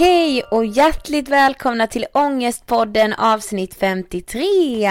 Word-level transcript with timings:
Hej 0.00 0.42
och 0.42 0.66
hjärtligt 0.66 1.28
välkomna 1.28 1.86
till 1.86 2.06
Ångestpodden 2.12 3.12
avsnitt 3.12 3.74
53! 3.74 4.88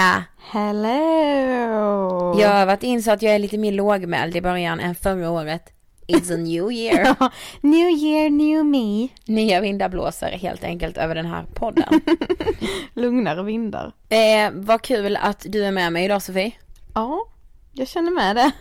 Hello! 0.52 2.40
Jag 2.42 2.50
har 2.50 2.66
varit 2.66 2.84
in 2.84 3.04
så 3.04 3.12
att 3.12 3.22
jag 3.22 3.36
är 3.36 3.40
lite 3.40 3.58
mer 3.58 3.72
lågmäld 3.72 4.36
i 4.36 4.42
början 4.42 4.80
än 4.80 4.96
förra 4.96 5.30
året. 5.30 5.74
It's 6.08 6.34
a 6.34 6.38
new 6.38 6.72
year. 6.72 7.16
new 7.62 7.90
year, 7.90 8.30
new 8.30 8.66
me. 8.66 9.08
Nya 9.26 9.62
vindar 9.62 9.90
blåser 9.90 10.32
helt 10.32 10.64
enkelt 10.64 10.98
över 10.98 11.16
den 11.16 11.26
här 11.26 11.46
podden. 11.54 12.02
Lugnare 12.94 13.44
vindar. 13.44 13.94
Eh, 14.10 14.52
vad 14.54 14.82
kul 14.82 15.18
att 15.22 15.46
du 15.50 15.66
är 15.66 15.72
med 15.72 15.94
mig 15.94 16.06
idag 16.06 16.22
Sofie. 16.22 16.52
Ja, 16.96 17.26
jag 17.74 17.88
känner 17.88 18.12
med 18.12 18.36
det. 18.36 18.52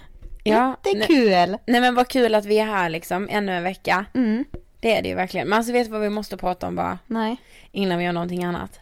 Ja, 0.44 0.76
det 0.82 0.90
är 0.90 1.06
kul. 1.06 1.56
Nej 1.66 1.80
men 1.80 1.94
vad 1.94 2.08
kul 2.08 2.34
att 2.34 2.44
vi 2.44 2.58
är 2.58 2.66
här 2.66 2.90
liksom 2.90 3.28
ännu 3.30 3.52
en 3.52 3.62
vecka. 3.62 4.04
Mm. 4.14 4.44
Det 4.80 4.96
är 4.96 5.02
det 5.02 5.08
ju 5.08 5.14
verkligen. 5.14 5.48
Men 5.48 5.56
alltså 5.56 5.72
vet 5.72 5.86
du 5.86 5.92
vad 5.92 6.00
vi 6.00 6.10
måste 6.10 6.36
prata 6.36 6.66
om 6.66 6.76
bara? 6.76 6.98
Nej. 7.06 7.36
Innan 7.72 7.98
vi 7.98 8.04
gör 8.04 8.12
någonting 8.12 8.44
annat. 8.44 8.80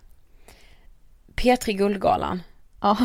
P3 1.37 1.73
Guldgalan. 1.73 2.43
Ja. 2.81 2.97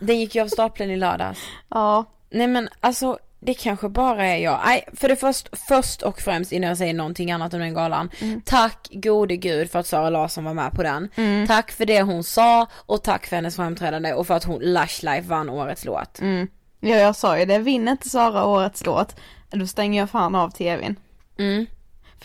Den 0.00 0.20
gick 0.20 0.34
ju 0.34 0.42
av 0.42 0.48
stapeln 0.48 0.90
i 0.90 0.96
lördags. 0.96 1.40
Ja. 1.68 2.04
Nej 2.30 2.46
men 2.46 2.68
alltså 2.80 3.18
det 3.40 3.54
kanske 3.54 3.88
bara 3.88 4.26
är 4.26 4.36
jag. 4.36 4.60
Nej, 4.66 4.88
för 4.92 5.08
det 5.08 5.16
först, 5.16 5.48
först 5.68 6.02
och 6.02 6.20
främst 6.20 6.52
innan 6.52 6.68
jag 6.68 6.78
säger 6.78 6.94
någonting 6.94 7.32
annat 7.32 7.54
om 7.54 7.60
den 7.60 7.74
galan. 7.74 8.10
Mm. 8.20 8.40
Tack 8.40 8.88
gode 8.92 9.36
gud 9.36 9.70
för 9.70 9.78
att 9.78 9.86
Sara 9.86 10.10
Larsson 10.10 10.44
var 10.44 10.54
med 10.54 10.72
på 10.72 10.82
den. 10.82 11.08
Mm. 11.14 11.46
Tack 11.46 11.70
för 11.72 11.86
det 11.86 12.02
hon 12.02 12.24
sa 12.24 12.66
och 12.72 13.02
tack 13.02 13.26
för 13.26 13.36
hennes 13.36 13.56
framträdande 13.56 14.12
och 14.12 14.26
för 14.26 14.34
att 14.34 14.44
hon 14.44 14.60
Lush 14.60 15.04
Life 15.04 15.28
vann 15.28 15.50
årets 15.50 15.84
låt. 15.84 16.20
Mm. 16.20 16.48
Ja 16.80 16.96
jag 16.96 17.16
sa 17.16 17.38
ju 17.38 17.44
det, 17.44 17.58
vinner 17.58 17.92
inte 17.92 18.08
Sara 18.08 18.44
årets 18.44 18.86
låt, 18.86 19.16
då 19.50 19.66
stänger 19.66 20.00
jag 20.00 20.10
fan 20.10 20.34
av 20.34 20.50
tvn. 20.50 20.96
Mm. 21.38 21.66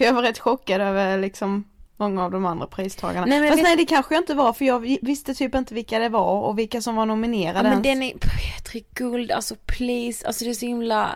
För 0.02 0.06
jag 0.08 0.14
var 0.14 0.22
rätt 0.22 0.40
chockad 0.40 0.82
över 0.82 1.18
liksom 1.18 1.64
många 1.98 2.24
av 2.24 2.32
de 2.32 2.46
andra 2.46 2.68
pristagarna. 2.68 3.26
Nej, 3.26 3.40
men 3.40 3.50
Fast 3.50 3.60
vi... 3.60 3.64
nej 3.64 3.76
det 3.76 3.86
kanske 3.86 4.16
jag 4.16 4.22
inte 4.22 4.34
var 4.34 4.54
för 4.54 4.66
jag 4.66 4.80
visste 5.02 5.34
typ 5.34 5.56
inte 5.56 5.74
vilka 5.74 6.00
det 6.00 6.10
var 6.10 6.42
och 6.42 6.60
vilka 6.60 6.82
som 6.82 6.96
var 6.96 7.06
nominerade. 7.06 7.70
Ja, 7.70 7.74
men 7.74 7.84
den 7.84 8.04
är, 8.04 8.12
Petri 8.12 8.86
Guld, 8.94 9.32
alltså 9.32 9.56
please, 9.66 10.28
alltså 10.28 10.44
det 10.46 10.50
är 10.50 10.54
så 10.54 10.66
himla 10.66 11.16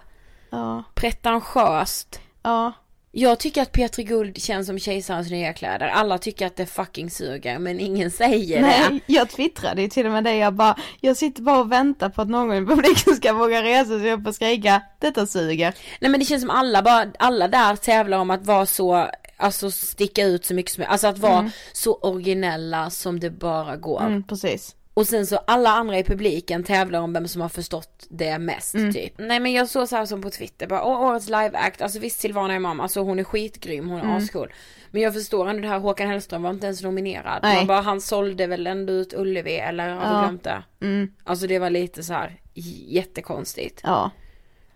ja. 0.49 0.83
pretentiöst. 0.93 2.19
Ja. 2.43 2.73
Jag 3.17 3.39
tycker 3.39 3.61
att 3.61 3.71
Petri 3.71 4.03
Guld 4.03 4.41
känns 4.41 4.67
som 4.67 4.79
kejsarens 4.79 5.31
nya 5.31 5.53
kläder. 5.53 5.87
Alla 5.87 6.17
tycker 6.17 6.47
att 6.47 6.55
det 6.55 6.65
fucking 6.65 7.09
suger 7.09 7.59
men 7.59 7.79
ingen 7.79 8.11
säger 8.11 8.61
Nej, 8.61 8.79
det. 8.83 8.89
Nej, 8.89 9.01
jag 9.05 9.29
twittrade 9.29 9.81
ju 9.81 9.87
till 9.87 10.05
och 10.05 10.11
med 10.11 10.23
det. 10.23 10.35
Jag 10.35 10.53
bara, 10.53 10.77
jag 11.01 11.17
sitter 11.17 11.41
bara 11.41 11.59
och 11.59 11.71
väntar 11.71 12.09
på 12.09 12.21
att 12.21 12.29
någon 12.29 12.53
i 12.63 12.65
publiken 12.65 13.15
ska 13.15 13.33
våga 13.33 13.63
resa 13.63 13.99
sig 13.99 14.13
upp 14.13 14.27
och 14.27 14.35
skrika, 14.35 14.81
detta 14.99 15.27
suger. 15.27 15.73
Nej 15.99 16.11
men 16.11 16.19
det 16.19 16.25
känns 16.25 16.41
som 16.41 16.49
alla 16.49 16.81
bara, 16.81 17.05
alla 17.19 17.47
där 17.47 17.75
tävlar 17.75 18.17
om 18.17 18.29
att 18.29 18.45
vara 18.45 18.65
så 18.65 19.09
alltså 19.37 19.71
sticka 19.71 20.25
ut 20.25 20.45
så 20.45 20.53
mycket 20.53 20.71
som 20.71 20.83
alltså 20.87 21.07
att 21.07 21.17
vara 21.17 21.39
mm. 21.39 21.51
så 21.73 21.95
originella 21.95 22.89
som 22.89 23.19
det 23.19 23.29
bara 23.29 23.75
går. 23.75 24.01
Mm, 24.01 24.23
precis. 24.23 24.75
Och 24.95 25.07
sen 25.07 25.27
så 25.27 25.37
alla 25.37 25.69
andra 25.69 25.99
i 25.99 26.03
publiken 26.03 26.63
tävlar 26.63 26.99
om 26.99 27.13
vem 27.13 27.27
som 27.27 27.41
har 27.41 27.49
förstått 27.49 28.07
det 28.09 28.39
mest 28.39 28.75
mm. 28.75 28.93
typ. 28.93 29.13
Nej 29.17 29.39
men 29.39 29.53
jag 29.53 29.69
såg 29.69 29.87
så 29.87 29.95
här 29.95 30.05
som 30.05 30.21
på 30.21 30.29
Twitter 30.29 30.67
bara, 30.67 30.83
årets 30.83 31.27
live 31.27 31.51
act, 31.53 31.81
alltså 31.81 31.99
visst 31.99 32.19
Silvana 32.19 32.53
är 32.53 32.59
mamma, 32.59 32.83
alltså 32.83 33.01
hon 33.01 33.19
är 33.19 33.23
skitgrym, 33.23 33.89
hon 33.89 33.99
är 33.99 34.03
mm. 34.03 34.15
ascool. 34.15 34.53
Men 34.91 35.01
jag 35.01 35.13
förstår 35.13 35.49
ändå 35.49 35.61
det 35.61 35.67
här, 35.67 35.79
Håkan 35.79 36.07
Hellström 36.07 36.43
var 36.43 36.49
inte 36.49 36.65
ens 36.65 36.83
nominerad. 36.83 37.39
Nej. 37.43 37.57
Man 37.57 37.67
bara, 37.67 37.81
han 37.81 38.01
sålde 38.01 38.47
väl 38.47 38.67
ändå 38.67 38.93
ut 38.93 39.13
Ullevi 39.13 39.55
eller 39.55 39.89
har 39.89 40.05
ja. 40.05 40.13
du 40.13 40.19
glömt 40.19 40.43
det? 40.43 40.63
Mm. 40.81 41.13
Alltså 41.23 41.47
det 41.47 41.59
var 41.59 41.69
lite 41.69 42.03
så 42.03 42.13
här 42.13 42.39
jättekonstigt. 42.87 43.81
Ja. 43.83 44.11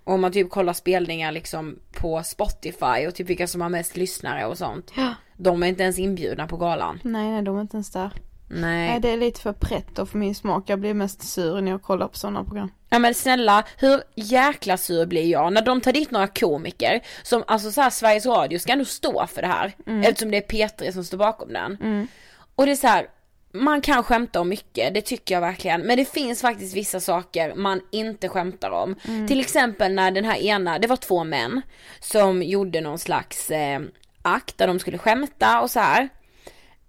Och 0.03 0.13
om 0.13 0.21
man 0.21 0.31
typ 0.31 0.49
kollar 0.49 0.73
spelningar 0.73 1.31
liksom 1.31 1.79
på 1.91 2.23
Spotify 2.23 3.07
och 3.07 3.15
typ 3.15 3.29
vilka 3.29 3.47
som 3.47 3.61
har 3.61 3.69
mest 3.69 3.97
lyssnare 3.97 4.45
och 4.45 4.57
sånt. 4.57 4.91
Ja. 4.95 5.13
De 5.37 5.63
är 5.63 5.67
inte 5.67 5.83
ens 5.83 5.99
inbjudna 5.99 6.47
på 6.47 6.57
galan. 6.57 6.99
Nej, 7.03 7.31
nej 7.31 7.41
de 7.41 7.57
är 7.57 7.61
inte 7.61 7.77
ens 7.77 7.91
där. 7.91 8.13
Nej. 8.49 8.89
Nej 8.89 8.99
det 8.99 9.09
är 9.09 9.17
lite 9.17 9.41
för 9.41 9.53
pretto 9.53 10.05
för 10.05 10.17
min 10.17 10.35
smak. 10.35 10.63
Jag 10.69 10.79
blir 10.79 10.93
mest 10.93 11.23
sur 11.23 11.61
när 11.61 11.71
jag 11.71 11.81
kollar 11.81 12.07
på 12.07 12.17
sådana 12.17 12.43
program. 12.43 12.71
Ja 12.89 12.99
men 12.99 13.13
snälla, 13.13 13.63
hur 13.77 14.01
jäkla 14.15 14.77
sur 14.77 15.05
blir 15.05 15.31
jag 15.31 15.53
när 15.53 15.61
de 15.61 15.81
tar 15.81 15.93
dit 15.93 16.11
några 16.11 16.27
komiker 16.27 17.01
som, 17.23 17.43
alltså 17.47 17.71
såhär 17.71 17.89
Sveriges 17.89 18.25
Radio 18.25 18.59
ska 18.59 18.71
ändå 18.71 18.85
stå 18.85 19.27
för 19.27 19.41
det 19.41 19.47
här. 19.47 19.73
Mm. 19.87 20.01
Eftersom 20.01 20.31
det 20.31 20.37
är 20.37 20.41
P3 20.41 20.91
som 20.91 21.03
står 21.03 21.17
bakom 21.17 21.53
den. 21.53 21.77
Mm. 21.81 22.07
Och 22.55 22.65
det 22.65 22.71
är 22.71 22.75
så 22.75 22.87
här, 22.87 23.07
man 23.53 23.81
kan 23.81 24.03
skämta 24.03 24.41
om 24.41 24.49
mycket, 24.49 24.93
det 24.93 25.01
tycker 25.01 25.35
jag 25.35 25.41
verkligen. 25.41 25.81
Men 25.81 25.97
det 25.97 26.05
finns 26.05 26.41
faktiskt 26.41 26.75
vissa 26.75 26.99
saker 26.99 27.55
man 27.55 27.81
inte 27.91 28.29
skämtar 28.29 28.71
om. 28.71 28.95
Mm. 29.07 29.27
Till 29.27 29.39
exempel 29.39 29.93
när 29.93 30.11
den 30.11 30.25
här 30.25 30.37
ena, 30.37 30.79
det 30.79 30.87
var 30.87 30.95
två 30.95 31.23
män 31.23 31.61
som 31.99 32.43
gjorde 32.43 32.81
någon 32.81 32.99
slags 32.99 33.51
eh, 33.51 33.79
akt 34.21 34.57
där 34.57 34.67
de 34.67 34.79
skulle 34.79 34.97
skämta 34.97 35.61
och 35.61 35.71
så 35.71 35.79
här. 35.79 36.09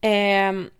Ehm, 0.00 0.70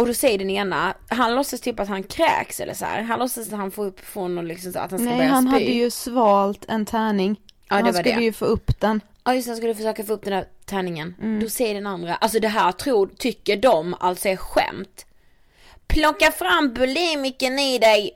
och 0.00 0.06
då 0.06 0.14
säger 0.14 0.38
den 0.38 0.50
ena, 0.50 0.94
han 1.08 1.34
låtsas 1.34 1.60
typ 1.60 1.80
att 1.80 1.88
han 1.88 2.02
kräks 2.02 2.60
eller 2.60 2.74
så 2.74 2.84
här. 2.84 3.02
Han 3.02 3.18
låtsas 3.18 3.46
att 3.52 3.58
han 3.58 3.70
får 3.70 3.84
upp 3.86 4.00
från 4.00 4.34
någon 4.34 4.48
liksom 4.48 4.72
så 4.72 4.78
att 4.78 4.90
han 4.90 5.00
ska 5.00 5.08
Nej 5.08 5.16
börja 5.18 5.30
han 5.30 5.42
spy. 5.42 5.50
hade 5.52 5.64
ju 5.64 5.90
svalt 5.90 6.64
en 6.68 6.86
tärning. 6.86 7.36
ja, 7.68 7.76
det 7.76 7.82
han 7.82 7.84
var 7.84 7.92
skulle 8.02 8.14
det. 8.14 8.22
ju 8.24 8.32
få 8.32 8.44
upp 8.44 8.80
den. 8.80 9.00
Ja 9.24 9.34
just 9.34 9.46
det, 9.46 9.50
han 9.50 9.56
skulle 9.56 9.74
försöka 9.74 10.04
få 10.04 10.12
upp 10.12 10.24
den 10.24 10.32
där 10.32 10.44
tärningen. 10.64 11.14
Mm. 11.22 11.40
Då 11.40 11.48
säger 11.48 11.74
den 11.74 11.86
andra, 11.86 12.14
alltså 12.14 12.40
det 12.40 12.48
här 12.48 12.72
tror, 12.72 13.06
tycker 13.18 13.56
de 13.56 13.94
alltså 14.00 14.28
är 14.28 14.36
skämt. 14.36 15.06
Plocka 15.86 16.30
fram 16.32 16.72
bulimiken 16.74 17.58
i 17.58 17.78
dig. 17.78 18.10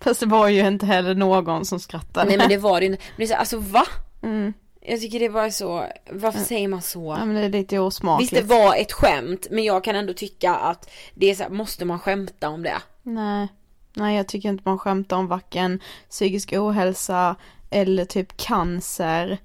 Fast 0.00 0.20
det 0.20 0.26
var 0.26 0.48
ju 0.48 0.66
inte 0.66 0.86
heller 0.86 1.14
någon 1.14 1.64
som 1.64 1.80
skrattade. 1.80 2.28
Nej 2.28 2.38
men 2.38 2.48
det 2.48 2.56
var 2.68 2.80
det 2.80 2.86
inte. 2.86 2.98
Men 3.16 3.16
det 3.16 3.32
är 3.32 3.34
så, 3.34 3.34
alltså 3.34 3.58
va? 3.58 3.86
mm. 4.22 4.52
Jag 4.88 5.00
tycker 5.00 5.20
det 5.20 5.28
bara 5.28 5.46
är 5.46 5.50
så, 5.50 5.86
varför 6.10 6.38
säger 6.38 6.68
man 6.68 6.82
så? 6.82 7.16
Ja 7.18 7.24
men 7.24 7.36
det 7.36 7.40
är 7.40 7.48
lite 7.48 7.78
osmakligt. 7.78 8.32
Visst 8.32 8.48
det 8.48 8.54
var 8.54 8.76
ett 8.76 8.92
skämt 8.92 9.46
men 9.50 9.64
jag 9.64 9.84
kan 9.84 9.96
ändå 9.96 10.12
tycka 10.12 10.54
att 10.54 10.90
det 11.14 11.30
är 11.30 11.34
så 11.34 11.42
här, 11.42 11.50
måste 11.50 11.84
man 11.84 11.98
skämta 11.98 12.48
om 12.48 12.62
det? 12.62 12.76
Nej. 13.02 13.48
Nej 13.94 14.16
jag 14.16 14.28
tycker 14.28 14.48
inte 14.48 14.62
man 14.66 14.78
skämtar 14.78 15.16
om 15.16 15.26
varken 15.26 15.80
psykisk 16.10 16.52
ohälsa 16.52 17.36
eller 17.70 18.04
typ 18.04 18.36
cancer. 18.36 19.38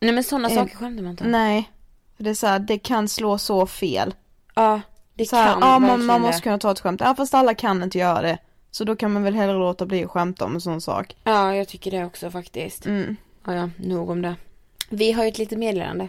Nej 0.00 0.12
men 0.12 0.24
sådana 0.24 0.48
Eh, 0.48 0.54
saker 0.54 0.76
skämtar 0.76 1.02
man 1.02 1.10
inte 1.10 1.24
om. 1.24 1.30
Nej. 1.30 1.70
Det 2.16 2.30
är 2.30 2.34
så 2.34 2.46
här, 2.46 2.58
det 2.58 2.78
kan 2.78 3.08
slå 3.08 3.38
så 3.38 3.66
fel. 3.66 4.14
Ja, 4.54 4.80
det 5.14 5.26
så 5.26 5.36
här, 5.36 5.52
kan 5.52 5.62
ja, 5.62 5.78
man, 5.78 6.06
man 6.06 6.20
måste 6.20 6.42
kunna 6.42 6.58
ta 6.58 6.70
ett 6.70 6.80
skämt. 6.80 7.00
Ja 7.00 7.14
fast 7.14 7.34
alla 7.34 7.54
kan 7.54 7.82
inte 7.82 7.98
göra 7.98 8.22
det. 8.22 8.38
Så 8.70 8.84
då 8.84 8.96
kan 8.96 9.12
man 9.12 9.22
väl 9.22 9.34
hellre 9.34 9.58
låta 9.58 9.86
bli 9.86 10.04
att 10.04 10.10
skämta 10.10 10.44
om 10.44 10.54
en 10.54 10.60
sån 10.60 10.80
sak. 10.80 11.16
Ja 11.24 11.54
jag 11.54 11.68
tycker 11.68 11.90
det 11.90 12.04
också 12.04 12.30
faktiskt. 12.30 12.86
Mm. 12.86 13.16
Ja, 13.46 13.54
ja, 13.54 13.70
nog 13.76 14.10
om 14.10 14.22
det. 14.22 14.36
Vi 14.88 15.12
har 15.12 15.24
ju 15.24 15.28
ett 15.28 15.38
litet 15.38 15.58
meddelande 15.58 16.08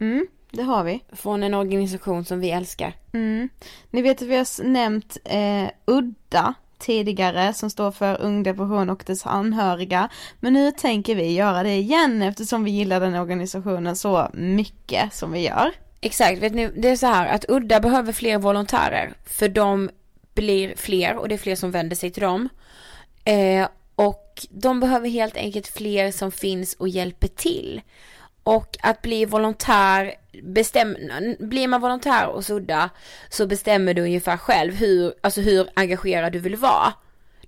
Mm, 0.00 0.26
det 0.50 0.62
har 0.62 0.84
vi. 0.84 1.04
från 1.12 1.42
en 1.42 1.54
organisation 1.54 2.24
som 2.24 2.40
vi 2.40 2.50
älskar. 2.50 2.92
Mm. 3.12 3.48
Ni 3.90 4.02
vet 4.02 4.22
att 4.22 4.28
vi 4.28 4.36
har 4.36 4.64
nämnt 4.64 5.16
eh, 5.24 5.70
UDDA 5.86 6.54
tidigare 6.78 7.52
som 7.52 7.70
står 7.70 7.90
för 7.90 8.20
Ung 8.20 8.42
Depression 8.42 8.90
och 8.90 9.02
dess 9.06 9.26
anhöriga. 9.26 10.08
Men 10.40 10.52
nu 10.52 10.70
tänker 10.72 11.14
vi 11.14 11.32
göra 11.32 11.62
det 11.62 11.74
igen 11.76 12.22
eftersom 12.22 12.64
vi 12.64 12.70
gillar 12.70 13.00
den 13.00 13.14
organisationen 13.14 13.96
så 13.96 14.30
mycket 14.34 15.14
som 15.14 15.32
vi 15.32 15.40
gör. 15.40 15.72
Exakt, 16.00 16.42
vet 16.42 16.54
ni, 16.54 16.66
det 16.76 16.88
är 16.88 16.96
så 16.96 17.06
här 17.06 17.26
att 17.34 17.44
Udda 17.48 17.80
behöver 17.80 18.12
fler 18.12 18.38
volontärer 18.38 19.12
för 19.26 19.48
de 19.48 19.90
blir 20.34 20.76
fler 20.76 21.16
och 21.16 21.28
det 21.28 21.34
är 21.34 21.38
fler 21.38 21.56
som 21.56 21.70
vänder 21.70 21.96
sig 21.96 22.10
till 22.10 22.22
dem. 22.22 22.48
Eh, 23.24 23.68
och 24.00 24.46
de 24.50 24.80
behöver 24.80 25.08
helt 25.08 25.36
enkelt 25.36 25.66
fler 25.66 26.10
som 26.10 26.32
finns 26.32 26.74
och 26.74 26.88
hjälper 26.88 27.28
till. 27.28 27.80
Och 28.42 28.76
att 28.82 29.02
bli 29.02 29.24
volontär, 29.24 30.14
bestäm, 30.42 30.96
blir 31.38 31.68
man 31.68 31.80
volontär 31.80 32.26
hos 32.26 32.50
Udda 32.50 32.90
så 33.30 33.46
bestämmer 33.46 33.94
du 33.94 34.02
ungefär 34.02 34.36
själv 34.36 34.74
hur, 34.74 35.14
alltså 35.20 35.40
hur 35.40 35.68
engagerad 35.74 36.32
du 36.32 36.38
vill 36.38 36.56
vara. 36.56 36.92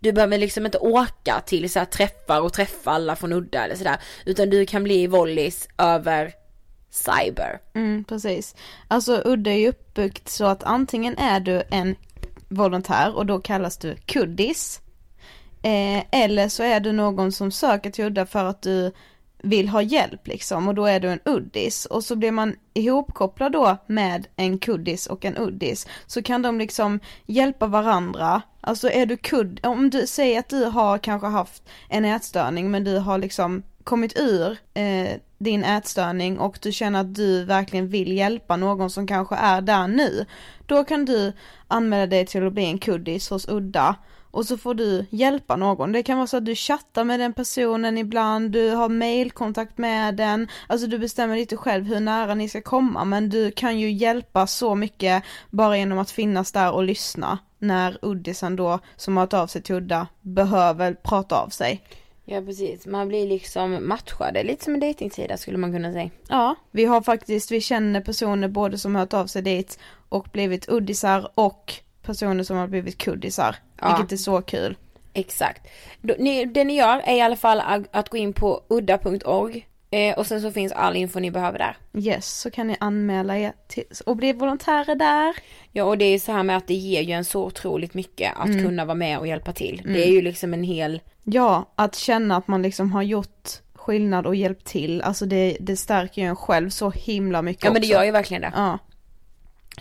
Du 0.00 0.12
behöver 0.12 0.38
liksom 0.38 0.66
inte 0.66 0.78
åka 0.78 1.40
till 1.46 1.70
så 1.70 1.78
här 1.78 1.87
träffar 1.87 2.40
och 2.40 2.52
träffa 2.52 2.90
alla 2.90 3.16
från 3.16 3.32
Udda 3.32 3.64
eller 3.64 3.76
sådär. 3.76 3.96
Utan 4.26 4.50
du 4.50 4.66
kan 4.66 4.84
bli 4.84 5.06
volleys 5.06 5.69
över 5.78 6.32
cyber. 6.90 7.60
Mm, 7.75 8.05
precis. 8.05 8.55
Alltså 8.88 9.22
Udda 9.25 9.50
är 9.50 9.58
ju 9.58 9.69
uppbyggt 9.69 10.28
så 10.28 10.44
att 10.44 10.64
antingen 10.64 11.19
är 11.19 11.40
du 11.40 11.62
en 11.70 11.96
volontär 12.48 13.16
och 13.16 13.26
då 13.26 13.40
kallas 13.40 13.78
du 13.78 13.96
kuddis. 13.96 14.81
Eh, 15.62 16.04
eller 16.10 16.48
så 16.48 16.62
är 16.62 16.80
du 16.80 16.92
någon 16.92 17.32
som 17.32 17.50
söker 17.50 17.90
till 17.90 18.04
Udda 18.04 18.26
för 18.26 18.44
att 18.44 18.62
du 18.62 18.92
vill 19.42 19.68
ha 19.68 19.82
hjälp 19.82 20.26
liksom 20.26 20.68
och 20.68 20.74
då 20.74 20.86
är 20.86 21.00
du 21.00 21.08
en 21.08 21.20
uddis 21.24 21.86
och 21.86 22.04
så 22.04 22.16
blir 22.16 22.30
man 22.30 22.56
ihopkopplad 22.74 23.52
då 23.52 23.76
med 23.86 24.26
en 24.36 24.58
kuddis 24.58 25.06
och 25.06 25.24
en 25.24 25.36
uddis 25.36 25.86
så 26.06 26.22
kan 26.22 26.42
de 26.42 26.58
liksom 26.58 27.00
hjälpa 27.26 27.66
varandra. 27.66 28.42
Alltså 28.60 28.90
är 28.90 29.06
du 29.06 29.16
kudd, 29.16 29.60
om 29.62 29.90
du 29.90 30.06
säger 30.06 30.38
att 30.38 30.48
du 30.48 30.64
har 30.64 30.98
kanske 30.98 31.26
haft 31.26 31.62
en 31.88 32.04
ätstörning 32.04 32.70
men 32.70 32.84
du 32.84 32.98
har 32.98 33.18
liksom 33.18 33.62
kommit 33.84 34.18
ur 34.18 34.58
eh, 34.74 35.08
din 35.38 35.64
ätstörning 35.64 36.38
och 36.38 36.58
du 36.62 36.72
känner 36.72 37.00
att 37.00 37.14
du 37.14 37.44
verkligen 37.44 37.88
vill 37.88 38.12
hjälpa 38.12 38.56
någon 38.56 38.90
som 38.90 39.06
kanske 39.06 39.34
är 39.34 39.60
där 39.60 39.88
nu. 39.88 40.26
Då 40.66 40.84
kan 40.84 41.04
du 41.04 41.32
anmäla 41.68 42.06
dig 42.06 42.26
till 42.26 42.46
att 42.46 42.52
bli 42.52 42.64
en 42.64 42.78
kuddis 42.78 43.30
hos 43.30 43.48
Udda 43.48 43.96
och 44.32 44.46
så 44.46 44.56
får 44.56 44.75
du 44.75 45.06
hjälpa 45.11 45.56
någon. 45.56 45.93
Det 45.93 46.02
kan 46.02 46.19
vara 46.19 46.26
så 46.26 46.37
att 46.37 46.44
du 46.44 46.55
chattar 46.55 47.05
med 47.05 47.20
den 47.20 47.32
personen 47.32 47.99
ibland, 47.99 48.50
du 48.50 48.70
har 48.70 48.88
mailkontakt 48.88 49.79
med 49.79 50.14
den, 50.14 50.49
alltså 50.67 50.87
du 50.87 50.99
bestämmer 50.99 51.37
lite 51.37 51.56
själv 51.56 51.84
hur 51.84 52.00
nära 52.00 52.34
ni 52.34 52.49
ska 52.49 52.61
komma 52.61 53.05
men 53.05 53.29
du 53.29 53.50
kan 53.50 53.81
ju 53.81 53.90
hjälpa 53.90 54.46
så 54.46 54.75
mycket 54.75 55.23
bara 55.50 55.79
genom 55.79 55.99
att 55.99 56.11
finnas 56.11 56.52
där 56.52 56.73
och 56.73 56.84
lyssna 56.84 57.38
när 57.58 57.99
Uddisen 58.02 58.56
då 58.56 58.79
som 58.96 59.17
har 59.17 59.23
hört 59.23 59.34
av 59.34 59.46
sig 59.46 59.62
till 59.62 59.75
Udda 59.75 60.06
behöver 60.20 60.94
prata 60.94 61.37
av 61.37 61.49
sig. 61.49 61.82
Ja 62.25 62.40
precis, 62.40 62.87
man 62.87 63.08
blir 63.08 63.29
liksom 63.29 63.88
matchad, 63.88 64.34
Det 64.34 64.40
är 64.40 64.44
lite 64.44 64.64
som 64.64 64.75
en 64.75 64.81
dejtingsida 64.81 65.37
skulle 65.37 65.58
man 65.58 65.73
kunna 65.73 65.93
säga. 65.93 66.11
Ja, 66.29 66.55
vi 66.70 66.84
har 66.84 67.02
faktiskt, 67.02 67.50
vi 67.50 67.61
känner 67.61 68.00
personer 68.00 68.49
både 68.49 68.79
som 68.79 68.96
hört 68.96 69.14
av 69.14 69.26
sig 69.26 69.43
dit 69.43 69.79
och 70.08 70.29
blivit 70.32 70.69
uddisar 70.69 71.31
och 71.34 71.75
personer 72.02 72.44
som 72.44 72.56
har 72.56 72.66
blivit 72.66 72.99
kuddisar. 72.99 73.56
Ja. 73.81 73.96
Vilket 73.96 74.12
är 74.12 74.16
så 74.16 74.43
kul. 74.43 74.76
Exakt. 75.14 75.66
Det 76.54 76.64
ni 76.64 76.76
gör 76.76 76.99
är 77.04 77.16
i 77.16 77.20
alla 77.20 77.37
fall 77.37 77.62
att, 77.93 78.08
gå 78.08 78.16
in 78.16 78.32
på 78.32 78.62
udda.org 78.69 79.66
eh, 79.90 80.19
och 80.19 80.26
sen 80.26 80.40
så 80.43 80.50
finns 80.50 80.72
all 80.72 80.96
info 80.96 81.20
ni 81.20 81.31
behöver 81.31 81.58
där. 81.58 81.76
Yes, 81.94 82.40
så 82.40 82.50
kan 82.50 82.66
ni 82.66 82.76
anmäla 82.81 83.38
er 83.38 83.52
till, 83.69 83.84
och 84.06 84.16
bli 84.16 84.32
volontärer 84.32 84.94
där. 84.94 85.34
Ja 85.72 85.84
och 85.84 85.99
det 85.99 86.04
är 86.04 86.19
så 86.19 86.32
här 86.32 86.43
med 86.43 86.56
att 86.56 86.66
det 86.66 86.75
ger 86.75 87.02
ju 87.02 87.12
en 87.12 87.25
så 87.25 87.44
otroligt 87.44 87.94
mycket 87.94 88.32
att 88.37 88.46
Mm. 88.48 88.62
kunna 88.64 88.84
vara 88.84 88.94
med 88.94 89.19
och 89.19 89.26
hjälpa 89.26 89.52
till. 89.52 89.81
Mm. 89.81 89.93
Det 89.93 90.05
är 90.08 90.10
ju 90.12 90.22
liksom 90.22 90.55
en 90.55 90.64
hel, 90.64 91.00
Ja, 91.25 91.72
att 91.75 91.94
känna 91.94 92.37
att 92.37 92.48
man 92.48 92.62
liksom 92.62 92.93
har 92.93 93.02
gjort 93.02 93.48
skillnad 93.75 94.26
och 94.26 94.34
hjälpt 94.37 94.64
till, 94.66 95.02
alltså 95.02 95.26
det, 95.26 95.56
det 95.60 95.76
stärker 95.76 96.22
ju 96.22 96.28
en 96.28 96.37
själv 96.37 96.70
så 96.70 96.90
himla 96.90 97.43
mycket 97.43 97.64
ja 97.64 97.70
men 97.72 97.81
det 97.82 97.87
också. 97.87 97.93
gör 97.94 98.05
ju 98.05 98.10
verkligen 98.10 98.40
det. 98.43 98.52
Ja. 98.55 98.78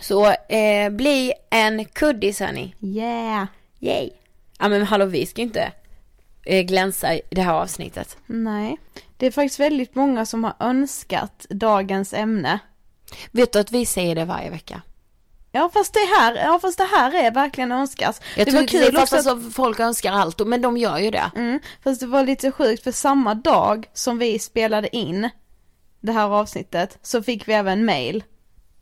Så 0.00 0.26
eh, 0.48 0.90
bli 0.90 1.32
en 1.50 1.84
kuddis 1.84 2.40
hörni. 2.40 2.74
Yeah. 2.80 3.46
Yay. 3.80 4.10
Ja 4.58 4.68
men 4.68 4.82
hallå 4.82 5.06
vi 5.06 5.26
ska 5.26 5.40
ju 5.40 5.46
inte 5.46 5.72
eh, 6.44 6.62
glänsa 6.62 7.14
i 7.14 7.22
det 7.30 7.42
här 7.42 7.54
avsnittet. 7.54 8.16
Nej. 8.26 8.76
Det 9.16 9.26
är 9.26 9.30
faktiskt 9.30 9.60
väldigt 9.60 9.94
många 9.94 10.26
som 10.26 10.44
har 10.44 10.54
önskat 10.60 11.46
dagens 11.50 12.14
ämne. 12.14 12.58
Vet 13.30 13.52
du 13.52 13.58
att 13.58 13.72
vi 13.72 13.86
säger 13.86 14.14
det 14.14 14.24
varje 14.24 14.50
vecka? 14.50 14.82
Ja 15.52 15.70
fast 15.74 15.94
det 15.94 16.14
här, 16.18 16.34
ja 16.34 16.58
fast 16.62 16.78
det 16.78 16.84
här 16.84 17.14
är 17.14 17.30
verkligen 17.30 17.72
önskas. 17.72 18.20
Jag 18.36 18.46
det 18.46 18.52
var 18.52 18.66
kul 18.66 18.96
också 18.96 19.16
att, 19.16 19.26
alltså, 19.26 19.50
folk 19.50 19.80
önskar 19.80 20.12
allt, 20.12 20.46
men 20.46 20.62
de 20.62 20.76
gör 20.76 20.98
ju 20.98 21.10
det. 21.10 21.30
mm, 21.36 21.60
fast 21.84 22.00
det 22.00 22.06
var 22.06 22.24
lite 22.24 22.52
sjukt 22.52 22.84
för 22.84 22.92
samma 22.92 23.34
dag 23.34 23.86
som 23.92 24.18
vi 24.18 24.38
spelade 24.38 24.96
in 24.96 25.30
det 26.00 26.12
här 26.12 26.28
avsnittet 26.28 26.98
så 27.02 27.22
fick 27.22 27.48
vi 27.48 27.52
även 27.52 27.84
mail. 27.84 28.24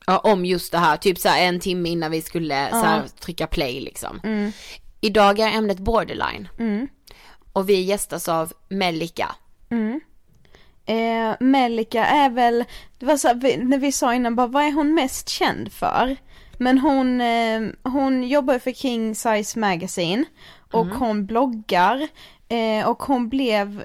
Ja, 0.07 0.19
om 0.19 0.45
just 0.45 0.73
det 0.73 0.79
här, 0.79 0.97
typ 0.97 1.19
så 1.19 1.29
här 1.29 1.43
en 1.49 1.61
timme 1.61 1.89
innan 1.89 2.11
vi 2.11 2.23
skulle 2.23 2.71
så 2.71 2.77
här, 2.77 3.03
trycka 3.09 3.47
play 3.47 3.81
liksom. 3.81 4.21
Mm, 4.25 4.53
Idag 5.01 5.39
är 5.39 5.49
ämnet 5.49 5.79
borderline 5.79 6.49
mm, 6.59 6.89
och 7.53 7.69
vi 7.69 7.81
gästas 7.81 8.29
av 8.29 8.53
Melika. 8.69 9.35
mm. 9.71 10.01
Eh, 10.87 11.35
Melika 11.41 12.07
är 12.07 12.31
väl, 12.31 12.65
det 12.99 13.07
var 13.07 13.17
så 13.17 13.29
här, 13.29 13.35
vi- 13.35 13.57
när 13.57 13.79
vi 13.79 13.93
sa 13.93 14.15
innan 14.15 14.37
bara 14.37 14.47
vad 14.47 14.63
är 14.65 14.73
hon 14.73 14.95
mest 14.95 15.29
känd 15.29 15.73
för? 15.73 16.17
Men 16.59 16.79
hon, 16.79 17.21
eh, 17.21 17.61
hon 17.83 18.29
jobbar 18.29 18.59
för 18.59 18.73
King 18.73 19.15
Size 19.15 19.59
Magazine 19.59 20.25
och 20.73 20.87
hon 20.87 21.27
bloggar 21.27 22.09
eh, 22.49 22.89
och 22.89 23.03
hon 23.03 23.29
blev 23.29 23.85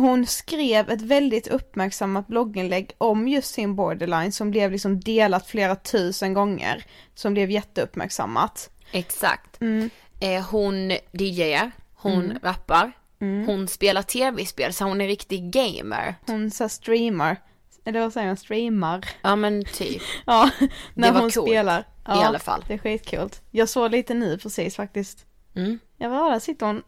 hon 0.00 0.26
skrev 0.26 0.90
ett 0.90 1.02
väldigt 1.02 1.48
uppmärksammat 1.48 2.26
blogginlägg 2.26 2.90
om 2.98 3.28
just 3.28 3.54
sin 3.54 3.74
borderline 3.76 4.32
som 4.32 4.50
blev 4.50 4.72
liksom 4.72 5.00
delat 5.00 5.46
flera 5.46 5.76
tusen 5.76 6.34
gånger. 6.34 6.84
Som 7.14 7.34
blev 7.34 7.50
jätteuppmärksammat. 7.50 8.70
Exakt. 8.92 9.60
Mm. 9.60 9.90
Eh, 10.20 10.42
hon 10.50 10.90
DJar, 11.12 11.70
hon 11.94 12.38
rappar, 12.42 12.92
Mm. 13.22 13.46
hon 13.46 13.68
spelar 13.68 14.02
tv-spel 14.02 14.72
så 14.72 14.84
hon 14.84 15.00
är 15.00 15.06
riktig 15.06 15.52
gamer. 15.52 16.14
Hon 16.26 16.50
så 16.50 16.64
här 16.64 16.68
streamar, 16.68 17.36
eller 17.84 18.00
vad 18.00 18.12
säger 18.12 18.26
hon, 18.28 18.36
streamar? 18.36 19.04
Ja 19.22 19.36
men 19.36 19.64
typ, 19.64 20.02
Ja, 20.26 20.50
när 20.94 21.12
var 21.12 21.20
hon 21.20 21.30
coolt, 21.30 21.48
spelar. 21.48 21.84
Ja, 22.06 22.22
i 22.22 22.24
alla 22.24 22.38
fall. 22.38 22.64
Det 22.68 22.74
är 22.74 22.78
skitcoolt. 22.78 23.42
Jag 23.50 23.68
såg 23.68 23.90
lite 23.90 24.14
nu 24.14 24.38
precis 24.38 24.76
faktiskt. 24.76 25.26
Mm. 25.56 25.78
Ja, 25.98 26.08
var 26.08 26.30
där 26.30 26.38
sitter 26.38 26.66
hon. 26.66 26.82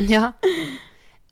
ja. 0.08 0.32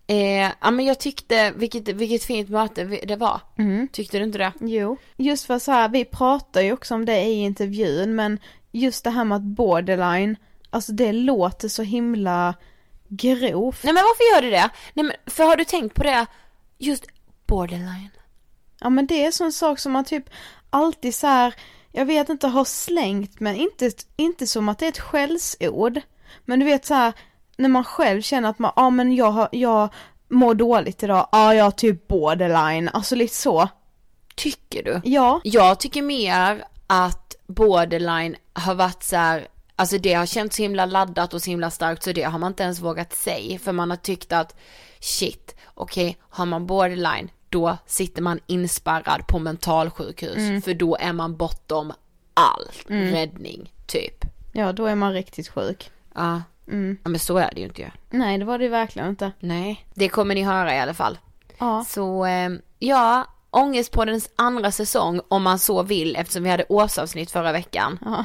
Eh, 0.07 0.53
ja 0.61 0.71
men 0.71 0.85
jag 0.85 0.99
tyckte, 0.99 1.53
vilket, 1.57 1.89
vilket 1.89 2.25
fint 2.25 2.49
möte 2.49 2.85
det 2.85 3.17
var. 3.17 3.41
Mm. 3.59 3.89
Tyckte 3.93 4.19
du 4.19 4.25
inte 4.25 4.39
det? 4.39 4.53
Jo. 4.61 4.97
Just 5.17 5.47
för 5.47 5.59
så 5.59 5.73
här, 5.73 5.89
vi 5.89 6.05
pratar 6.05 6.61
ju 6.61 6.73
också 6.73 6.95
om 6.95 7.05
det 7.05 7.23
i 7.23 7.33
intervjun 7.33 8.15
men 8.15 8.39
just 8.73 9.05
det 9.05 9.11
här 9.11 9.25
med 9.25 9.37
att 9.37 9.43
borderline, 9.43 10.37
alltså 10.71 10.93
det 10.93 11.13
låter 11.13 11.69
så 11.69 11.83
himla 11.83 12.55
grovt. 13.09 13.85
Nej 13.85 13.95
men 13.95 14.03
varför 14.03 14.35
gör 14.35 14.43
du 14.43 14.51
det? 14.51 14.71
Nej 14.95 15.05
men 15.05 15.13
för 15.27 15.45
har 15.45 15.57
du 15.57 15.65
tänkt 15.65 15.95
på 15.95 16.03
det, 16.03 16.27
just 16.79 17.07
borderline? 17.47 18.11
Ja 18.81 18.91
men 18.91 19.07
det 19.07 19.25
är 19.25 19.31
sån 19.31 19.53
sak 19.53 19.79
som 19.79 19.93
man 19.93 20.05
typ 20.05 20.31
alltid 20.71 21.15
så 21.15 21.27
här, 21.27 21.55
jag 21.93 22.07
vet 22.07 22.29
inte, 22.29 22.49
har 22.49 22.65
slängt 22.65 23.41
men 23.41 23.57
inte, 23.57 23.91
inte 24.17 24.47
som 24.47 24.69
att 24.69 24.79
det 24.79 24.87
är 24.87 24.89
ett 24.89 24.99
skällsord. 24.99 26.01
Men 26.45 26.59
du 26.61 26.67
vet 26.67 26.85
så 26.85 26.95
här, 26.95 27.13
när 27.57 27.69
man 27.69 27.85
själv 27.85 28.23
känner 28.23 28.49
att 28.49 28.59
man, 28.59 28.73
ja 28.77 28.91
men 28.91 29.15
jag, 29.15 29.31
har- 29.31 29.49
jag 29.53 29.89
mår 30.29 30.55
dåligt 30.55 31.03
idag, 31.03 31.29
ja 31.33 31.55
jag 31.55 31.65
har 31.65 31.71
typ 31.71 32.09
borderline, 32.09 32.89
alltså 32.93 33.15
lite 33.15 33.35
så. 33.35 33.69
Tycker 34.35 34.83
du? 34.83 35.01
Ja, 35.05 35.41
Jag 35.45 35.81
tycker 35.81 36.03
mer 36.03 36.65
att 36.87 37.35
borderline 37.47 38.37
har 38.53 38.75
varit 38.75 39.03
så 39.03 39.17
här, 39.17 39.49
alltså 39.77 39.99
det 39.99 40.15
har 40.15 40.27
känts 40.27 40.57
så 40.57 40.63
himla 40.63 40.87
laddat 40.87 41.35
och 41.35 41.43
så 41.43 41.51
himla 41.51 41.71
starkt 41.71 42.03
så 42.03 42.13
det 42.13 42.23
har 42.23 42.39
man 42.39 42.51
inte 42.53 42.63
ens 42.63 42.81
vågat 42.81 43.13
säga 43.13 43.59
för 43.59 43.73
man 43.73 43.91
har 43.91 43.97
tyckt 43.97 44.33
att 44.33 44.57
shit, 45.01 45.57
okej, 45.75 46.17
har 46.21 46.47
man 46.47 46.67
borderline 46.67 47.31
då 47.49 47.77
sitter 47.87 48.23
man 48.23 48.41
inspärrad 48.47 49.27
på 49.29 49.39
mentalsjukhus 49.39 50.65
för 50.65 50.75
då 50.75 50.97
är 50.97 51.13
man 51.13 51.37
bortom 51.37 51.93
all 52.35 52.69
räddning, 53.13 53.73
typ. 53.87 54.25
ja 54.53 54.73
då 54.73 54.87
är 54.87 54.95
man 54.95 55.13
riktigt 55.13 55.49
sjuk. 55.49 55.91
Ja. 56.15 56.43
Mm. 56.69 56.99
ja, 57.05 57.11
men 57.11 57.21
så 57.21 57.37
är 57.39 57.51
det 57.55 57.61
ju 57.61 57.67
inte 57.67 57.83
ju. 57.83 57.89
Nej 58.11 58.39
det 58.39 58.45
var 58.45 58.59
det 58.59 58.65
ju 58.65 58.71
verkligen 58.71 59.09
inte. 59.09 59.33
Nej, 59.41 59.87
det 59.95 60.09
kommer 60.09 60.35
ni 60.35 60.43
höra 60.43 60.75
i 60.75 60.81
alla 60.81 60.95
fall. 60.95 61.19
Ja. 61.59 61.85
Så 61.89 62.27
eh, 62.27 62.51
ja, 62.79 63.27
Ångestpoddens 63.51 64.31
andra 64.37 64.71
säsong 64.71 65.21
om 65.29 65.43
man 65.43 65.59
så 65.59 65.83
vill 65.83 66.17
eftersom 66.17 66.43
vi 66.43 66.51
hade 66.51 66.65
årsavsnitt 66.69 67.31
förra 67.31 67.53
veckan. 67.53 67.99
ja. 68.05 68.25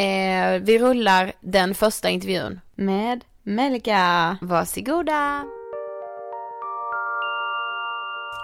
Eh, 0.00 0.60
vi 0.62 0.78
rullar 0.78 1.32
den 1.40 1.74
första 1.74 2.08
intervjun. 2.10 2.60
Med 2.74 3.24
Melika. 3.42 4.36
Varsågoda! 4.40 5.44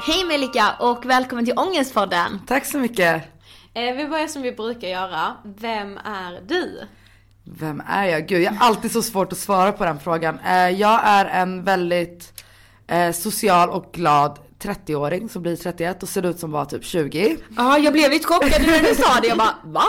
Hej 0.07 0.25
Melika 0.25 0.75
och 0.81 1.07
välkommen 1.07 1.45
till 1.45 1.59
Ångestpodden! 1.59 2.41
Tack 2.47 2.65
så 2.65 2.79
mycket. 2.79 3.23
Eh, 3.75 3.95
vi 3.97 4.09
börjar 4.09 4.27
som 4.27 4.43
vi 4.43 4.53
brukar 4.53 4.89
göra. 4.89 5.37
Vem 5.45 5.99
är 6.05 6.41
du? 6.47 6.81
Vem 7.45 7.83
är 7.89 8.05
jag? 8.05 8.27
Gud, 8.29 8.43
jag 8.43 8.53
har 8.53 8.67
alltid 8.67 8.93
så 8.93 9.03
svårt 9.03 9.33
att 9.33 9.39
svara 9.39 9.73
på 9.73 9.85
den 9.85 10.01
frågan. 10.01 10.39
Eh, 10.39 10.71
jag 10.71 11.01
är 11.05 11.25
en 11.25 11.65
väldigt 11.65 12.45
eh, 12.87 13.13
social 13.13 13.71
och 13.71 13.93
glad 13.93 14.39
30-åring 14.63 15.29
som 15.29 15.43
blir 15.43 15.57
31 15.57 16.03
och 16.03 16.09
ser 16.09 16.27
ut 16.27 16.39
som 16.39 16.51
var 16.51 16.65
typ 16.65 16.85
20. 16.85 17.37
Ja, 17.57 17.79
jag 17.79 17.93
blev 17.93 18.11
lite 18.11 18.27
chockad 18.27 18.63
när 18.67 18.81
du 18.89 18.95
sa 18.95 19.21
det. 19.21 19.29
Jag 19.29 19.39
bara, 19.39 19.55
va? 19.65 19.85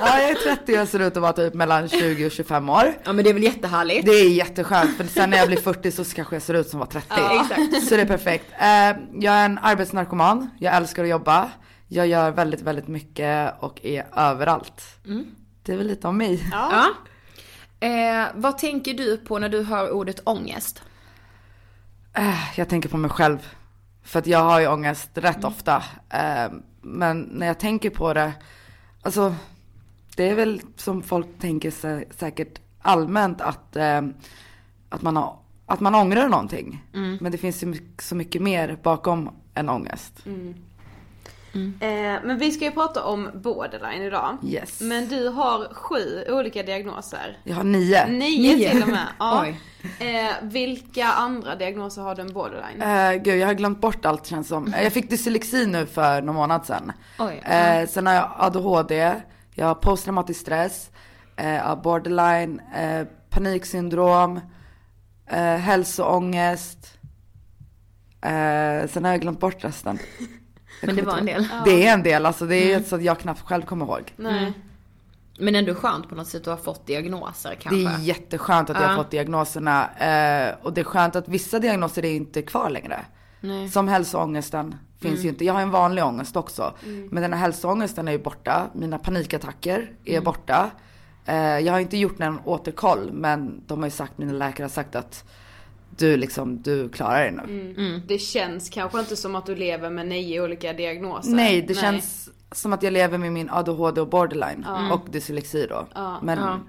Ja, 0.00 0.20
jag 0.20 0.30
är 0.30 0.34
30 0.56 0.78
och 0.78 0.88
ser 0.88 1.00
ut 1.00 1.16
att 1.16 1.22
vara 1.22 1.32
typ 1.32 1.54
mellan 1.54 1.88
20 1.88 2.26
och 2.26 2.32
25 2.32 2.68
år. 2.68 2.94
Ja 3.04 3.12
men 3.12 3.24
det 3.24 3.30
är 3.30 3.34
väl 3.34 3.42
jättehärligt? 3.42 4.06
Det 4.06 4.12
är 4.12 4.30
jätteskönt 4.30 4.96
för 4.96 5.04
sen 5.04 5.30
när 5.30 5.38
jag 5.38 5.48
blir 5.48 5.58
40 5.60 5.92
så 5.92 6.04
kanske 6.04 6.34
jag 6.34 6.42
ser 6.42 6.54
ut 6.54 6.68
som 6.68 6.78
var 6.78 6.86
30. 6.86 7.80
Så 7.80 7.96
det 7.96 8.02
är 8.02 8.06
perfekt. 8.06 8.44
Eh, 8.60 8.68
jag 9.22 9.34
är 9.34 9.44
en 9.44 9.58
arbetsnarkoman, 9.62 10.50
jag 10.58 10.76
älskar 10.76 11.02
att 11.02 11.08
jobba. 11.08 11.50
Jag 11.88 12.06
gör 12.06 12.30
väldigt, 12.30 12.60
väldigt 12.60 12.88
mycket 12.88 13.54
och 13.60 13.84
är 13.84 14.06
överallt. 14.16 14.82
Det 15.68 15.74
är 15.74 15.76
väl 15.78 15.86
lite 15.86 16.08
om 16.08 16.16
mig. 16.16 16.48
Ja. 16.52 16.90
Eh, 17.80 18.26
vad 18.34 18.58
tänker 18.58 18.94
du 18.94 19.16
på 19.16 19.38
när 19.38 19.48
du 19.48 19.62
hör 19.62 19.90
ordet 19.90 20.20
ångest? 20.24 20.82
Eh, 22.12 22.58
Jag 22.58 22.68
tänker 22.68 22.88
på 22.88 22.96
mig 22.96 23.10
själv. 23.10 23.48
För 24.02 24.18
att 24.18 24.26
jag 24.26 24.38
har 24.38 24.60
ju 24.60 24.66
ångest 24.68 25.10
rätt 25.14 25.44
ofta. 25.44 25.82
Eh, 26.10 26.52
Men 26.82 27.20
när 27.20 27.46
jag 27.46 27.58
tänker 27.58 27.90
på 27.90 28.14
det, 28.14 28.32
alltså 29.02 29.34
det 30.16 30.28
är 30.28 30.34
väl 30.34 30.60
som 30.76 31.02
folk 31.02 31.26
tänker 31.40 31.70
sä- 31.70 32.04
säkert 32.18 32.60
allmänt 32.82 33.40
att, 33.40 33.76
eh, 33.76 34.02
att, 34.88 35.02
man, 35.02 35.16
har, 35.16 35.38
att 35.66 35.80
man 35.80 35.94
ångrar 35.94 36.28
någonting. 36.28 36.84
Men 37.20 37.32
det 37.32 37.38
finns 37.38 37.62
ju 37.62 37.74
så 38.00 38.14
mycket 38.14 38.42
mer 38.42 38.78
bakom 38.82 39.30
en 39.54 39.68
ångest. 39.68 40.12
Eh, 41.54 42.22
men 42.24 42.38
vi 42.38 42.52
ska 42.52 42.64
ju 42.64 42.70
prata 42.70 43.04
om 43.04 43.30
borderline 43.34 44.02
idag. 44.02 44.36
Yes. 44.44 44.80
Men 44.80 45.08
du 45.08 45.28
har 45.28 45.74
sju 45.74 46.24
olika 46.28 46.62
diagnoser. 46.62 47.38
Jag 47.44 47.56
har 47.56 47.64
nio. 47.64 48.06
Nio, 48.06 48.70
till 48.70 48.82
och 48.82 48.88
med. 48.88 49.06
Ja. 49.18 49.42
Oj. 49.42 49.60
Eh, 49.98 50.30
vilka 50.42 51.04
andra 51.06 51.56
diagnoser 51.56 52.02
har 52.02 52.14
du 52.14 52.22
än 52.22 52.32
borderline? 52.32 52.82
Eh, 52.82 53.22
gud, 53.22 53.38
jag 53.38 53.46
har 53.46 53.54
glömt 53.54 53.80
bort 53.80 54.04
allt 54.04 54.26
känns 54.26 54.48
som. 54.48 54.74
Jag 54.82 54.92
fick 54.92 55.10
dyslexi 55.10 55.66
nu 55.66 55.86
för 55.86 56.22
någon 56.22 56.34
månad 56.34 56.66
sedan. 56.66 56.92
Oj. 57.18 57.42
Eh, 57.44 57.88
sen 57.88 58.06
har 58.06 58.14
jag 58.14 58.30
ADHD, 58.38 59.14
jag 59.54 59.66
har 59.66 59.74
posttraumatisk 59.74 60.40
stress, 60.40 60.90
eh, 61.36 61.82
borderline, 61.82 62.60
eh, 62.76 63.06
paniksyndrom, 63.30 64.40
hälsoångest. 65.60 66.94
Sen 68.88 69.04
har 69.04 69.10
jag 69.10 69.20
glömt 69.20 69.40
bort 69.40 69.64
resten. 69.64 69.98
Men 70.82 70.96
det 70.96 71.02
var 71.02 71.18
en 71.18 71.26
del. 71.26 71.48
Det 71.64 71.86
är 71.86 71.92
en 71.92 72.02
del, 72.02 72.26
alltså 72.26 72.46
det 72.46 72.72
är 72.72 72.80
så 72.80 72.96
att 72.96 73.02
jag 73.02 73.18
knappt 73.18 73.40
själv 73.40 73.62
kommer 73.62 73.86
ihåg. 73.86 74.12
Nej. 74.16 74.52
Men 75.38 75.54
ändå 75.54 75.74
skönt 75.74 76.08
på 76.08 76.14
något 76.14 76.26
sätt 76.26 76.48
att 76.48 76.58
ha 76.58 76.64
fått 76.64 76.86
diagnoser 76.86 77.54
kanske. 77.60 77.80
Det 77.80 77.84
är 77.84 77.98
jätteskönt 77.98 78.70
att 78.70 78.80
jag 78.80 78.88
har 78.88 78.96
fått 78.96 79.10
diagnoserna. 79.10 79.90
Eh, 79.96 80.54
och 80.62 80.72
det 80.72 80.80
är 80.80 80.84
skönt 80.84 81.16
att 81.16 81.28
vissa 81.28 81.58
diagnoser 81.58 82.04
är 82.04 82.12
inte 82.12 82.42
kvar 82.42 82.70
längre. 82.70 83.04
Nej. 83.40 83.68
Som 83.68 83.88
hälsoångesten 83.88 84.74
finns 85.00 85.24
ju 85.24 85.28
inte. 85.28 85.44
Jag 85.44 85.54
har 85.54 85.60
en 85.60 85.70
vanlig 85.70 86.04
ångest 86.04 86.36
också. 86.36 86.74
Men 87.10 87.22
den 87.22 87.32
här 87.32 87.40
hälsoångesten 87.40 88.08
är 88.08 88.12
ju 88.12 88.18
borta. 88.18 88.66
Mina 88.74 88.98
panikattacker 88.98 89.92
är 90.04 90.20
borta. 90.20 90.70
Eh, 91.24 91.58
jag 91.58 91.72
har 91.72 91.80
inte 91.80 91.96
gjort 91.96 92.18
någon 92.18 92.40
återkoll 92.44 93.10
men 93.12 93.62
de 93.66 93.78
har 93.78 93.86
ju 93.86 93.90
sagt, 93.90 94.18
mina 94.18 94.32
läkare 94.32 94.64
har 94.64 94.70
sagt 94.70 94.94
att 94.96 95.24
du 95.98 96.16
liksom, 96.16 96.62
du 96.62 96.88
klarar 96.88 97.24
det 97.24 97.30
nu. 97.30 98.02
Det 98.06 98.18
känns 98.18 98.68
kanske 98.70 99.00
inte 99.00 99.16
som 99.16 99.36
att 99.36 99.46
du 99.46 99.54
lever 99.54 99.90
med 99.90 100.06
nio 100.08 100.42
olika 100.42 100.72
diagnoser. 100.72 101.30
Nej, 101.30 101.62
det 101.62 101.74
känns 101.74 102.28
som 102.52 102.72
att 102.72 102.82
jag 102.82 102.92
lever 102.92 103.18
med 103.18 103.32
min 103.32 103.50
ADHD 103.50 104.00
och 104.00 104.08
borderline. 104.08 104.66
Och 104.92 105.10
dyslexi 105.10 105.66
då. 105.70 105.86
Men, 106.22 106.38
Ja. 106.38 106.60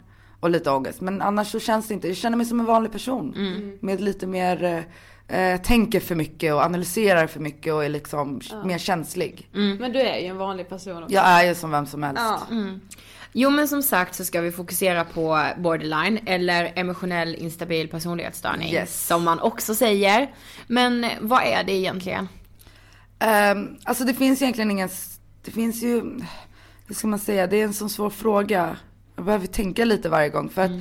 Och 0.42 0.50
lite 0.50 0.72
ångest. 0.72 1.02
Men 1.02 1.22
annars 1.22 1.52
så 1.52 1.60
känns 1.60 1.88
det 1.88 1.94
inte, 1.94 2.08
jag 2.08 2.18
känner 2.18 2.38
mig 2.38 2.46
som 2.46 2.60
en 2.60 2.66
vanlig 2.66 2.92
person. 2.92 3.34
Med 3.82 4.02
lite 4.02 4.28
mer, 4.28 4.84
eh, 5.28 5.62
tänker 5.62 6.00
för 6.00 6.16
mycket 6.16 6.54
och 6.54 6.62
analyserar 6.62 7.28
för 7.28 7.40
mycket 7.40 7.74
och 7.74 7.86
är 7.86 7.90
liksom 7.90 8.42
mer 8.66 8.78
känslig. 8.78 9.50
Men 9.52 9.92
du 9.92 10.00
är 10.00 10.18
ju 10.20 10.26
en 10.26 10.38
vanlig 10.38 10.70
person 10.70 11.04
också. 11.04 11.16
Jag 11.16 11.26
är 11.26 11.48
ju 11.48 11.56
som 11.56 11.72
vem 11.72 11.86
som 11.86 12.04
helst. 12.04 12.22
Ja. 12.26 12.42
Jo 13.32 13.50
men 13.50 13.68
som 13.68 13.84
sagt 13.84 14.16
så 14.16 14.26
ska 14.26 14.42
vi 14.42 14.52
fokusera 14.52 15.06
på 15.06 15.46
borderline 15.58 16.20
eller 16.26 16.72
emotionell 16.76 17.36
instabil 17.36 17.88
personlighetsstörning. 17.88 18.74
Yes. 18.74 19.08
Som 19.08 19.24
man 19.24 19.40
också 19.40 19.76
säger. 19.76 20.34
Men 20.68 21.06
vad 21.22 21.44
är 21.44 21.64
det 21.64 21.74
egentligen? 21.74 22.28
Ehm, 23.20 23.78
alltså 23.84 24.04
det 24.04 24.14
finns 24.14 24.42
egentligen 24.42 24.72
ingen, 24.72 24.90
det 25.46 25.52
finns 25.52 25.84
ju, 25.84 26.02
hur 26.88 26.96
ska 26.96 27.08
man 27.08 27.20
säga, 27.20 27.48
det 27.48 27.58
är 27.58 27.64
en 27.64 27.74
sån 27.74 27.90
svår 27.90 28.10
fråga. 28.10 28.78
Jag 29.16 29.26
behöver 29.26 29.48
tänka 29.48 29.86
lite 29.86 30.10
varje 30.10 30.30
gång 30.30 30.50
för 30.50 30.62
att 30.62 30.72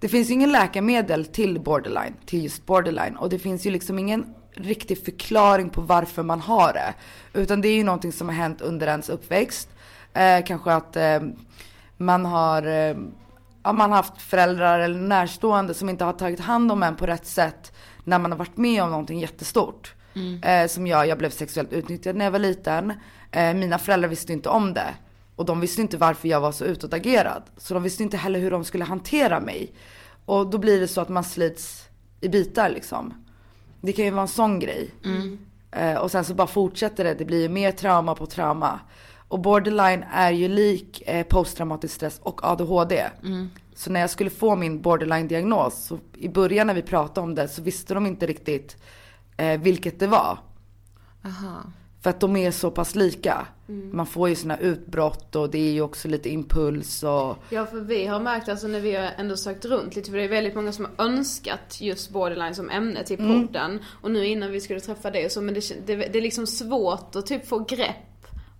det 0.00 0.08
finns 0.08 0.30
ju 0.30 0.32
ingen 0.32 0.52
läkemedel 0.52 1.26
till 1.26 1.60
borderline, 1.60 2.14
till 2.26 2.42
just 2.42 2.66
borderline. 2.66 3.16
Och 3.16 3.28
det 3.28 3.38
finns 3.38 3.66
ju 3.66 3.70
liksom 3.70 3.98
ingen 3.98 4.34
riktig 4.54 5.04
förklaring 5.04 5.70
på 5.70 5.80
varför 5.80 6.22
man 6.22 6.40
har 6.40 6.72
det. 6.72 6.94
Utan 7.40 7.60
det 7.60 7.68
är 7.68 7.76
ju 7.76 7.84
någonting 7.84 8.12
som 8.12 8.28
har 8.28 8.34
hänt 8.34 8.60
under 8.60 8.86
ens 8.86 9.08
uppväxt. 9.08 9.68
Eh, 10.14 10.44
kanske 10.46 10.72
att 10.72 10.96
eh, 10.96 11.20
man 11.98 12.24
har 12.24 12.66
eh, 12.66 12.96
ja, 13.62 13.72
man 13.72 13.90
har 13.90 13.96
haft 13.96 14.22
föräldrar 14.22 14.78
eller 14.80 15.00
närstående 15.00 15.74
som 15.74 15.88
inte 15.88 16.04
har 16.04 16.12
tagit 16.12 16.40
hand 16.40 16.72
om 16.72 16.82
en 16.82 16.96
på 16.96 17.06
rätt 17.06 17.26
sätt 17.26 17.72
när 18.04 18.18
man 18.18 18.30
har 18.32 18.38
varit 18.38 18.56
med 18.56 18.82
om 18.82 18.90
någonting 18.90 19.20
jättestort. 19.20 19.94
Eh, 20.42 20.66
som 20.68 20.86
jag, 20.86 21.06
jag 21.06 21.18
blev 21.18 21.30
sexuellt 21.30 21.72
utnyttjad 21.72 22.16
när 22.16 22.24
jag 22.24 22.32
var 22.32 22.38
liten. 22.38 22.92
Eh, 23.30 23.54
mina 23.54 23.78
föräldrar 23.78 24.08
visste 24.08 24.32
inte 24.32 24.48
om 24.48 24.74
det. 24.74 24.94
Och 25.36 25.44
de 25.44 25.60
visste 25.60 25.82
inte 25.82 25.96
varför 25.96 26.28
jag 26.28 26.40
var 26.40 26.52
så 26.52 26.64
utåtagerad. 26.64 27.42
Så 27.56 27.74
de 27.74 27.82
visste 27.82 28.02
inte 28.02 28.16
heller 28.16 28.40
hur 28.40 28.50
de 28.50 28.64
skulle 28.64 28.84
hantera 28.84 29.40
mig. 29.40 29.72
Och 30.24 30.50
då 30.50 30.58
blir 30.58 30.80
det 30.80 30.88
så 30.88 31.00
att 31.00 31.08
man 31.08 31.24
slits 31.24 31.88
i 32.20 32.28
bitar 32.28 32.68
liksom. 32.68 33.14
Det 33.80 33.92
kan 33.92 34.04
ju 34.04 34.10
vara 34.10 34.22
en 34.22 34.28
sån 34.28 34.58
grej. 34.58 34.90
Eh, 35.70 35.94
och 35.94 36.10
sen 36.10 36.24
så 36.24 36.34
bara 36.34 36.46
fortsätter 36.46 37.04
det, 37.04 37.14
det 37.14 37.24
blir 37.24 37.42
ju 37.42 37.48
mer 37.48 37.72
trauma 37.72 38.14
på 38.14 38.26
trauma. 38.26 38.80
Och 39.28 39.38
borderline 39.40 40.04
är 40.12 40.30
ju 40.30 40.48
lik 40.48 41.02
eh, 41.06 41.26
posttraumatisk 41.26 41.94
stress 41.94 42.20
och 42.22 42.44
ADHD. 42.44 43.04
Så 43.74 43.90
när 43.90 44.00
jag 44.00 44.10
skulle 44.10 44.30
få 44.30 44.56
min 44.56 44.82
borderline-diagnos, 44.82 45.70
så 45.86 45.98
i 46.14 46.28
början 46.28 46.66
när 46.66 46.74
vi 46.74 46.82
pratade 46.82 47.20
om 47.24 47.34
det 47.34 47.48
så 47.48 47.62
visste 47.62 47.94
de 47.94 48.06
inte 48.06 48.26
riktigt 48.26 48.76
eh, 49.36 49.60
vilket 49.60 49.98
det 50.00 50.06
var. 50.06 50.38
För 52.02 52.10
att 52.10 52.20
de 52.20 52.36
är 52.36 52.50
så 52.50 52.70
pass 52.70 52.94
lika. 52.94 53.46
Man 53.92 54.06
får 54.06 54.28
ju 54.28 54.34
såna 54.34 54.58
utbrott 54.58 55.36
och 55.36 55.50
det 55.50 55.58
är 55.58 55.72
ju 55.72 55.80
också 55.82 56.08
lite 56.08 56.28
impuls 56.28 57.02
och 57.02 57.36
Ja 57.50 57.66
för 57.66 57.80
vi 57.80 58.06
har 58.06 58.20
märkt 58.20 58.48
alltså 58.48 58.66
när 58.66 58.80
vi 58.80 58.94
har 58.96 59.10
ändå 59.16 59.36
sökt 59.36 59.64
runt 59.64 59.96
lite 59.96 60.10
för 60.10 60.18
det 60.18 60.24
är 60.24 60.28
väldigt 60.28 60.54
många 60.54 60.72
som 60.72 60.84
har 60.96 61.04
önskat 61.06 61.80
just 61.80 62.10
borderline 62.10 62.54
som 62.54 62.70
ämne 62.70 63.04
till 63.04 63.20
Mm. 63.20 63.46
podden. 63.46 63.80
Och 64.02 64.10
nu 64.10 64.26
innan 64.26 64.50
vi 64.52 64.60
skulle 64.60 64.80
träffa 64.80 65.10
dig 65.10 65.24
och 65.24 65.32
så 65.32 65.40
men 65.40 65.54
det, 65.54 65.86
det, 65.86 65.96
det 65.96 66.18
är 66.18 66.22
liksom 66.22 66.46
svårt 66.46 67.16
att 67.16 67.26
typ 67.26 67.48
få 67.48 67.58
grepp 67.58 68.07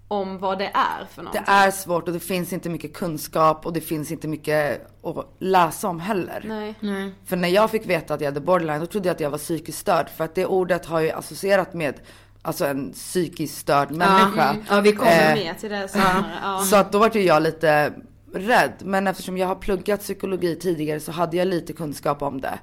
om 0.09 0.39
vad 0.39 0.59
det 0.59 0.65
är 0.75 1.05
för 1.11 1.17
Det 1.17 1.23
någonting. 1.23 1.43
är 1.47 1.71
svårt 1.71 2.07
och 2.09 2.15
det 2.15 2.21
finns 2.21 2.53
inte 2.53 2.69
mycket 2.71 2.95
kunskap 2.95 3.67
och 3.67 3.73
det 3.73 3.81
finns 3.81 4.11
inte 4.13 4.29
mycket 4.29 4.87
att 5.05 5.27
läsa 5.39 5.89
om 5.89 6.01
heller. 6.01 6.45
Nej. 6.47 6.75
Nej. 6.81 7.13
För 7.25 7.37
när 7.37 7.49
jag 7.49 7.71
fick 7.71 7.87
veta 7.87 8.15
att 8.15 8.21
jag 8.21 8.29
hade 8.29 8.41
borderline 8.41 8.81
då 8.81 8.87
trodde 8.87 9.09
jag 9.09 9.15
att 9.15 9.21
jag 9.21 9.31
var 9.31 9.39
psykiskt 9.39 9.79
störd. 9.79 10.09
För 10.17 10.25
att 10.25 10.35
det 10.35 10.47
ordet 10.47 10.87
har 10.87 11.01
ju 11.01 11.11
associerat 11.11 11.75
med 11.75 11.95
alltså 12.43 12.67
en 12.67 12.93
psykiskt 12.93 13.59
störd 13.59 13.91
människa. 13.91 14.57
Ja, 14.69 14.81
vi 14.81 14.93
kommer 14.93 15.37
Eh, 15.37 15.45
Med 15.45 15.59
till 15.59 15.71
det 15.71 15.89
senare. 15.89 16.25
Ja. 16.43 16.59
Så 16.59 16.77
att 16.77 16.93
då 16.93 16.99
var 16.99 17.11
ju 17.15 17.23
jag 17.23 17.43
lite 17.43 17.93
rädd. 18.35 18.73
Men 18.85 19.07
eftersom 19.07 19.39
jag 19.39 19.47
har 19.47 19.55
pluggat 19.55 20.01
psykologi 20.01 20.57
tidigare 20.57 21.01
så 21.01 21.13
hade 21.13 21.37
jag 21.37 21.49
lite 21.49 21.73
kunskap 21.73 22.23
om 22.23 22.41
det. 22.41 22.59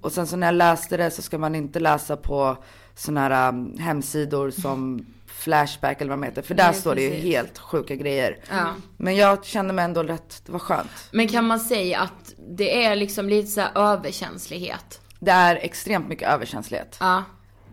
Och 0.00 0.12
sen 0.12 0.26
så 0.26 0.36
när 0.36 0.46
jag 0.46 0.54
läste 0.54 0.96
det 0.96 1.10
så 1.10 1.22
ska 1.22 1.38
man 1.38 1.54
inte 1.54 1.80
läsa 1.80 2.16
på 2.16 2.56
sådana 2.94 3.20
här 3.20 3.48
um, 3.48 3.78
hemsidor 3.78 4.50
som 4.50 5.06
Flashback 5.42 6.00
eller 6.00 6.08
vad 6.08 6.18
de 6.18 6.22
heter. 6.26 6.42
För 6.42 6.54
där 6.54 6.64
Nej, 6.64 6.74
står 6.74 6.94
det 6.94 7.02
ju 7.02 7.10
precis. 7.10 7.24
helt 7.24 7.58
sjuka 7.58 7.96
grejer. 7.96 8.38
Ja. 8.50 8.66
Men 8.96 9.16
jag 9.16 9.44
kände 9.44 9.72
mig 9.72 9.84
ändå 9.84 10.02
rätt, 10.02 10.42
det 10.46 10.52
var 10.52 10.58
skönt. 10.58 10.90
Men 11.12 11.28
kan 11.28 11.46
man 11.46 11.60
säga 11.60 12.00
att 12.00 12.34
det 12.38 12.84
är 12.84 12.96
liksom 12.96 13.28
lite 13.28 13.48
så 13.48 13.60
här 13.60 13.70
överkänslighet? 13.74 15.00
Det 15.20 15.30
är 15.30 15.56
extremt 15.56 16.08
mycket 16.08 16.28
överkänslighet. 16.28 16.96
Ja. 17.00 17.22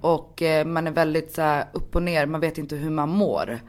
Och 0.01 0.41
eh, 0.41 0.65
man 0.65 0.87
är 0.87 0.91
väldigt 0.91 1.33
så 1.33 1.41
här, 1.41 1.65
upp 1.73 1.95
och 1.95 2.03
ner, 2.03 2.25
man 2.25 2.41
vet 2.41 2.57
inte 2.57 2.75
hur 2.75 2.89
man 2.89 3.09
mår. 3.09 3.59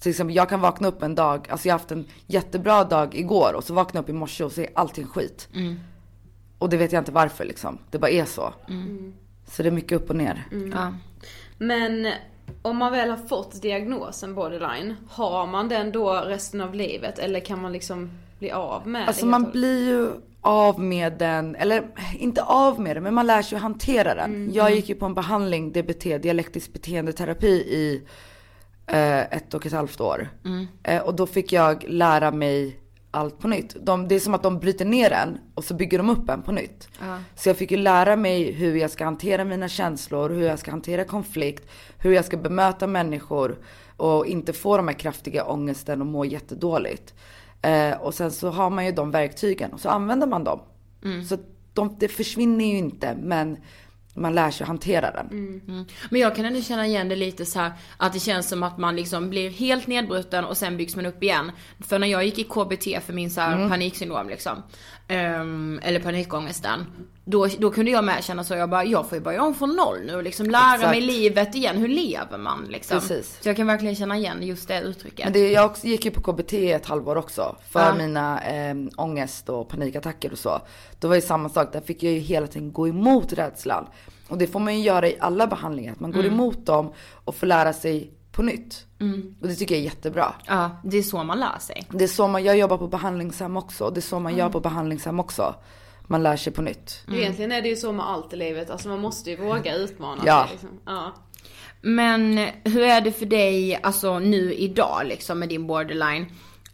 Till 0.00 0.10
exempel 0.10 0.36
jag 0.36 0.48
kan 0.48 0.60
vakna 0.60 0.88
upp 0.88 1.02
en 1.02 1.14
dag, 1.14 1.46
alltså 1.50 1.68
jag 1.68 1.74
har 1.74 1.78
haft 1.78 1.90
en 1.92 2.08
jättebra 2.26 2.84
dag 2.84 3.14
igår 3.14 3.52
och 3.54 3.64
så 3.64 3.74
vaknar 3.74 3.98
jag 3.98 4.02
upp 4.02 4.08
i 4.10 4.12
morse 4.12 4.44
och 4.44 4.52
så 4.52 4.60
är 4.60 4.68
allting 4.74 5.06
skit. 5.06 5.48
Och 6.58 6.68
det 6.68 6.76
vet 6.76 6.92
jag 6.92 7.00
inte 7.00 7.12
varför 7.12 7.44
liksom, 7.44 7.78
det 7.90 7.98
bara 7.98 8.10
är 8.10 8.24
så. 8.24 8.54
Så 9.50 9.62
det 9.62 9.68
är 9.68 9.70
mycket 9.70 9.92
upp 10.00 10.10
och 10.10 10.16
ner. 10.16 10.46
ja. 10.72 10.94
Men 11.58 12.12
om 12.62 12.76
man 12.76 12.92
väl 12.92 13.10
har 13.10 13.16
fått 13.16 13.62
diagnosen 13.62 14.34
borderline, 14.34 14.96
har 15.10 15.46
man 15.46 15.68
den 15.68 15.92
då 15.92 16.12
resten 16.14 16.60
av 16.60 16.74
livet 16.74 17.18
eller 17.18 17.40
kan 17.40 17.62
man 17.62 17.72
liksom 17.72 18.10
bli 18.38 18.50
av 18.50 18.86
med 18.86 19.08
Alltså 19.08 19.24
det? 19.24 19.30
man 19.30 19.50
blir 19.50 19.88
ju 19.88 20.10
av 20.40 20.80
med 20.80 21.12
den, 21.12 21.54
eller 21.54 21.82
inte 22.18 22.42
av 22.42 22.80
med 22.80 22.96
den, 22.96 23.02
men 23.02 23.14
man 23.14 23.26
lär 23.26 23.42
sig 23.42 23.56
att 23.56 23.62
hantera 23.62 24.14
den. 24.14 24.50
Jag 24.52 24.74
gick 24.74 24.88
ju 24.88 24.94
på 24.94 25.06
en 25.06 25.14
behandling, 25.14 25.72
DBT, 25.72 26.04
dialektisk 26.22 26.72
beteendeterapi 26.72 27.46
i 27.52 28.02
eh, 28.86 29.20
ett 29.20 29.54
och 29.54 29.66
ett 29.66 29.72
halvt 29.72 30.00
år. 30.00 30.28
Eh, 30.82 31.02
och 31.02 31.14
då 31.14 31.26
fick 31.26 31.52
jag 31.52 31.84
lära 31.88 32.30
mig 32.30 32.78
allt 33.14 33.38
på 33.38 33.48
nytt. 33.48 33.76
De, 33.80 34.08
det 34.08 34.14
är 34.14 34.20
som 34.20 34.34
att 34.34 34.42
de 34.42 34.58
bryter 34.58 34.84
ner 34.84 35.10
en 35.10 35.38
och 35.54 35.64
så 35.64 35.74
bygger 35.74 35.98
de 35.98 36.10
upp 36.10 36.30
en 36.30 36.42
på 36.42 36.52
nytt. 36.52 36.88
Så 37.36 37.48
jag 37.48 37.56
fick 37.56 37.70
ju 37.70 37.76
lära 37.76 38.16
mig 38.16 38.52
hur 38.52 38.76
jag 38.76 38.90
ska 38.90 39.04
hantera 39.04 39.44
mina 39.44 39.68
känslor, 39.68 40.30
hur 40.30 40.42
jag 40.42 40.58
ska 40.58 40.70
hantera 40.70 41.04
konflikt, 41.04 41.70
hur 42.02 42.12
jag 42.12 42.24
ska 42.24 42.36
bemöta 42.36 42.86
människor 42.86 43.58
och 43.96 44.26
inte 44.26 44.52
få 44.52 44.76
de 44.76 44.88
här 44.88 44.94
kraftiga 44.94 45.44
ångesten 45.44 46.00
och 46.00 46.06
må 46.06 46.24
jättedåligt. 46.24 47.14
Eh, 47.62 47.92
och 47.92 48.14
sen 48.14 48.30
så 48.30 48.50
har 48.50 48.70
man 48.70 48.86
ju 48.86 48.92
de 48.92 49.10
verktygen 49.10 49.72
och 49.72 49.80
så 49.80 49.88
använder 49.88 50.26
man 50.26 50.44
dem. 50.44 50.60
Så 51.28 51.38
de, 51.74 51.96
det 51.98 52.08
försvinner 52.08 52.64
ju 52.64 52.78
inte 52.78 53.16
men 53.22 53.56
man 54.14 54.34
lär 54.34 54.50
sig 54.50 54.64
att 54.64 54.68
hantera 54.68 55.10
den. 55.10 55.28
Mm. 55.30 55.84
Men 56.10 56.20
jag 56.20 56.36
kan 56.36 56.44
ändå 56.44 56.60
känna 56.60 56.86
igen 56.86 57.08
det 57.08 57.16
lite 57.16 57.46
så 57.46 57.58
här 57.58 57.72
att 57.96 58.12
det 58.12 58.18
känns 58.18 58.48
som 58.48 58.62
att 58.62 58.78
man 58.78 58.96
liksom 58.96 59.30
blir 59.30 59.50
helt 59.50 59.86
nedbruten 59.86 60.44
och 60.44 60.56
sen 60.56 60.76
byggs 60.76 60.96
man 60.96 61.06
upp 61.06 61.22
igen. 61.22 61.52
För 61.80 61.98
när 61.98 62.06
jag 62.06 62.24
gick 62.24 62.38
i 62.38 62.44
KBT 62.44 63.04
för 63.04 63.12
min 63.12 63.30
så 63.30 63.40
här 63.40 63.68
paniksyndrom 63.68 64.28
liksom, 64.28 64.62
ehm, 65.12 65.80
eller 65.82 66.00
panikångesten. 66.00 66.86
Då, 67.24 67.46
då 67.58 67.70
kunde 67.70 67.90
jag 67.90 68.04
med 68.04 68.24
känna 68.24 68.44
så, 68.44 68.54
jag 68.54 68.70
bara, 68.70 68.84
jag 68.84 69.08
får 69.08 69.18
ju 69.18 69.24
börja 69.24 69.42
om 69.42 69.54
från 69.54 69.76
noll 69.76 69.98
nu 70.06 70.14
och 70.14 70.22
liksom 70.22 70.50
lära 70.50 70.74
Exakt. 70.74 70.90
mig 70.90 71.00
livet 71.00 71.54
igen. 71.54 71.76
Hur 71.76 71.88
lever 71.88 72.38
man 72.38 72.66
liksom? 72.70 72.98
Precis. 73.00 73.38
Så 73.42 73.48
jag 73.48 73.56
kan 73.56 73.66
verkligen 73.66 73.94
känna 73.96 74.16
igen 74.16 74.42
just 74.42 74.68
det 74.68 74.80
uttrycket. 74.80 75.24
Men 75.24 75.32
det, 75.32 75.50
jag 75.52 75.66
också, 75.66 75.86
gick 75.86 76.04
ju 76.04 76.10
på 76.10 76.32
KBT 76.32 76.52
ett 76.52 76.86
halvår 76.86 77.16
också 77.16 77.56
för 77.70 77.80
Ja. 77.80 77.94
mina 77.94 78.40
eh, 78.42 78.74
ångest 78.96 79.48
och 79.48 79.68
panikattacker 79.68 80.32
och 80.32 80.38
så. 80.38 80.60
Då 81.00 81.08
var 81.08 81.14
det 81.14 81.22
samma 81.22 81.48
sak, 81.48 81.72
där 81.72 81.80
fick 81.80 82.02
jag 82.02 82.12
ju 82.12 82.18
hela 82.18 82.46
tiden 82.46 82.72
gå 82.72 82.88
emot 82.88 83.32
rädslan. 83.32 83.86
Och 84.28 84.38
det 84.38 84.46
får 84.46 84.60
man 84.60 84.78
ju 84.78 84.82
göra 84.84 85.08
i 85.08 85.16
alla 85.20 85.46
behandlingar, 85.46 85.92
att 85.92 86.00
man 86.00 86.12
går 86.12 86.24
emot 86.26 86.66
dem 86.66 86.92
och 87.24 87.34
får 87.34 87.46
lära 87.46 87.72
sig 87.72 88.10
på 88.32 88.42
nytt. 88.42 88.86
Och 89.40 89.48
det 89.48 89.54
tycker 89.54 89.74
jag 89.74 89.80
är 89.80 89.84
jättebra. 89.84 90.34
Ja, 90.46 90.70
det 90.84 90.98
är 90.98 91.02
så 91.02 91.24
man 91.24 91.40
lär 91.40 91.58
sig. 91.58 91.86
Det 91.90 92.04
är 92.04 92.08
så 92.08 92.28
man, 92.28 92.44
jag 92.44 92.58
jobbar 92.58 92.78
på 92.78 92.88
behandlingshem 92.88 93.56
också, 93.56 93.90
det 93.90 93.98
är 93.98 94.02
så 94.02 94.18
man 94.18 94.36
gör 94.36 94.48
på 94.48 94.60
behandlingshem 94.60 95.20
också. 95.20 95.54
Man 96.06 96.22
lär 96.22 96.36
sig 96.36 96.52
på 96.52 96.62
nytt. 96.62 97.04
Egentligen 97.12 97.52
är 97.52 97.62
det 97.62 97.68
ju 97.68 97.76
så 97.76 97.92
med 97.92 98.08
allt 98.08 98.32
i 98.32 98.36
livet, 98.36 98.70
alltså 98.70 98.88
man 98.88 99.00
måste 99.00 99.30
ju 99.30 99.36
våga 99.36 99.74
utmana 99.74 100.22
Ja. 100.26 100.42
sig. 100.46 100.52
Liksom. 100.52 100.80
Ja. 100.86 101.14
Men 101.80 102.48
hur 102.64 102.82
är 102.82 103.00
det 103.00 103.12
för 103.12 103.26
dig, 103.26 103.78
alltså 103.82 104.18
nu 104.18 104.54
idag 104.54 105.00
liksom 105.04 105.38
med 105.38 105.48
din 105.48 105.66
borderline? 105.66 106.26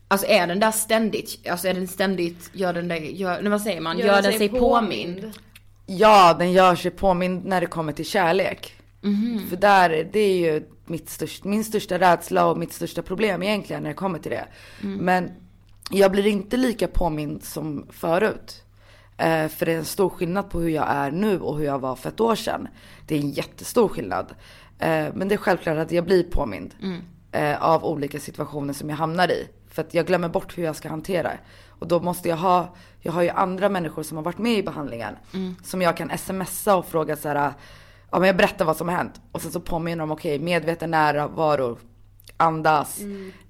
Alltså 0.09 0.27
är 0.27 0.47
den 0.47 0.61
där 0.61 0.71
ständigt, 0.71 1.49
alltså 1.51 1.69
är 1.69 1.75
den 1.75 1.89
ständigt, 1.89 2.51
gör 2.53 2.73
den 2.73 2.89
där, 2.89 2.97
gör, 2.97 3.49
vad 3.49 3.61
säger 3.63 3.81
man, 3.81 3.99
gör, 3.99 4.23
den 4.23 4.33
sig 4.33 4.49
påmind? 4.49 5.33
Ja, 5.87 6.35
den 6.39 6.53
gör 6.53 6.75
sig 6.75 6.91
påmind 6.91 7.45
när 7.45 7.61
det 7.61 7.67
kommer 7.67 7.93
till 7.93 8.07
kärlek. 8.07 8.75
För 9.49 9.57
där, 9.57 10.09
det 10.13 10.21
är 10.21 10.37
ju 10.39 10.63
mitt 10.87 11.09
störst, 11.09 11.45
min 11.45 11.65
största 11.65 11.99
rädsla 11.99 12.47
och 12.47 12.59
mitt 12.59 12.73
största 12.73 13.03
problem 13.03 13.43
egentligen 13.43 13.83
när 13.83 13.91
det 13.91 13.95
kommer 13.97 14.19
till 14.19 14.31
det. 14.31 14.49
Men 15.03 15.31
jag 15.91 16.13
blir 16.13 16.27
inte 16.27 16.57
lika 16.57 16.89
påmind 16.89 17.45
som 17.45 17.87
förut. 17.91 18.63
Eh, 19.17 19.49
för 19.49 19.67
det 19.67 19.73
är 19.73 19.79
en 19.79 19.85
stor 19.85 20.09
skillnad 20.09 20.51
på 20.51 20.61
hur 20.61 20.69
jag 20.69 20.87
är 20.89 21.11
nu 21.11 21.41
och 21.41 21.59
hur 21.59 21.65
jag 21.65 21.79
var 21.79 21.97
för 21.97 22.09
ett 22.09 22.21
år 22.21 22.35
sedan. 22.35 22.69
Det 23.07 23.15
är 23.15 23.21
en 23.21 23.31
jättestor 23.31 23.89
skillnad. 23.89 24.35
Eh, 24.79 25.07
men 25.15 25.29
det 25.29 25.35
är 25.35 25.37
självklart 25.37 25.79
att 25.79 25.93
jag 25.93 26.05
blir 26.05 26.23
påmind 26.23 26.75
eh, 27.33 27.63
av 27.63 27.85
olika 27.85 28.21
situationer 28.21 28.75
som 28.75 28.91
jag 28.91 28.97
hamnar 28.97 29.31
i. 29.31 29.49
För 29.71 29.83
att 29.83 29.95
jag 29.95 30.07
glömmer 30.07 30.29
bort 30.29 30.59
hur 30.59 30.65
jag 30.65 30.77
ska 30.77 30.89
hantera 30.89 31.23
det. 31.23 31.39
Och 31.69 31.89
då 31.89 32.01
måste 32.01 32.29
jag 32.29 32.37
ha, 32.37 32.77
jag 33.01 33.13
har 33.13 33.23
ju 33.23 33.29
andra 33.29 33.69
människor 33.69 34.03
som 34.03 34.17
har 34.17 34.25
varit 34.25 34.39
med 34.39 34.59
i 34.59 34.63
behandlingen. 34.63 35.15
Som 35.65 35.83
jag 35.83 35.97
kan 35.97 36.19
smsa 36.19 36.77
och 36.77 36.87
fråga 36.87 37.17
så 37.17 37.29
här, 37.29 37.53
ja 38.11 38.19
men 38.19 38.27
jag 38.27 38.37
berättar 38.37 38.65
vad 38.65 38.77
som 38.77 38.89
har 38.89 38.97
hänt. 38.97 39.21
Och 39.33 39.43
sen 39.43 39.51
så 39.51 39.61
påminner 39.61 39.99
de, 39.99 40.11
okej 40.11 40.39
medveten 40.39 40.91
närvaro, 40.91 41.79
andas, 42.37 43.01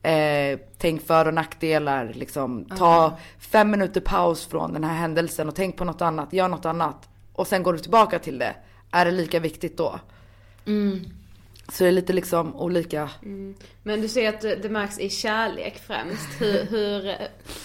eh, 0.02 0.58
tänk 0.78 1.06
för 1.06 1.26
och 1.26 1.34
nackdelar, 1.34 2.12
liksom 2.14 2.64
ta 2.64 3.18
fem 3.38 3.70
minuter 3.70 4.00
paus 4.00 4.46
från 4.46 4.72
den 4.72 4.84
här 4.84 4.94
händelsen 4.94 5.48
och 5.48 5.54
tänk 5.54 5.76
på 5.76 5.84
något 5.84 6.02
annat, 6.02 6.32
gör 6.32 6.48
något 6.48 6.64
annat. 6.66 7.08
Och 7.32 7.46
sen 7.46 7.62
går 7.62 7.72
du 7.72 7.78
tillbaka 7.78 8.18
till 8.18 8.38
det. 8.38 8.54
Är 8.90 9.04
det 9.04 9.10
lika 9.10 9.40
viktigt 9.40 9.76
då? 9.76 10.00
Så 11.72 11.84
det 11.84 11.88
är 11.90 11.92
lite 11.92 12.12
liksom 12.12 12.56
olika. 12.56 13.10
Men 13.82 14.00
du 14.00 14.08
säger 14.08 14.28
att 14.28 14.62
det 14.62 14.68
märks 14.70 14.98
i 14.98 15.10
kärlek 15.10 15.78
främst. 15.86 16.40
Hur, 16.40 16.64
hur 16.64 17.16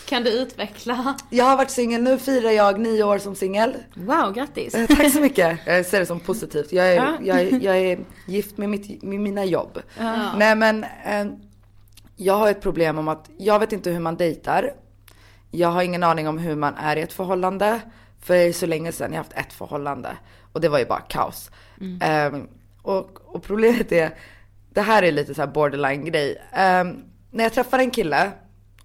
kan 0.05 0.23
du 0.23 0.29
utveckla? 0.29 1.15
Jag 1.29 1.45
har 1.45 1.57
varit 1.57 1.69
singel, 1.69 2.01
nu 2.01 2.17
firar 2.17 2.51
jag 2.51 2.79
nio 2.79 3.03
år 3.03 3.17
som 3.17 3.35
singel. 3.35 3.75
Wow, 3.95 4.33
grattis! 4.33 4.75
Eh, 4.75 4.87
Tack 4.87 5.11
så 5.13 5.19
mycket. 5.21 5.59
Jag 5.65 5.85
ser 5.85 5.99
det 5.99 6.05
som 6.05 6.19
positivt. 6.19 6.71
Jag 6.71 6.87
är, 6.91 6.95
Ja. 6.95 7.13
jag 7.21 7.39
är, 7.41 7.59
jag 7.63 7.77
är 7.77 7.99
gift 8.27 8.57
med, 8.57 8.69
mitt, 8.69 9.03
med 9.03 9.19
mina 9.19 9.45
jobb. 9.45 9.79
Nej 10.37 10.55
men, 10.55 10.83
eh, 10.83 11.25
jag 12.15 12.33
har 12.33 12.49
ett 12.51 12.61
problem 12.61 12.97
om 12.97 13.07
att 13.07 13.29
jag 13.37 13.59
vet 13.59 13.73
inte 13.73 13.89
hur 13.89 13.99
man 13.99 14.15
dejtar. 14.17 14.73
Jag 15.51 15.69
har 15.69 15.83
ingen 15.83 16.03
aning 16.03 16.27
om 16.27 16.37
hur 16.37 16.55
man 16.55 16.75
är 16.75 16.95
i 16.97 17.01
ett 17.01 17.13
förhållande. 17.13 17.79
För 18.21 18.33
det 18.33 18.39
är 18.39 18.53
så 18.53 18.65
länge 18.65 18.91
sedan 18.91 19.11
jag 19.11 19.19
har 19.19 19.23
haft 19.23 19.33
ett 19.47 19.53
förhållande. 19.53 20.09
Och 20.53 20.61
det 20.61 20.69
var 20.69 20.79
ju 20.79 20.85
bara 20.85 20.99
kaos. 20.99 21.51
Eh, 22.01 22.39
och, 22.81 23.19
och 23.35 23.43
problemet 23.43 23.91
är, 23.91 24.17
det 24.73 24.81
här 24.81 25.03
är 25.03 25.11
lite 25.11 25.33
så 25.35 25.41
här 25.41 25.47
borderline 25.47 26.05
grej. 26.05 26.41
Eh, 26.51 26.83
när 27.31 27.43
jag 27.43 27.53
träffar 27.53 27.79
en 27.79 27.91
kille 27.91 28.31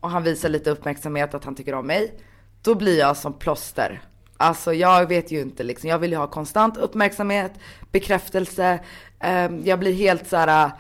och 0.00 0.11
han 0.11 0.22
visar 0.22 0.48
lite 0.48 0.70
uppmärksamhet 0.70 1.34
att 1.34 1.44
han 1.44 1.54
tycker 1.54 1.74
om 1.74 1.87
mig. 1.87 2.18
Då 2.62 2.74
blir 2.74 2.98
jag 2.98 3.16
som 3.16 3.32
plåster. 3.32 4.00
Alltså 4.37 4.72
jag 4.74 5.08
vet 5.08 5.32
ju 5.32 5.40
inte 5.40 5.62
liksom, 5.62 5.90
jag 5.90 5.98
vill 5.98 6.11
ju 6.11 6.16
ha 6.16 6.26
konstant 6.26 6.76
uppmärksamhet, 6.76 7.52
bekräftelse. 7.92 8.80
Eh, 9.20 9.50
jag 9.64 9.78
blir 9.78 9.92
helt 9.92 10.28
så 10.28 10.37
här 10.37 10.70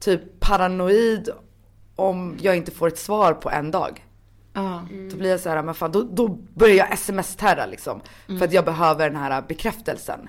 typ 0.00 0.40
paranoid 0.40 1.30
om 1.96 2.36
jag 2.40 2.56
inte 2.56 2.70
får 2.70 2.88
ett 2.88 2.98
svar 2.98 3.32
på 3.32 3.50
en 3.50 3.70
dag. 3.70 4.04
Ja. 4.52 4.82
Då 5.10 5.16
blir 5.16 5.30
jag 5.30 5.40
så 5.40 5.48
här, 5.48 5.62
men 5.62 5.74
fan 5.74 5.92
då, 5.92 6.02
då 6.02 6.28
börjar 6.54 6.76
jag 6.76 6.92
sms-terra 6.92 7.66
liksom. 7.66 8.00
För 8.26 8.44
att 8.44 8.52
jag 8.52 8.64
behöver 8.64 9.10
den 9.10 9.18
här 9.18 9.42
bekräftelsen. 9.48 10.28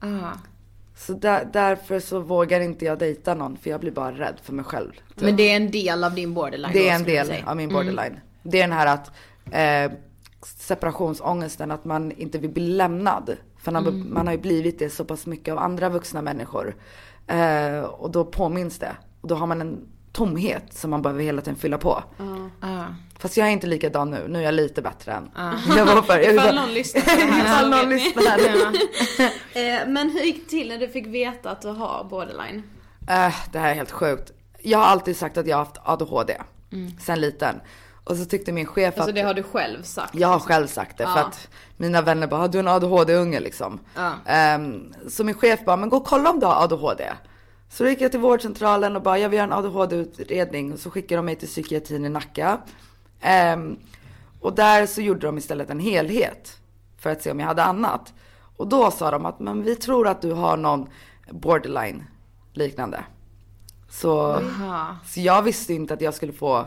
Ja. 0.00 0.32
Så 0.96 1.12
där, 1.12 1.48
därför 1.52 2.00
så 2.00 2.20
vågar 2.20 2.60
inte 2.60 2.84
jag 2.84 2.98
dejta 2.98 3.34
någon 3.34 3.56
för 3.56 3.70
jag 3.70 3.80
blir 3.80 3.90
bara 3.90 4.12
rädd 4.12 4.34
för 4.42 4.52
mig 4.52 4.64
själv. 4.64 4.92
Men 5.14 5.36
det 5.36 5.50
är 5.50 5.56
en 5.56 5.70
del 5.70 6.04
av 6.04 6.14
din 6.14 6.34
borderline 6.34 6.72
Det 6.72 6.88
är 6.88 6.94
en 6.94 7.04
del 7.04 7.44
av 7.46 7.56
min 7.56 7.68
borderline. 7.68 8.20
Det 8.42 8.58
är 8.58 8.62
den 8.62 8.72
här 8.72 8.86
att 8.86 9.10
eh, 9.52 9.92
separationsångesten, 10.42 11.70
att 11.70 11.84
man 11.84 12.12
inte 12.12 12.38
vill 12.38 12.50
bli 12.50 12.66
lämnad. 12.66 13.36
För 13.58 13.72
man, 13.72 14.12
man 14.12 14.26
har 14.26 14.34
ju 14.34 14.40
blivit 14.40 14.78
det 14.78 14.90
så 14.90 15.04
pass 15.04 15.26
mycket 15.26 15.52
av 15.52 15.58
andra 15.58 15.88
vuxna 15.88 16.22
människor. 16.22 16.76
Eh, 17.26 17.80
och 17.80 18.10
då 18.10 18.24
påminns 18.24 18.78
det. 18.78 18.96
Och 19.20 19.28
då 19.28 19.34
har 19.34 19.46
man 19.46 19.60
en 19.60 19.88
tomhet 20.16 20.74
som 20.74 20.90
man 20.90 21.02
behöver 21.02 21.22
hela 21.22 21.42
tiden 21.42 21.56
fylla 21.58 21.78
på. 21.78 22.02
Ja. 22.60 22.84
Fast 23.18 23.36
jag 23.36 23.46
är 23.46 23.50
inte 23.50 23.66
likadan 23.66 24.10
nu, 24.10 24.24
nu 24.28 24.38
är 24.38 24.42
jag 24.42 24.54
lite 24.54 24.82
bättre 24.82 25.12
än 25.12 25.30
jag 25.76 25.86
var 25.86 26.02
förr. 26.02 26.18
Ifall 26.34 26.54
någon 26.54 26.74
lyssnar 26.74 27.02
här 27.02 27.40
Ifall 27.44 27.70
någon 27.70 27.88
ni. 27.88 27.94
lyssnar. 27.94 28.38
Eh, 29.56 29.86
Men 29.88 30.10
hur 30.10 30.20
gick 30.20 30.44
det 30.44 30.50
till 30.50 30.68
när 30.68 30.78
du 30.78 30.88
fick 30.88 31.06
veta 31.06 31.50
att 31.50 31.62
du 31.62 31.68
har 31.68 32.04
borderline? 32.10 32.62
Äh, 33.08 33.34
det 33.52 33.58
här 33.58 33.70
är 33.70 33.74
helt 33.74 33.90
sjukt. 33.90 34.32
jag 34.62 34.78
har 34.78 34.84
alltid 34.86 35.16
sagt 35.16 35.36
att 35.38 35.46
jag 35.46 35.56
har 35.56 35.64
haft 35.64 35.76
ADHD. 35.84 36.36
Sen 37.00 37.20
liten. 37.20 37.60
Och 38.04 38.16
så 38.16 38.24
tyckte 38.24 38.52
min 38.52 38.66
chef 38.66 38.94
Alltså 38.96 39.10
att... 39.10 39.14
det 39.14 39.22
har 39.22 39.34
du 39.34 39.42
själv 39.42 39.82
sagt. 39.82 40.14
Jag 40.14 40.28
har 40.28 40.38
själv 40.40 40.66
sagt 40.66 40.98
det 40.98 41.04
för 41.04 41.10
Ja. 41.18 41.24
att 41.26 41.48
mina 41.76 42.02
vänner 42.02 42.26
bara, 42.26 42.40
har 42.40 42.48
du 42.48 42.58
en 42.58 42.68
ADHD-unge 42.68 43.40
liksom? 43.40 43.80
Ja. 43.94 44.12
Ehm, 44.26 44.94
så 45.08 45.24
min 45.24 45.34
chef 45.34 45.64
bara, 45.64 45.76
men 45.76 45.88
gå 45.88 45.96
och 45.96 46.06
kolla 46.06 46.30
om 46.30 46.40
du 46.40 46.46
har 46.46 46.64
ADHD. 46.64 47.04
Så 47.68 47.84
då 47.84 47.90
gick 47.90 48.00
jag 48.00 48.10
till 48.10 48.20
vårdcentralen 48.20 48.96
och 48.96 49.02
bara, 49.02 49.18
jag 49.18 49.28
vill 49.28 49.36
göra 49.36 49.46
en 49.46 49.52
ADHD-utredning. 49.52 50.72
Och 50.72 50.78
så 50.78 50.90
skickade 50.90 51.18
de 51.18 51.26
mig 51.26 51.36
till 51.36 51.48
psykiatrin 51.48 52.04
i 52.04 52.08
Nacka. 52.08 52.60
Ehm, 53.20 53.76
och 54.40 54.54
där 54.54 54.86
så 54.86 55.00
gjorde 55.00 55.26
de 55.26 55.38
istället 55.38 55.70
en 55.70 55.80
helhet 55.80 56.58
för 56.98 57.10
att 57.10 57.22
se 57.22 57.30
om 57.30 57.40
jag 57.40 57.46
hade 57.46 57.62
annat. 57.64 58.12
Och 58.56 58.68
då 58.68 58.90
sa 58.90 59.10
de 59.10 59.26
att, 59.26 59.40
men 59.40 59.62
vi 59.62 59.76
tror 59.76 60.08
att 60.08 60.22
du 60.22 60.32
har 60.32 60.56
någon 60.56 60.88
borderline 61.30 62.04
liknande. 62.52 63.04
Så, 63.90 64.40
så 65.04 65.20
jag 65.20 65.42
visste 65.42 65.74
inte 65.74 65.94
att 65.94 66.00
jag 66.00 66.14
skulle 66.14 66.32
få 66.32 66.66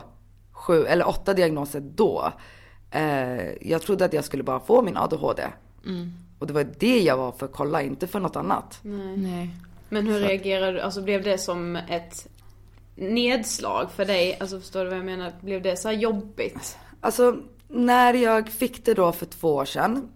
sju 0.52 0.84
eller 0.84 1.08
åtta 1.08 1.34
diagnoser 1.34 1.80
då. 1.80 2.32
Eh, 2.90 3.68
jag 3.70 3.82
trodde 3.82 4.04
att 4.04 4.12
jag 4.12 4.24
skulle 4.24 4.42
bara 4.42 4.60
få 4.60 4.82
min 4.82 4.96
ADHD. 4.96 5.42
Och 6.38 6.46
det 6.46 6.52
var 6.52 6.66
det 6.78 7.00
jag 7.00 7.16
var 7.16 7.32
för 7.32 7.46
att 7.46 7.52
kolla, 7.52 7.82
inte 7.82 8.06
för 8.06 8.20
något 8.20 8.36
annat. 8.36 8.78
Nej. 9.16 9.54
Men 9.90 10.06
hur 10.06 10.20
reagerade 10.20 10.72
du? 10.72 10.80
Alltså 10.80 11.02
blev 11.02 11.22
det 11.22 11.38
som 11.38 11.76
ett 11.76 12.28
nedslag 12.94 13.90
för 13.90 14.04
dig? 14.04 14.36
Alltså 14.40 14.60
förstår 14.60 14.84
du 14.84 14.90
vad 14.90 14.98
jag 14.98 15.04
menar? 15.04 15.32
Blev 15.40 15.62
det 15.62 15.76
så 15.76 15.90
jobbigt? 15.90 16.78
Alltså 17.00 17.36
när 17.68 18.14
jag 18.14 18.48
fick 18.48 18.84
det 18.84 18.94
då 18.94 19.12
för 19.12 19.26
två 19.26 19.54
år 19.54 19.64
sedan. 19.64 20.08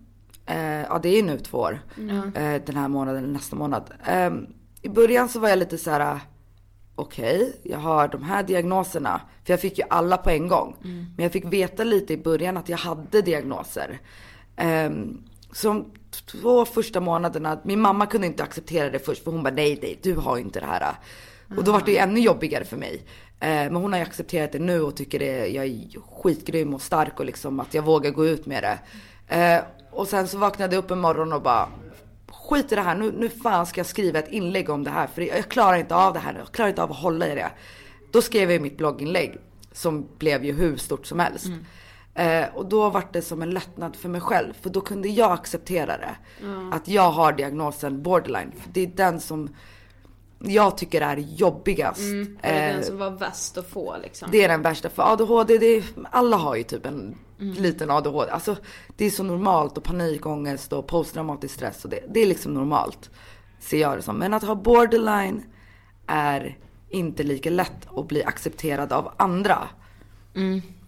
Eh, 0.46 0.82
ja 0.82 1.00
det 1.02 1.18
är 1.18 1.22
nu 1.22 1.38
två 1.38 1.58
år. 1.58 1.80
Eh, 2.34 2.62
den 2.66 2.76
här 2.76 2.88
månaden 2.88 3.32
nästa 3.32 3.56
månad. 3.56 3.90
Eh, 4.06 4.30
I 4.82 4.88
början 4.88 5.28
så 5.28 5.38
var 5.38 5.48
jag 5.48 5.58
lite 5.58 5.78
så 5.78 5.90
här. 5.90 6.20
Okej, 6.94 7.60
jag 7.62 7.78
har 7.78 8.08
de 8.08 8.22
här 8.22 8.42
diagnoserna. 8.42 9.20
För 9.44 9.52
jag 9.52 9.60
fick 9.60 9.78
ju 9.78 9.84
alla 9.90 10.16
på 10.16 10.30
en 10.30 10.48
gång. 10.48 10.76
Men 11.16 11.22
jag 11.22 11.32
fick 11.32 11.44
veta 11.44 11.84
lite 11.84 12.12
i 12.12 12.16
början 12.16 12.56
att 12.56 12.68
jag 12.68 12.78
hade 12.78 13.22
diagnoser. 13.22 14.00
Eh, 14.56 14.90
de 15.62 15.92
två 16.26 16.64
första 16.64 17.00
månaderna, 17.00 17.60
min 17.64 17.80
mamma 17.80 18.06
kunde 18.06 18.26
inte 18.26 18.42
acceptera 18.42 18.90
det 18.90 18.98
först 18.98 19.24
för 19.24 19.30
hon 19.30 19.42
bara 19.42 19.54
nej, 19.54 19.78
nej 19.82 19.98
du 20.02 20.14
har 20.14 20.36
ju 20.36 20.42
inte 20.42 20.60
det 20.60 20.66
här. 20.66 20.94
Och 21.56 21.64
då 21.64 21.72
var 21.72 21.82
det 21.84 21.90
ju 21.90 21.96
ännu 21.96 22.20
jobbigare 22.20 22.64
för 22.64 22.76
mig. 22.76 23.02
Eh, 23.40 23.48
men 23.48 23.76
hon 23.76 23.92
har 23.92 24.00
ju 24.00 24.04
accepterat 24.04 24.52
det 24.52 24.58
nu 24.58 24.80
och 24.80 24.96
tycker 24.96 25.18
det, 25.18 25.46
jag 25.46 25.64
är 25.64 26.00
skitgrym 26.22 26.74
och 26.74 26.82
stark 26.82 27.20
och 27.20 27.26
liksom 27.26 27.60
att 27.60 27.74
jag 27.74 27.82
vågar 27.82 28.10
gå 28.10 28.26
ut 28.26 28.46
med 28.46 28.62
det. 28.62 28.78
Eh, 29.36 29.64
och 29.90 30.08
sen 30.08 30.28
så 30.28 30.38
vaknade 30.38 30.74
jag 30.74 30.84
upp 30.84 30.90
en 30.90 31.00
morgon 31.00 31.32
och 31.32 31.42
bara 31.42 31.68
skit 32.28 32.72
i 32.72 32.74
det 32.74 32.80
här, 32.80 32.94
nu, 32.94 33.12
nu 33.12 33.28
fan 33.28 33.66
ska 33.66 33.78
jag 33.78 33.86
skriva 33.86 34.18
ett 34.18 34.32
inlägg 34.32 34.70
om 34.70 34.84
det 34.84 34.90
här 34.90 35.06
för 35.06 35.22
jag 35.22 35.48
klarar 35.48 35.76
inte 35.76 35.94
av 35.94 36.12
det 36.12 36.18
här, 36.18 36.34
jag 36.38 36.52
klarar 36.52 36.68
inte 36.68 36.82
av 36.82 36.90
att 36.90 36.98
hålla 36.98 37.28
i 37.32 37.34
det. 37.34 37.50
Då 38.12 38.22
skrev 38.22 38.52
jag 38.52 38.62
mitt 38.62 38.76
blogginlägg 38.76 39.38
som 39.72 40.08
blev 40.18 40.44
ju 40.44 40.52
hur 40.52 40.76
stort 40.76 41.06
som 41.06 41.18
helst. 41.18 41.46
Eh, 42.14 42.44
och 42.54 42.66
då 42.66 42.90
var 42.90 43.04
det 43.12 43.22
som 43.22 43.42
en 43.42 43.50
lättnad 43.50 43.96
för 43.96 44.08
mig 44.08 44.20
själv 44.20 44.52
för 44.62 44.70
då 44.70 44.80
kunde 44.80 45.08
jag 45.08 45.32
acceptera 45.32 45.98
det. 45.98 46.16
Att 46.72 46.88
jag 46.88 47.10
har 47.10 47.32
diagnosen 47.32 48.02
borderline. 48.02 48.52
För 48.60 48.70
det 48.72 48.80
är 48.80 48.86
den 48.86 49.20
som 49.20 49.48
jag 50.38 50.78
tycker 50.78 51.00
är 51.00 51.16
jobbigast. 51.16 52.00
Det 52.42 52.48
är 52.48 52.68
Eh, 52.70 52.74
den 52.74 52.84
som 52.84 52.98
var 52.98 53.10
värst 53.10 53.58
att 53.58 53.68
få 53.68 53.96
liksom. 54.02 54.28
det 54.32 54.44
är 54.44 54.48
den 54.48 54.62
värsta. 54.62 54.90
För 54.90 55.12
ADHD, 55.12 55.58
det 55.58 55.66
är, 55.66 55.84
alla 56.10 56.36
har 56.36 56.54
ju 56.56 56.62
typ 56.62 56.86
en 56.86 57.16
liten 57.38 57.90
ADHD. 57.90 58.30
Alltså 58.30 58.56
det 58.96 59.04
är 59.04 59.10
så 59.10 59.22
normalt 59.22 59.78
och 59.78 59.84
panikångest 59.84 60.72
och 60.72 60.86
posttraumatisk 60.86 61.54
stress 61.54 61.84
och 61.84 61.90
det, 61.90 62.00
det 62.08 62.20
är 62.20 62.26
liksom 62.26 62.54
normalt. 62.54 63.10
Ser 63.60 63.80
jag 63.80 63.98
det 63.98 64.02
som. 64.02 64.16
Men 64.16 64.34
att 64.34 64.42
ha 64.42 64.54
borderline 64.54 65.42
är 66.06 66.58
inte 66.88 67.22
lika 67.22 67.50
lätt 67.50 67.88
att 67.96 68.08
bli 68.08 68.24
accepterad 68.24 68.92
av 68.92 69.12
andra. 69.16 69.58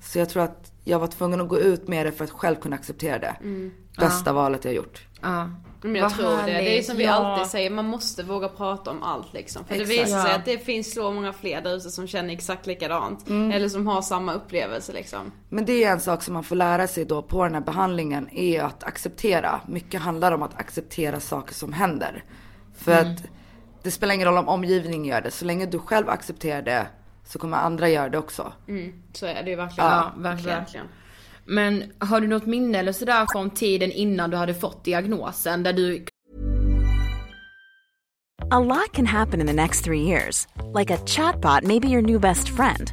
Så 0.01 0.19
jag 0.19 0.29
tror 0.29 0.43
att 0.43 0.73
jag 0.89 0.99
var 0.99 1.07
tvungen 1.07 1.41
att 1.41 1.49
gå 1.49 1.59
ut 1.59 1.89
med 1.89 2.07
det 2.07 2.13
för 2.13 2.25
att 2.25 2.31
själv 2.31 2.57
kunna 2.57 2.77
acceptera 2.77 3.19
det. 3.19 3.37
Bästa 3.99 4.33
valet 4.33 4.65
jag 4.65 4.75
gjort. 4.75 5.07
Ja. 5.23 5.51
Men 5.83 5.95
jag 5.95 6.03
Vad 6.03 6.13
tror 6.13 6.31
det. 6.31 6.43
Det 6.45 6.51
är 6.51 6.55
härligt. 6.63 6.87
som 6.87 6.97
vi 6.97 7.05
Ja. 7.05 7.13
alltid 7.13 7.51
säger, 7.51 7.71
man 7.71 7.85
måste 7.85 8.23
våga 8.23 8.49
prata 8.49 8.91
om 8.91 9.03
allt 9.03 9.33
liksom. 9.33 9.65
För 9.65 9.75
Exakt. 9.75 9.89
det 9.91 9.95
visar 9.97 10.23
sig 10.23 10.31
Ja. 10.31 10.37
att 10.37 10.45
det 10.45 10.59
finns 10.59 10.95
så 10.95 11.13
många 11.13 11.33
fler 11.33 11.61
där 11.63 11.77
ute 11.77 11.91
som 11.91 12.07
känner 12.07 12.35
exakt 12.35 12.67
likadant. 12.67 13.29
Mm. 13.29 13.51
Eller 13.53 13.69
som 13.69 13.87
har 13.87 14.03
samma 14.03 14.33
upplevelse 14.35 14.93
liksom. 14.93 15.33
Men 15.49 15.65
det 15.65 15.85
är 15.85 15.93
en 15.93 16.01
sak 16.01 16.23
som 16.23 16.35
man 16.35 16.45
får 16.45 16.57
lära 16.57 16.87
sig 16.87 17.05
då 17.05 17.23
på 17.23 17.45
den 17.45 17.55
här 17.55 17.61
behandlingen 17.61 18.29
är 18.33 18.63
att 18.63 18.85
acceptera. 18.85 19.61
Mycket 19.67 20.01
handlar 20.01 20.33
om 20.33 20.43
att 20.43 20.61
acceptera 20.61 21.21
saker 21.21 21.55
som 21.55 21.73
händer. 21.73 22.25
För 22.77 22.93
att 22.93 23.23
det 23.83 23.91
spelar 23.91 24.15
ingen 24.15 24.29
roll 24.29 24.39
om 24.39 24.49
omgivningen 24.49 25.05
gör 25.05 25.21
det. 25.21 25.31
Så 25.31 25.45
länge 25.45 25.67
du 25.67 25.79
själv 25.79 26.09
accepterar 26.09 26.63
det 26.63 26.87
så 27.27 27.39
kommer 27.39 27.57
andra 27.57 27.89
göra 27.89 28.09
det 28.09 28.19
också. 28.19 28.53
Mm, 28.69 29.03
så 29.13 29.27
är 29.27 29.43
det 29.43 29.51
ju 29.51 29.57
verkligen. 29.57 29.91
Ja, 29.91 30.13
verkligen. 30.17 30.65
Men 31.45 31.93
har 31.99 32.21
du 32.21 32.27
något 32.27 32.47
minne 32.47 32.79
eller 32.79 32.93
sådär 32.93 33.27
från 33.33 33.51
tiden 33.51 33.93
innan 33.93 34.31
du 34.31 34.37
hade 34.37 34.55
fått 34.55 34.85
diagnosen 34.85 35.63
där 35.63 35.73
du 35.73 36.05
A 38.51 38.61
lot 38.61 38.93
can 38.93 39.07
happen 39.07 39.41
in 39.41 39.47
the 39.47 39.53
next 39.53 39.85
three 39.85 40.03
years. 40.03 40.47
Like 40.73 40.95
a 40.95 40.99
chatbot 41.07 41.63
may 41.65 41.81
be 41.81 41.89
your 41.89 42.03
new 42.03 42.21
best 42.21 42.49
friend. 42.49 42.93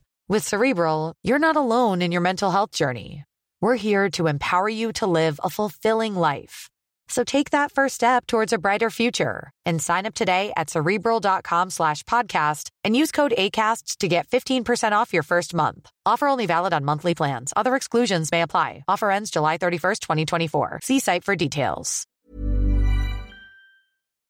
With 0.31 0.47
Cerebral, 0.47 1.13
you're 1.23 1.45
not 1.47 1.57
alone 1.57 2.01
in 2.01 2.13
your 2.13 2.21
mental 2.21 2.51
health 2.51 2.71
journey. 2.71 3.25
We're 3.59 3.75
here 3.75 4.09
to 4.11 4.27
empower 4.27 4.69
you 4.69 4.93
to 4.93 5.05
live 5.05 5.41
a 5.43 5.49
fulfilling 5.49 6.15
life. 6.15 6.69
So 7.09 7.25
take 7.25 7.49
that 7.49 7.73
first 7.73 7.95
step 7.95 8.27
towards 8.27 8.53
a 8.53 8.57
brighter 8.57 8.89
future 8.89 9.51
and 9.65 9.81
sign 9.81 10.05
up 10.05 10.15
today 10.15 10.53
at 10.55 10.69
cerebral.com 10.69 11.69
slash 11.69 12.03
podcast 12.03 12.69
and 12.85 12.95
use 12.95 13.11
code 13.11 13.33
ACAST 13.37 13.97
to 13.97 14.07
get 14.07 14.25
15% 14.29 14.93
off 14.93 15.11
your 15.11 15.23
first 15.23 15.53
month. 15.53 15.89
Offer 16.05 16.29
only 16.29 16.45
valid 16.45 16.71
on 16.71 16.85
monthly 16.85 17.13
plans. 17.13 17.51
Other 17.57 17.75
exclusions 17.75 18.31
may 18.31 18.41
apply. 18.41 18.85
Offer 18.87 19.11
ends 19.11 19.31
July 19.31 19.57
31st, 19.57 19.99
2024. 19.99 20.79
See 20.83 21.01
site 21.01 21.25
for 21.25 21.35
details. 21.35 22.07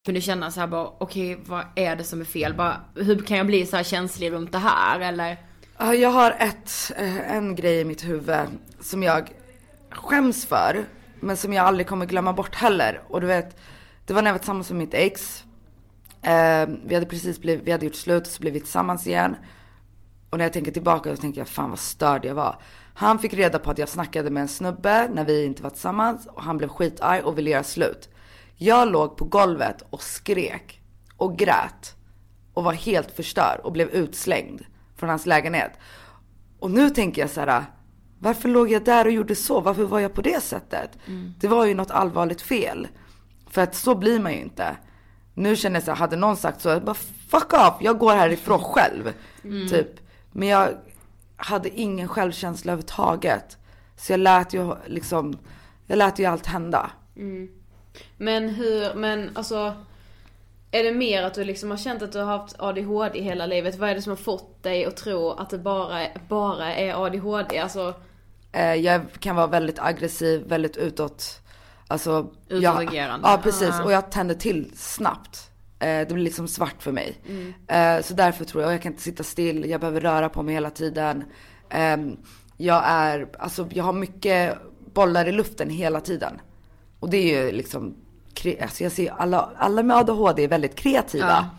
kunde 0.06 0.22
känna 0.22 0.52
så 0.52 0.60
här 0.60 0.68
bara, 0.68 0.88
okej 1.00 1.38
vad 1.46 1.66
är 1.76 1.96
det 1.96 2.04
som 2.04 2.22
är 2.22 2.26
fel? 2.26 2.54
Bara, 2.54 2.82
hur 2.96 3.26
kan 3.26 3.38
jag 3.38 3.48
bli 3.48 3.66
så 3.66 3.76
här 3.76 3.84
känslig 3.84 4.32
runt 4.32 4.52
det 4.52 4.58
här? 4.58 5.00
Eller? 5.00 5.51
Ja, 5.84 5.96
Jag 5.96 6.10
har 6.10 6.32
ett, 6.40 6.92
eh, 6.98 7.32
en 7.36 7.56
grej 7.56 7.80
i 7.80 7.86
mitt 7.86 8.06
huvud 8.06 8.48
som 8.80 9.04
jag 9.04 9.32
skäms 9.90 10.46
för. 10.46 10.86
Men 11.20 11.38
som 11.38 11.54
jag 11.54 11.66
aldrig 11.66 11.88
kommer 11.88 12.06
glömma 12.06 12.34
bort 12.34 12.56
heller. 12.56 13.02
Och 13.08 13.22
du 13.22 13.28
vet, 13.28 13.58
det 14.06 14.14
var 14.14 14.22
när 14.22 14.30
jag 14.30 14.34
var 14.34 14.40
tillsammans 14.40 14.70
med 14.70 14.78
mitt 14.78 14.94
ex. 14.94 15.44
Eh, 16.22 16.70
vi 16.86 16.94
hade 16.94 17.06
precis 17.06 17.40
blivit, 17.40 17.68
vi 17.68 17.72
hade 17.72 17.86
gjort 17.86 17.96
slut 17.96 18.28
och 18.28 18.34
så 18.34 18.42
blev 18.42 18.54
vi 18.54 18.60
tillsammans 18.60 19.08
igen. 19.08 19.36
Och 20.30 20.38
när 20.38 20.46
jag 20.46 20.54
tänker 20.54 20.72
tillbaka 20.72 21.16
så 21.16 21.22
tänker 21.22 21.42
jag 21.42 21.48
fan 21.48 21.70
vad 21.70 21.80
störd 21.80 22.26
jag 22.26 22.36
var. 22.36 22.62
Han 22.94 23.20
fick 23.20 23.34
reda 23.34 23.60
på 23.60 23.72
att 23.72 23.78
jag 23.78 23.90
snackade 23.90 24.30
med 24.30 24.42
en 24.42 24.48
snubbe 24.48 25.10
när 25.14 25.26
vi 25.26 25.46
inte 25.46 25.64
var 25.64 25.70
tillsammans 25.70 26.28
och 26.28 26.44
han 26.44 26.58
blev 26.58 26.70
skitarg 26.70 27.22
och 27.22 27.38
ville 27.38 27.50
göra 27.50 27.64
slut. 27.64 28.10
Jag 28.56 28.92
låg 28.92 29.18
på 29.18 29.26
golvet 29.26 29.84
och 29.90 30.02
skrek 30.02 30.82
och 31.18 31.38
grät 31.38 31.96
och 32.54 32.64
var 32.64 32.74
helt 32.74 33.12
förstörd 33.12 33.60
och 33.64 33.72
blev 33.72 33.90
utslängd 33.90 34.62
från 35.02 35.10
hans 35.10 35.26
lägenhet. 35.26 35.72
Och 36.60 36.72
nu 36.72 36.90
tänker 36.90 37.22
jag 37.22 37.30
så 37.30 37.40
här, 37.42 37.64
varför 38.20 38.50
låg 38.50 38.72
jag 38.72 38.84
där 38.84 39.06
och 39.06 39.12
gjorde 39.12 39.36
så? 39.36 39.62
Varför 39.62 39.84
var 39.84 40.00
jag 40.00 40.14
på 40.14 40.22
det 40.22 40.44
sättet? 40.44 40.98
Det 41.40 41.48
var 41.48 41.66
ju 41.66 41.74
något 41.74 41.92
allvarligt 41.92 42.42
fel. 42.42 42.88
För 43.50 43.62
att 43.62 43.76
så 43.76 43.96
blir 43.96 44.20
man 44.20 44.34
ju 44.34 44.40
inte. 44.40 44.76
Nu 45.34 45.56
känner 45.56 45.76
jag 45.76 45.84
så 45.84 45.92
här, 45.92 45.98
hade 45.98 46.16
någon 46.16 46.38
sagt 46.38 46.62
så, 46.62 46.70
jag 46.70 46.84
bara 46.84 46.96
fuck 47.30 47.54
off, 47.54 47.74
jag 47.82 47.98
går 47.98 48.12
härifrån 48.16 48.60
själv. 48.64 49.14
Typ. 49.70 49.88
Men 50.32 50.48
jag 50.48 50.70
hade 51.38 51.70
ingen 51.70 52.08
självkänsla 52.08 52.72
överhuvudtaget. 52.74 53.58
Så 53.98 54.14
jag 54.14 54.20
lät 54.20 54.54
ju 54.54 54.76
liksom, 54.86 55.38
jag 55.88 55.98
lät 55.98 56.20
ju 56.20 56.26
allt 56.26 56.46
hända. 56.46 56.92
Men 58.18 58.50
hur, 58.50 58.94
men 58.94 59.30
alltså 59.34 59.74
är 60.72 60.84
det 60.84 60.92
mer 60.92 61.24
att 61.24 61.34
du 61.34 61.44
liksom 61.44 61.70
har 61.70 61.78
känt 61.78 62.02
att 62.02 62.12
du 62.12 62.20
har 62.20 62.26
haft 62.26 62.56
ADHD 62.60 63.22
hela 63.22 63.46
livet? 63.46 63.76
Vad 63.78 63.90
är 63.90 63.96
det 63.96 64.02
som 64.02 64.12
har 64.12 64.18
fått 64.18 64.64
dig 64.64 64.86
att 64.86 64.98
tro 64.98 65.30
att 65.30 65.50
det 65.50 65.58
bara, 65.58 66.08
bara 66.28 66.76
är 66.76 67.06
ADHD? 67.06 67.60
Alltså, 67.60 67.94
Eh, 68.52 68.76
jag 68.76 69.02
kan 69.20 69.36
vara 69.36 69.48
väldigt 69.48 69.80
aggressiv, 69.80 70.44
väldigt 70.48 70.78
utåt. 70.78 71.42
Alltså, 71.88 72.28
jag, 72.48 72.58
Utåtagerande. 72.58 73.28
ja 73.30 73.40
precis, 73.44 73.80
och 73.84 73.92
jag 73.92 74.12
tänder 74.12 74.36
till 74.36 74.72
snabbt. 74.76 75.52
Eh, 75.80 76.08
det 76.08 76.14
blir 76.14 76.24
liksom 76.24 76.48
svart 76.48 76.84
för 76.84 76.92
mig. 76.92 77.18
Mm. 77.28 77.54
Eh, 77.68 78.04
så 78.04 78.14
därför 78.14 78.46
tror 78.46 78.64
jag, 78.64 78.74
jag 78.74 78.82
kan 78.82 78.92
inte 78.92 79.04
sitta 79.04 79.24
still, 79.24 79.70
jag 79.70 79.80
behöver 79.82 80.02
röra 80.02 80.30
på 80.30 80.44
mig 80.44 80.54
hela 80.54 80.70
tiden. 80.70 81.24
Ehm, 81.70 82.18
jag 82.58 82.84
är, 82.86 83.28
alltså 83.40 83.68
jag 83.72 83.84
har 83.84 83.94
mycket 83.94 84.58
bollar 84.94 85.28
i 85.28 85.32
luften 85.32 85.70
hela 85.70 86.02
tiden. 86.02 86.42
Och 87.00 87.10
det 87.10 87.18
är 87.18 87.46
ju 87.46 87.52
liksom, 87.52 87.96
alltså 88.62 88.84
jag 88.84 88.92
ser 88.92 89.14
alla, 89.18 89.50
alla 89.58 89.84
med 89.84 89.98
ADHD 89.98 90.44
är 90.44 90.48
väldigt 90.48 90.76
kreativa. 90.76 91.50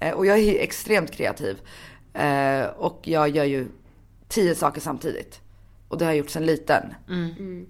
Eh, 0.00 0.14
och 0.14 0.26
jag 0.26 0.38
är 0.38 0.60
extremt 0.60 1.10
kreativ. 1.10 1.58
Eh, 2.14 2.66
och 2.76 3.00
jag 3.02 3.28
gör 3.28 3.44
ju 3.44 3.68
tio 4.28 4.54
saker 4.54 4.80
samtidigt. 4.80 5.40
Och 5.88 5.98
det 5.98 6.04
har 6.04 6.12
jag 6.12 6.18
gjort 6.18 6.30
sedan 6.30 6.46
liten. 6.46 6.94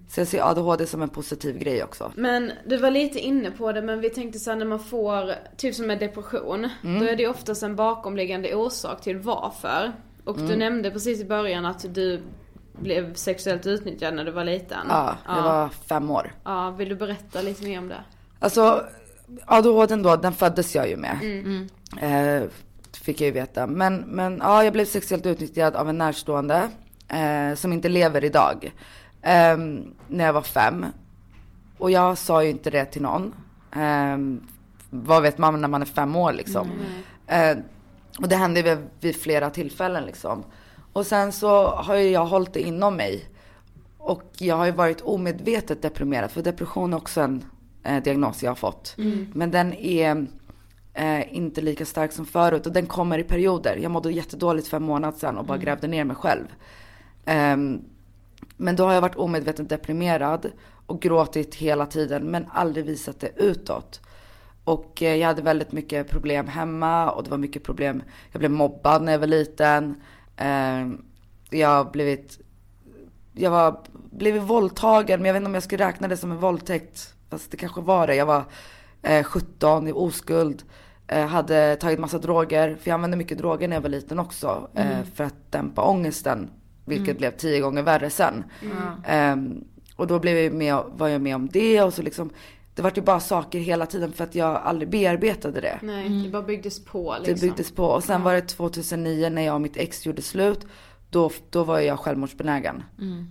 Så 0.09 0.19
jag 0.19 0.27
ser 0.27 0.49
ADHD 0.51 0.85
som 0.87 1.01
en 1.01 1.09
positiv 1.09 1.57
grej 1.57 1.83
också. 1.83 2.11
Men 2.15 2.51
du 2.65 2.77
var 2.77 2.91
lite 2.91 3.19
inne 3.19 3.51
på 3.51 3.71
det 3.71 3.81
men 3.81 3.99
vi 4.01 4.09
tänkte 4.09 4.39
så 4.39 4.49
här, 4.51 4.57
när 4.57 4.65
man 4.65 4.79
får, 4.79 5.33
typ 5.57 5.75
som 5.75 5.87
med 5.87 5.99
depression, 5.99 6.69
Mm. 6.83 6.99
då 6.99 7.05
är 7.11 7.15
det 7.15 7.27
oftast 7.27 7.63
en 7.63 7.75
bakomliggande 7.75 8.55
orsak 8.55 9.01
till 9.01 9.17
varför. 9.17 9.91
Och 10.25 10.37
du 10.37 10.43
Mm. 10.45 10.59
nämnde 10.59 10.91
precis 10.91 11.21
i 11.21 11.25
början 11.25 11.65
att 11.65 11.85
du 11.93 12.21
blev 12.79 13.13
sexuellt 13.13 13.65
utnyttjad 13.67 14.13
när 14.13 14.25
du 14.25 14.31
var 14.31 14.43
liten. 14.43 14.87
Ja, 14.89 15.15
jag 15.27 15.41
var 15.43 15.69
fem 15.69 16.11
år. 16.11 16.33
Ja, 16.43 16.69
vill 16.69 16.89
du 16.89 16.95
berätta 16.95 17.41
lite 17.41 17.63
mer 17.63 17.79
om 17.79 17.87
det? 17.87 18.03
Alltså 18.39 18.85
ADHD 19.45 19.95
då, 19.95 20.15
den 20.15 20.33
föddes 20.33 20.75
jag 20.75 20.89
ju 20.89 20.97
med. 20.97 21.17
Eh, 22.01 22.49
fick 23.01 23.21
jag 23.21 23.25
ju 23.25 23.31
veta. 23.31 23.67
Men, 23.67 23.95
men 23.95 24.37
ja, 24.43 24.63
jag 24.63 24.73
blev 24.73 24.85
sexuellt 24.85 25.25
utnyttjad 25.25 25.75
av 25.75 25.89
en 25.89 25.97
närstående. 25.97 26.69
Eh, 27.07 27.55
som 27.55 27.73
inte 27.73 27.89
lever 27.89 28.23
idag. 28.23 28.73
Eh, 29.21 29.57
när 30.07 30.25
jag 30.25 30.33
var 30.33 30.41
fem. 30.41 30.85
Och 31.77 31.91
jag 31.91 32.17
sa 32.17 32.43
ju 32.43 32.49
inte 32.49 32.69
det 32.69 32.85
till 32.85 33.01
någon. 33.01 33.33
Eh, 33.75 34.17
vad 34.89 35.21
vet 35.21 35.37
man 35.37 35.61
när 35.61 35.67
man 35.67 35.81
är 35.81 35.85
fem 35.85 36.15
år 36.15 36.33
liksom. 36.33 36.71
Eh, 37.27 37.57
och 38.19 38.27
det 38.29 38.35
hände 38.35 38.61
vid, 38.61 38.77
vid 38.99 39.21
flera 39.21 39.49
tillfällen 39.49 40.05
liksom. 40.05 40.43
Och 40.93 41.05
sen 41.05 41.31
så 41.31 41.67
har 41.67 41.95
ju 41.95 42.09
jag 42.09 42.25
hållit 42.25 42.53
det 42.53 42.61
inom 42.61 42.95
mig. 42.95 43.25
Och 43.97 44.23
jag 44.37 44.55
har 44.55 44.65
ju 44.65 44.71
varit 44.71 45.01
omedvetet 45.01 45.81
deprimerad, 45.81 46.31
för 46.31 46.41
depression 46.41 46.93
är 46.93 46.97
också 46.97 47.21
en 47.21 47.43
eh, 47.89 48.03
diagnos 48.03 48.43
jag 48.43 48.51
har 48.51 48.55
fått. 48.55 48.93
Men 49.33 49.51
den 49.51 49.73
är 49.73 50.27
eh, 50.93 51.35
inte 51.35 51.61
lika 51.61 51.85
stark 51.85 52.11
som 52.11 52.25
förut 52.25 52.65
och 52.65 52.73
den 52.73 52.85
kommer 52.85 53.17
i 53.17 53.23
perioder. 53.23 53.77
Jag 53.77 53.91
mådde 53.91 54.11
jättedåligt 54.11 54.67
för 54.67 54.77
en 54.77 54.83
månad 54.83 55.15
sedan 55.17 55.37
och 55.37 55.45
bara 55.45 55.57
grävde 55.57 55.87
ner 55.87 56.03
mig 56.03 56.15
själv. 56.15 56.45
Ehm, 57.25 57.81
men 58.57 58.75
då 58.75 58.85
har 58.85 58.93
jag 58.93 59.01
varit 59.01 59.15
omedvetet 59.15 59.69
deprimerad 59.69 60.51
och 60.85 61.01
gråtit 61.01 61.55
hela 61.55 61.85
tiden 61.85 62.23
men 62.23 62.45
aldrig 62.51 62.85
visat 62.85 63.19
det 63.19 63.31
utåt. 63.35 64.01
Och 64.63 65.03
eh, 65.03 65.15
jag 65.15 65.27
hade 65.27 65.41
väldigt 65.41 65.71
mycket 65.71 66.09
problem 66.09 66.47
hemma 66.47 67.11
och 67.11 67.23
det 67.23 67.29
var 67.29 67.37
mycket 67.37 67.63
problem. 67.63 68.03
Jag 68.31 68.39
blev 68.39 68.51
mobbad 68.51 69.01
när 69.01 69.11
jag 69.11 69.19
var 69.19 69.27
liten. 69.27 70.01
Ehm, 70.37 71.01
jag 71.49 71.69
har 71.69 71.91
blivit 71.91 72.39
jag 73.33 73.51
var, 73.51 73.79
blivit 74.11 74.43
våldtagen, 74.43 75.19
men 75.19 75.25
jag 75.25 75.33
vet 75.33 75.39
inte 75.39 75.47
om 75.49 75.53
jag 75.53 75.63
skulle 75.63 75.87
räkna 75.87 76.07
det 76.07 76.17
som 76.17 76.31
en 76.31 76.37
våldtäkt. 76.37 77.13
Fast 77.29 77.51
det 77.51 77.57
kanske 77.57 77.81
var 77.81 78.07
det. 78.07 78.15
Jag 78.15 78.25
var 78.25 78.43
eh, 79.01 79.23
17, 79.23 79.87
i 79.87 79.91
oskuld. 79.91 80.63
Eh, 81.07 81.27
hade 81.27 81.75
tagit 81.75 81.99
massa 81.99 82.17
droger, 82.17 82.77
för 82.81 82.89
jag 82.89 82.95
använde 82.95 83.17
mycket 83.17 83.37
droger 83.37 83.67
när 83.67 83.75
jag 83.75 83.81
var 83.81 83.89
liten 83.89 84.19
också. 84.19 84.69
Eh, 84.75 85.03
för 85.15 85.23
att 85.23 85.51
dämpa 85.51 85.81
ångesten. 85.81 86.49
Vilket 86.85 87.17
blev 87.17 87.31
tio 87.37 87.59
gånger 87.59 87.83
värre 87.83 88.09
sen. 88.09 88.43
Ehm, 89.07 89.63
och 89.95 90.07
då 90.07 90.19
blev 90.19 90.37
jag 90.37 90.53
med, 90.53 90.83
var 90.97 91.07
jag 91.07 91.21
med 91.21 91.35
om 91.35 91.49
det 91.51 91.81
och 91.81 91.93
så 91.93 92.01
liksom. 92.01 92.29
Det 92.75 92.81
var 92.81 92.91
ju 92.95 93.01
bara 93.01 93.19
saker 93.19 93.59
hela 93.59 93.85
tiden 93.85 94.11
för 94.11 94.23
att 94.23 94.35
jag 94.35 94.55
aldrig 94.55 94.89
bearbetade 94.89 95.61
det. 95.61 95.79
Nej, 95.81 96.09
det 96.23 96.29
bara 96.29 96.41
byggdes 96.41 96.85
på 96.85 97.15
liksom. 97.17 97.35
Det 97.35 97.41
byggdes 97.41 97.71
på. 97.71 97.85
Och 97.85 98.03
sen 98.03 98.23
var 98.23 98.33
det 98.33 98.41
2009 98.41 99.29
när 99.29 99.41
jag 99.41 99.55
och 99.55 99.61
mitt 99.61 99.77
ex 99.77 100.05
gjorde 100.05 100.21
slut. 100.21 100.67
Då, 101.11 101.31
då 101.49 101.63
var 101.63 101.79
jag 101.79 101.99
självmordsbenägen. 101.99 102.83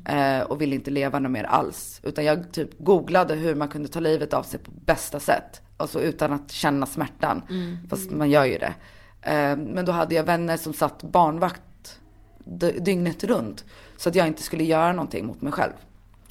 Eh, 0.04 0.40
och 0.40 0.60
ville 0.60 0.74
inte 0.74 0.90
leva 0.90 1.18
något 1.18 1.30
mer 1.32 1.44
alls. 1.44 2.00
Utan 2.02 2.24
jag 2.24 2.52
typ 2.52 2.70
googlade 2.78 3.34
hur 3.34 3.54
man 3.54 3.68
kunde 3.68 3.88
ta 3.88 4.00
livet 4.00 4.34
av 4.34 4.42
sig 4.42 4.60
på 4.60 4.70
bästa 4.70 5.20
sätt. 5.20 5.60
Alltså 5.76 6.00
utan 6.00 6.32
att 6.32 6.50
känna 6.50 6.86
smärtan. 6.86 7.42
Fast 7.90 8.10
man 8.10 8.30
gör 8.30 8.44
ju 8.44 8.58
det. 8.58 8.74
Eh, 9.22 9.56
men 9.56 9.84
då 9.84 9.92
hade 9.92 10.14
jag 10.14 10.24
vänner 10.24 10.56
som 10.56 10.72
satt 10.74 11.02
barnvakt 11.02 11.98
dy- 12.44 12.78
dygnet 12.78 13.24
runt. 13.24 13.64
Så 13.96 14.08
att 14.08 14.14
jag 14.14 14.26
inte 14.26 14.42
skulle 14.42 14.64
göra 14.64 14.92
någonting 14.92 15.26
mot 15.26 15.40
mig 15.42 15.52
själv. 15.52 15.72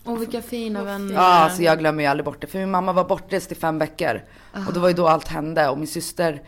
Och 0.03 0.21
vilka 0.21 0.41
fina 0.41 0.83
vänner. 0.83 1.13
Ja, 1.13 1.21
alltså 1.21 1.61
jag 1.63 1.79
glömmer 1.79 2.03
ju 2.03 2.09
aldrig 2.09 2.25
bort 2.25 2.41
det. 2.41 2.47
För 2.47 2.59
min 2.59 2.71
mamma 2.71 2.93
var 2.93 3.03
bortrest 3.03 3.51
i 3.51 3.55
fem 3.55 3.79
veckor. 3.79 4.21
Och 4.67 4.73
det 4.73 4.79
var 4.79 4.87
ju 4.87 4.93
då 4.93 5.07
allt 5.07 5.27
hände. 5.27 5.69
Och 5.69 5.77
min 5.77 5.87
syster 5.87 6.41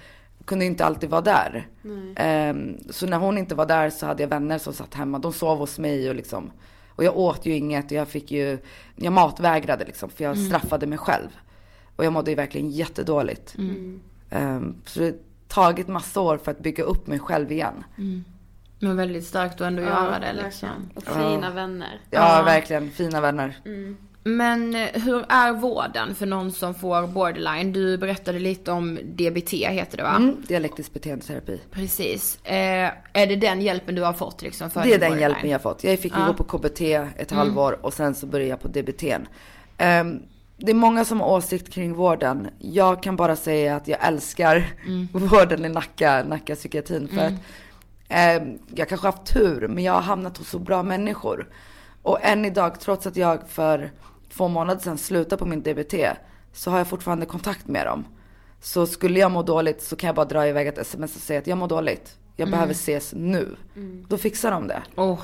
kunde 0.50 0.66
inte 0.66 0.86
alltid 0.86 1.10
vara 1.10 1.22
där. 1.22 1.68
Ehm, 2.16 2.78
så 2.90 3.08
när 3.08 3.18
hon 3.18 3.38
inte 3.38 3.56
var 3.56 3.66
där 3.66 3.90
så 3.90 4.06
hade 4.06 4.24
jag 4.24 4.30
vänner 4.30 4.58
som 4.58 4.74
satt 4.74 4.94
hemma. 4.94 5.20
De 5.20 5.34
sov 5.34 5.58
hos 5.58 5.80
mig 5.80 6.10
och 6.10 6.16
liksom. 6.16 6.52
Och 6.96 7.04
jag 7.04 7.18
åt 7.18 7.46
ju 7.46 7.54
inget 7.56 7.86
och 7.86 7.92
jag 7.92 8.08
fick 8.08 8.32
ju, 8.32 8.58
jag 8.96 9.14
matvägrade 9.14 9.86
liksom. 9.86 10.10
För 10.10 10.24
jag 10.24 10.38
straffade 10.38 10.88
mig 10.88 10.98
själv. 10.98 11.30
Och 11.96 12.06
jag 12.06 12.14
mådde 12.14 12.32
ju 12.32 12.36
verkligen 12.36 12.70
jättedåligt. 12.70 13.56
Ehm, 14.30 14.76
så 14.86 15.00
det 15.00 15.06
har 15.06 15.14
tagit 15.48 15.88
massa 15.88 16.22
år 16.22 16.38
för 16.38 16.52
att 16.52 16.60
bygga 16.60 16.84
upp 16.84 17.08
mig 17.08 17.20
själv 17.20 17.52
igen. 17.52 17.84
Men 18.80 18.98
väldigt 18.98 19.28
starkt 19.28 19.56
att 19.56 19.62
ändå 19.62 19.82
göra 19.82 20.20
det 20.20 20.34
liksom. 20.44 20.90
Och 20.96 21.04
fina 21.04 21.52
vänner. 21.52 22.02
Ja, 22.10 22.42
verkligen. 22.46 22.92
Fina 22.92 23.22
vänner. 23.22 23.58
Men 24.24 24.76
eh, 24.76 24.88
hur 24.94 25.26
är 25.30 25.54
vården 25.54 26.16
för 26.16 26.26
någon 26.26 26.52
som 26.52 26.74
får 26.74 27.08
borderline? 27.08 27.74
Du 27.74 27.98
berättade 27.98 28.40
lite 28.40 28.72
om 28.72 29.00
DBT 29.04 29.54
heter 29.54 29.98
det 29.98 30.04
va? 30.04 30.16
Mm, 30.16 30.36
dialektisk 30.48 30.94
beteendeterapi. 30.94 31.62
Precis. 31.72 32.40
Eh, 32.46 32.92
är 33.14 33.28
det 33.28 33.36
den 33.36 33.62
hjälpen 33.62 33.96
du 33.96 34.02
har 34.02 34.14
fått 34.14 34.42
liksom 34.42 34.70
för 34.70 34.84
Det 34.84 34.94
är 34.94 35.00
den 35.00 35.10
borderline? 35.10 35.22
hjälpen 35.22 35.50
jag 35.50 35.62
fått. 35.62 35.84
Jag 35.84 36.00
fick 36.00 36.14
ju 36.18 36.26
gå 36.26 36.34
på 36.34 36.44
KBT 36.44 36.82
ett 37.18 37.32
halvår 37.32 37.86
och 37.86 37.94
sen 37.94 38.16
så 38.16 38.26
började 38.26 38.50
jag 38.50 38.62
på 38.62 38.68
DBT. 38.68 39.04
Um, 39.04 40.24
det 40.58 40.72
är 40.72 40.74
många 40.76 41.06
som 41.06 41.22
har 41.22 41.28
åsikt 41.28 41.74
kring 41.74 41.94
vården. 41.94 42.48
Jag 42.60 43.04
kan 43.04 43.16
bara 43.16 43.36
säga 43.36 43.76
att 43.76 43.88
jag 43.88 44.08
älskar 44.08 44.74
vården 45.12 45.66
i 45.66 45.70
Nacka, 45.70 46.24
Nacka 46.24 46.56
psykiatrin. 46.56 47.08
För 47.08 47.22
att 47.22 47.34
ehm, 48.10 48.60
jag 48.76 48.90
kanske 48.90 49.08
har 49.08 49.12
haft 49.12 49.34
tur, 49.34 49.68
men 49.68 49.84
jag 49.84 49.94
har 49.94 50.02
hamnat 50.02 50.38
hos 50.38 50.50
så 50.50 50.60
bra 50.60 50.84
människor. 50.84 51.48
Och 52.02 52.18
än 52.22 52.46
idag, 52.46 52.80
trots 52.80 53.08
att 53.08 53.16
jag 53.18 53.50
för 53.50 53.92
två 54.34 54.48
månader 54.48 54.82
sedan 54.82 54.98
slutade 54.98 55.40
på 55.40 55.46
min 55.46 55.62
DBT, 55.64 55.94
så 56.54 56.72
har 56.72 56.78
jag 56.78 56.88
fortfarande 56.88 57.26
kontakt 57.26 57.68
med 57.68 57.86
dem. 57.86 58.06
Så 58.62 58.86
skulle 58.88 59.20
jag 59.20 59.32
må 59.32 59.44
dåligt 59.44 59.82
så 59.82 59.96
kan 59.96 60.08
jag 60.08 60.16
bara 60.16 60.26
dra 60.26 60.48
iväg 60.48 60.68
ett 60.68 60.78
sms 60.78 61.16
och 61.16 61.22
säga 61.22 61.40
att 61.40 61.48
jag 61.48 61.58
mår 61.58 61.68
dåligt. 61.68 62.18
Jag 62.36 62.52
behöver 62.52 62.74
ses 62.74 63.14
nu. 63.14 63.56
Då 64.08 64.18
fixar 64.18 64.52
de 64.52 64.68
det. 64.68 64.82
Åh, 64.96 65.20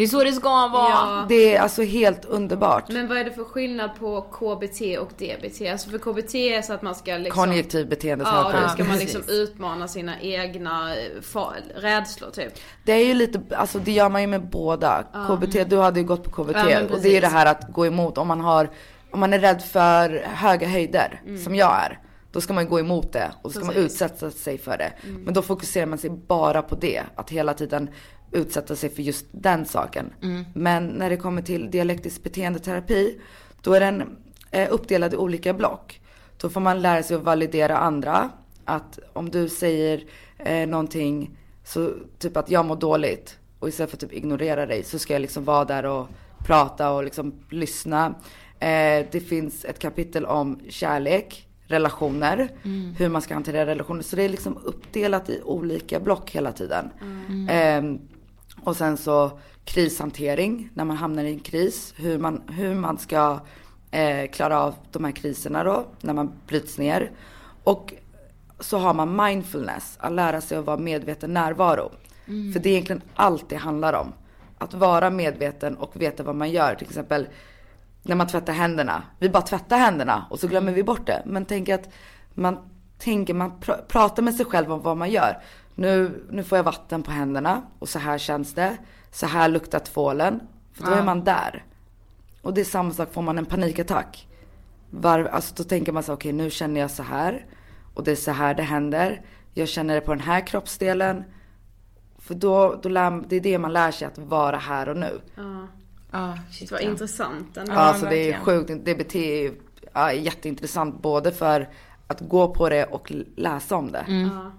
det 0.00 0.04
är 0.04 0.08
så 0.08 0.24
det 0.24 0.32
ska 0.32 0.48
vara. 0.68 0.90
Ja. 0.90 1.24
Det 1.28 1.56
är 1.56 1.60
alltså 1.60 1.82
helt 1.82 2.24
underbart. 2.24 2.88
Men 2.88 3.08
vad 3.08 3.18
är 3.18 3.24
det 3.24 3.30
för 3.32 3.44
skillnad 3.44 3.90
på 3.98 4.20
KBT 4.22 4.98
och 4.98 5.10
DBT? 5.18 5.70
Alltså 5.72 5.90
för 5.90 5.98
KBT 5.98 6.34
är 6.34 6.62
så 6.62 6.72
att 6.72 6.82
man 6.82 6.94
ska 6.94 7.16
liksom... 7.16 7.44
Konjunktiv 7.44 7.80
Ja, 7.80 7.90
beteendeterapi. 7.90 8.58
då 8.62 8.68
ska 8.68 8.84
man 8.84 8.98
liksom 8.98 9.20
Precis. 9.22 9.38
utmana 9.38 9.88
sina 9.88 10.20
egna 10.20 10.94
eh, 10.96 11.80
rädslor 11.80 12.30
typ. 12.30 12.52
Det 12.84 12.92
är 12.92 13.04
ju 13.06 13.14
lite, 13.14 13.56
alltså 13.56 13.78
det 13.78 13.92
gör 13.92 14.08
man 14.08 14.20
ju 14.20 14.26
med 14.26 14.50
båda. 14.50 15.04
KBT, 15.28 15.70
du 15.70 15.76
hade 15.78 16.00
ju 16.00 16.06
gått 16.06 16.24
på 16.24 16.30
KBT. 16.44 16.56
Ja, 16.70 16.80
och 16.90 17.00
det 17.00 17.08
är 17.08 17.14
ju 17.14 17.20
det 17.20 17.26
här 17.28 17.46
att 17.46 17.72
gå 17.72 17.86
emot 17.86 18.18
om 18.18 18.28
man 18.28 18.40
har, 18.40 18.70
om 19.10 19.20
man 19.20 19.32
är 19.32 19.38
rädd 19.38 19.62
för 19.62 20.22
höga 20.34 20.68
höjder, 20.68 21.22
som 21.44 21.54
jag 21.54 21.76
är. 21.84 21.98
Då 22.32 22.40
ska 22.40 22.52
man 22.52 22.68
gå 22.68 22.80
emot 22.80 23.12
det 23.12 23.30
och 23.42 23.42
då 23.42 23.50
ska 23.50 23.60
man 23.64 23.70
Mm. 23.70 23.82
Precis. 23.82 24.02
utsätta 24.02 24.30
sig 24.30 24.58
för 24.58 24.78
det. 24.78 24.92
Men 25.24 25.34
då 25.34 25.42
fokuserar 25.42 25.86
man 25.86 25.98
sig 25.98 26.10
bara 26.10 26.62
på 26.62 26.74
det. 26.74 27.02
Att 27.14 27.30
hela 27.30 27.54
tiden 27.54 27.90
utsätta 28.32 28.76
sig 28.76 28.90
för 28.90 29.02
just 29.02 29.26
den 29.30 29.66
saken. 29.66 30.12
Men 30.54 30.86
när 30.86 31.10
det 31.10 31.16
kommer 31.16 31.42
till 31.42 31.70
dialektisk 31.70 32.22
beteendeterapi, 32.22 33.20
då 33.62 33.72
är 33.72 33.80
den 33.80 34.16
eh, 34.50 34.68
uppdelad 34.70 35.14
i 35.14 35.16
olika 35.16 35.54
block. 35.54 36.00
Då 36.40 36.48
får 36.48 36.60
man 36.60 36.82
lära 36.82 37.02
sig 37.02 37.16
att 37.16 37.22
validera 37.22 37.76
andra. 37.76 38.30
Att 38.64 38.98
om 39.12 39.30
du 39.30 39.48
säger 39.48 40.04
eh, 40.38 40.68
någonting, 40.68 41.38
så 41.64 41.92
typ 42.18 42.36
att 42.36 42.50
jag 42.50 42.64
mår 42.64 42.76
dåligt. 42.76 43.38
Och 43.58 43.68
istället 43.68 43.90
för 43.90 43.96
att 43.96 44.00
typ 44.00 44.12
ignorera 44.12 44.66
dig 44.66 44.84
så 44.84 44.98
ska 44.98 45.12
jag 45.12 45.22
liksom 45.22 45.44
vara 45.44 45.64
där 45.64 45.86
och 45.86 46.08
prata 46.46 46.90
och 46.90 47.04
liksom 47.04 47.34
lyssna. 47.50 48.14
Eh, 48.58 49.06
det 49.10 49.28
finns 49.28 49.64
ett 49.64 49.78
kapitel 49.78 50.24
om 50.24 50.60
kärlek, 50.68 51.46
relationer, 51.66 52.48
hur 52.98 53.08
man 53.08 53.22
ska 53.22 53.34
hantera 53.34 53.66
relationer. 53.66 54.02
Så 54.02 54.16
det 54.16 54.22
är 54.22 54.28
liksom 54.28 54.58
uppdelat 54.64 55.30
i 55.30 55.40
olika 55.44 56.00
block 56.00 56.30
hela 56.30 56.52
tiden. 56.52 56.90
Eh, 57.48 57.82
Och 58.64 58.76
sen 58.76 58.96
så 58.96 59.38
krishantering, 59.64 60.70
när 60.74 60.84
man 60.84 60.96
hamnar 60.96 61.24
i 61.24 61.32
en 61.32 61.40
kris. 61.40 61.94
Hur 61.96 62.18
man, 62.18 62.42
hur 62.48 62.74
man 62.74 62.98
ska 62.98 63.40
eh, 63.90 64.30
klara 64.30 64.60
av 64.60 64.74
de 64.92 65.04
här 65.04 65.12
kriserna 65.12 65.64
då, 65.64 65.86
när 66.00 66.14
man 66.14 66.32
bryts 66.46 66.78
ner. 66.78 67.10
Och 67.64 67.94
så 68.60 68.78
har 68.78 68.94
man 68.94 69.26
mindfulness, 69.26 69.96
att 70.00 70.12
lära 70.12 70.40
sig 70.40 70.58
att 70.58 70.64
vara 70.64 70.78
medveten 70.78 71.34
närvaro. 71.34 71.90
För 72.52 72.60
det 72.60 72.68
är 72.68 72.72
egentligen 72.72 73.02
allt 73.14 73.48
det 73.48 73.56
handlar 73.56 73.92
om. 73.92 74.12
Att 74.58 74.74
vara 74.74 75.10
medveten 75.10 75.76
och 75.76 76.02
veta 76.02 76.22
vad 76.22 76.34
man 76.36 76.50
gör. 76.50 76.74
Till 76.74 76.86
exempel 76.86 77.28
när 78.02 78.16
man 78.16 78.26
tvättar 78.26 78.52
händerna. 78.52 79.02
Vi 79.18 79.28
bara 79.28 79.42
tvättar 79.42 79.78
händerna 79.78 80.26
och 80.30 80.40
så 80.40 80.48
glömmer 80.48 80.72
vi 80.72 80.82
bort 80.82 81.06
det. 81.06 81.22
Men 81.26 81.44
tänk 81.44 81.68
att 81.68 81.88
man 82.34 82.58
tänker, 82.98 83.34
man 83.34 83.52
pr- 83.60 83.86
pratar 83.88 84.22
med 84.22 84.34
sig 84.34 84.46
själv 84.46 84.72
om 84.72 84.82
vad 84.82 84.96
man 84.96 85.10
gör. 85.10 85.42
Nu, 85.74 86.24
nu 86.30 86.44
får 86.44 86.58
jag 86.58 86.62
vatten 86.64 87.02
på 87.02 87.10
händerna 87.10 87.62
och 87.78 87.88
så 87.88 87.98
här 87.98 88.18
känns 88.18 88.54
det. 88.54 88.76
Så 89.10 89.26
här 89.26 89.48
luktar 89.48 89.78
tvålen. 89.78 90.40
För 90.72 90.84
då 90.84 90.90
är 90.90 91.02
man 91.02 91.24
där. 91.24 91.64
Och 92.42 92.54
det 92.54 92.60
är 92.60 92.64
samma 92.64 92.90
sak, 92.90 93.12
får 93.12 93.22
man 93.22 93.38
en 93.38 93.46
panikattack. 93.46 94.28
Var, 94.90 95.24
alltså 95.24 95.54
då 95.56 95.64
tänker 95.64 95.92
man 95.92 96.02
så 96.02 96.12
okej 96.12 96.32
nu 96.32 96.50
känner 96.50 96.80
jag 96.80 96.90
så 96.90 97.02
här. 97.02 97.46
Och 97.94 98.04
det 98.04 98.10
är 98.10 98.16
så 98.16 98.30
här 98.30 98.54
det 98.54 98.62
händer. 98.62 99.22
Jag 99.54 99.68
känner 99.68 99.94
det 99.94 100.00
på 100.00 100.14
den 100.14 100.24
här 100.24 100.46
kroppsdelen. 100.46 101.24
För 102.18 102.34
då, 102.34 102.80
då 102.82 102.88
lär, 102.88 103.24
det 103.28 103.36
är 103.36 103.40
det 103.40 103.58
man 103.58 103.72
lär 103.72 103.90
sig 103.90 104.08
att 104.08 104.18
vara 104.18 104.56
här 104.56 104.88
och 104.88 104.96
nu. 104.96 105.20
Ja. 105.34 105.66
Ja, 106.12 106.38
Det 106.48 106.54
shit, 106.54 106.72
var 106.72 106.80
ja. 106.80 106.90
intressant 106.90 107.56
ändå. 107.56 107.72
Ja, 107.72 107.78
alltså 107.78 108.06
det 108.06 108.32
är 108.32 108.38
sjukt. 108.38 108.70
DBT 108.70 109.14
är 109.14 109.52
ja, 109.92 110.12
jätteintressant 110.12 111.02
både 111.02 111.32
för 111.32 111.68
att 112.06 112.20
gå 112.20 112.54
på 112.54 112.68
det 112.68 112.84
och 112.84 113.12
läsa 113.36 113.76
om 113.76 113.92
det. 113.92 114.04
Ja. 114.08 114.52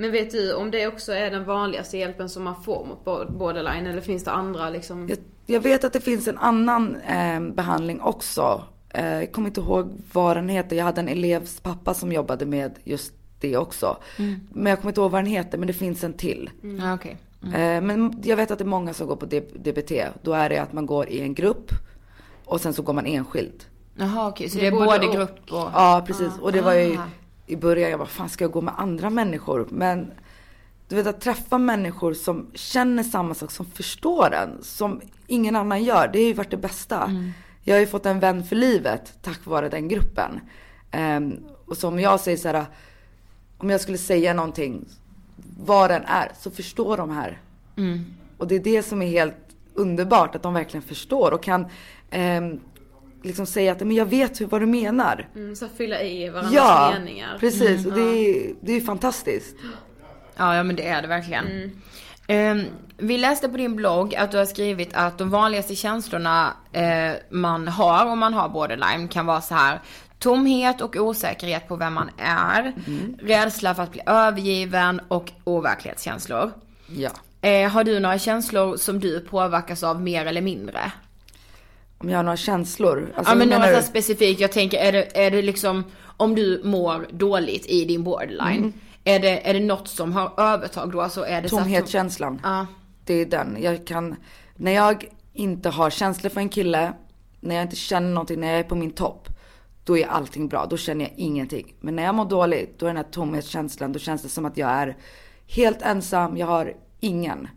Men 0.00 0.12
vet 0.12 0.30
du 0.30 0.54
om 0.54 0.70
det 0.70 0.86
också 0.86 1.12
är 1.12 1.30
den 1.30 1.44
vanligaste 1.44 1.98
hjälpen 1.98 2.28
som 2.28 2.42
man 2.44 2.62
får 2.62 2.86
mot 2.86 3.04
bo- 3.04 3.32
borderline 3.38 3.86
eller 3.86 4.00
finns 4.00 4.24
det 4.24 4.30
andra 4.30 4.70
liksom? 4.70 5.08
Jag, 5.08 5.18
jag 5.46 5.60
vet 5.60 5.84
att 5.84 5.92
det 5.92 6.00
finns 6.00 6.28
en 6.28 6.38
annan 6.38 6.96
eh, 6.96 7.40
behandling 7.40 8.00
också. 8.00 8.64
Eh, 8.90 9.14
jag 9.14 9.32
kommer 9.32 9.48
inte 9.48 9.60
ihåg 9.60 9.90
vad 10.12 10.36
den 10.36 10.48
heter. 10.48 10.76
Jag 10.76 10.84
hade 10.84 11.00
en 11.00 11.08
elevs 11.08 11.60
pappa 11.60 11.94
som 11.94 12.12
jobbade 12.12 12.46
med 12.46 12.78
just 12.84 13.12
det 13.40 13.56
också. 13.56 13.96
Men 14.52 14.66
jag 14.70 14.78
kommer 14.80 14.90
inte 14.90 15.00
ihåg 15.00 15.10
vad 15.10 15.18
den 15.24 15.30
heter, 15.30 15.58
men 15.58 15.66
det 15.66 15.72
finns 15.72 16.04
en 16.04 16.12
till. 16.12 16.50
Ja, 16.80 16.94
okej. 16.94 17.16
Eh, 17.42 17.80
men 17.82 18.20
jag 18.24 18.36
vet 18.36 18.50
att 18.50 18.58
det 18.58 18.64
är 18.64 18.66
många 18.66 18.94
som 18.94 19.06
går 19.06 19.16
på 19.16 19.26
DBT. 19.26 19.92
Då 20.22 20.32
är 20.32 20.48
det 20.48 20.58
att 20.58 20.72
man 20.72 20.86
går 20.86 21.08
i 21.08 21.20
en 21.20 21.34
grupp 21.34 21.70
och 22.44 22.60
sen 22.60 22.72
så 22.74 22.82
går 22.82 22.92
man 22.92 23.06
enskild. 23.06 23.64
Jaha 23.96 24.28
okej, 24.28 24.48
så 24.48 24.54
Det 24.58 24.60
det 24.60 24.66
är 24.66 24.70
både 24.72 24.84
både 24.86 25.06
och. 25.06 25.14
grupp 25.14 25.40
och... 25.52 25.68
Ja, 25.74 26.04
precis. 26.06 26.30
Och 26.40 26.52
det 26.52 26.60
var 26.60 26.74
ju 26.74 26.96
Ah. 26.98 27.02
I 27.50 27.56
början, 27.56 27.90
jag 27.90 27.98
bara, 27.98 28.08
fan 28.08 28.28
ska 28.28 28.44
jag 28.44 28.52
gå 28.52 28.60
med 28.60 28.74
andra 28.76 29.10
människor? 29.10 29.68
Men 29.70 30.12
du 30.88 30.96
vet 30.96 31.06
att 31.06 31.20
träffa 31.20 31.58
människor 31.58 32.14
som 32.14 32.46
känner 32.54 33.02
samma 33.02 33.34
sak, 33.34 33.50
som 33.50 33.66
förstår 33.66 34.34
en, 34.34 34.62
som 34.62 35.00
ingen 35.26 35.56
annan 35.56 35.84
gör. 35.84 36.08
Det 36.12 36.18
har 36.18 36.26
ju 36.26 36.32
varit 36.32 36.50
det 36.50 36.56
bästa. 36.56 37.10
Jag 37.62 37.74
har 37.74 37.80
ju 37.80 37.86
fått 37.86 38.06
en 38.06 38.20
vän 38.20 38.44
för 38.44 38.56
livet 38.56 39.12
tack 39.22 39.46
vare 39.46 39.68
den 39.68 39.88
gruppen. 39.88 40.40
Ehm, 40.90 41.36
och 41.66 41.76
som 41.76 42.00
jag 42.00 42.20
säger 42.20 42.36
så 42.36 42.48
här, 42.48 42.66
om 43.58 43.70
jag 43.70 43.80
skulle 43.80 43.98
säga 43.98 44.34
någonting, 44.34 44.84
vad 45.58 45.90
den 45.90 46.02
är, 46.04 46.32
så 46.38 46.50
förstår 46.50 46.96
de 46.96 47.10
här. 47.10 47.40
Och 48.38 48.46
det 48.48 48.54
är 48.54 48.60
det 48.60 48.82
som 48.82 49.02
är 49.02 49.06
helt 49.08 49.36
underbart, 49.74 50.34
att 50.34 50.42
de 50.42 50.54
verkligen 50.54 50.82
förstår 50.82 51.32
och 51.32 51.42
kan 51.42 51.66
ehm, 52.10 52.60
liksom 53.22 53.46
säga 53.46 53.72
att 53.72 53.80
men 53.80 53.96
jag 53.96 54.06
vet 54.06 54.40
hur, 54.40 54.46
vad 54.46 54.60
du 54.62 54.66
menar. 54.66 55.28
Mm, 55.34 55.56
så 55.56 55.68
fylla 55.76 56.02
i 56.02 56.28
varandras 56.28 56.54
Ja, 56.54 56.92
meningar. 56.98 57.36
precis. 57.40 57.86
Och 57.86 57.92
det 57.92 58.00
är, 58.02 58.54
det 58.60 58.72
är 58.72 58.80
fantastiskt. 58.80 59.56
Ja, 60.36 60.56
ja 60.56 60.62
men 60.62 60.76
det 60.76 60.86
är 60.88 61.02
det 61.02 61.08
verkligen. 61.08 61.72
Ehm, 62.26 62.62
vi 62.96 63.18
läste 63.18 63.48
på 63.48 63.56
din 63.56 63.76
blogg 63.76 64.14
att 64.14 64.30
du 64.30 64.38
har 64.38 64.44
skrivit 64.44 64.90
att 64.94 65.18
de 65.18 65.30
vanligaste 65.30 65.74
känslorna 65.74 66.52
eh, 66.72 67.12
man 67.30 67.68
har 67.68 68.06
om 68.06 68.18
man 68.18 68.34
har 68.34 68.48
borderline 68.48 69.08
kan 69.08 69.26
vara 69.26 69.40
så 69.40 69.54
här 69.54 69.80
tomhet 70.18 70.80
och 70.80 70.96
osäkerhet 70.96 71.68
på 71.68 71.76
vem 71.76 71.94
man 71.94 72.10
är, 72.18 72.72
rädsla 73.22 73.74
för 73.74 73.82
att 73.82 73.92
bli 73.92 74.00
övergiven 74.06 75.00
och 75.08 75.32
overklighetskänslor. 75.44 76.52
Ja. 76.96 77.10
Eh, 77.48 77.70
har 77.70 77.84
du 77.84 78.00
några 78.00 78.18
känslor 78.18 78.76
som 78.76 79.00
du 79.00 79.20
påverkas 79.20 79.82
av 79.82 80.02
mer 80.02 80.26
eller 80.26 80.42
mindre? 80.42 80.92
Om 82.02 82.08
jag 82.08 82.18
har 82.18 82.22
några 82.22 82.36
känslor. 82.36 83.12
Alltså, 83.16 83.32
ja 83.32 83.36
men 83.36 83.52
här 83.52 83.76
du? 83.76 83.82
specifikt, 83.82 84.40
jag 84.40 84.52
tänker 84.52 84.78
är 84.78 84.92
det, 84.92 85.16
är 85.26 85.30
det 85.30 85.42
liksom 85.42 85.84
om 86.16 86.34
du 86.34 86.60
mår 86.64 87.06
dåligt 87.10 87.66
i 87.66 87.84
din 87.84 88.04
borderline, 88.04 88.72
är, 89.04 89.20
det, 89.20 89.48
är 89.48 89.54
det 89.54 89.60
något 89.60 89.88
som 89.88 90.12
har 90.12 90.32
övertag 90.36 90.92
då? 90.92 91.00
Alltså 91.00 91.26
är 91.26 91.42
det 91.42 91.48
Tomhetskänslan. 91.48 92.40
Ja. 92.42 92.66
Det 93.04 93.14
är 93.14 93.26
den. 93.26 93.56
Jag 93.60 93.86
kan, 93.86 94.16
när 94.56 94.72
jag 94.72 95.04
inte 95.32 95.68
har 95.68 95.90
känslor 95.90 96.30
för 96.30 96.40
en 96.40 96.48
kille, 96.48 96.92
när 97.40 97.54
jag 97.54 97.62
inte 97.64 97.76
känner 97.76 98.10
någonting, 98.10 98.40
när 98.40 98.50
jag 98.50 98.58
är 98.58 98.64
på 98.64 98.74
min 98.74 98.90
topp, 98.90 99.28
då 99.84 99.98
är 99.98 100.06
allting 100.06 100.48
bra. 100.48 100.66
Då 100.70 100.76
känner 100.76 101.04
jag 101.04 101.14
ingenting. 101.16 101.74
Men 101.80 101.96
när 101.96 102.02
jag 102.02 102.14
mår 102.14 102.24
dåligt, 102.24 102.78
då 102.78 102.86
är 102.86 102.90
den 102.90 102.96
här 102.96 103.12
tomhetskänslan, 103.12 103.92
då 103.92 103.98
känns 103.98 104.22
det 104.22 104.28
som 104.28 104.44
att 104.44 104.56
jag 104.56 104.70
är 104.70 104.96
helt 105.46 105.82
ensam, 105.82 106.36
jag 106.36 106.46
har 106.46 106.74
ingen. 107.00 107.48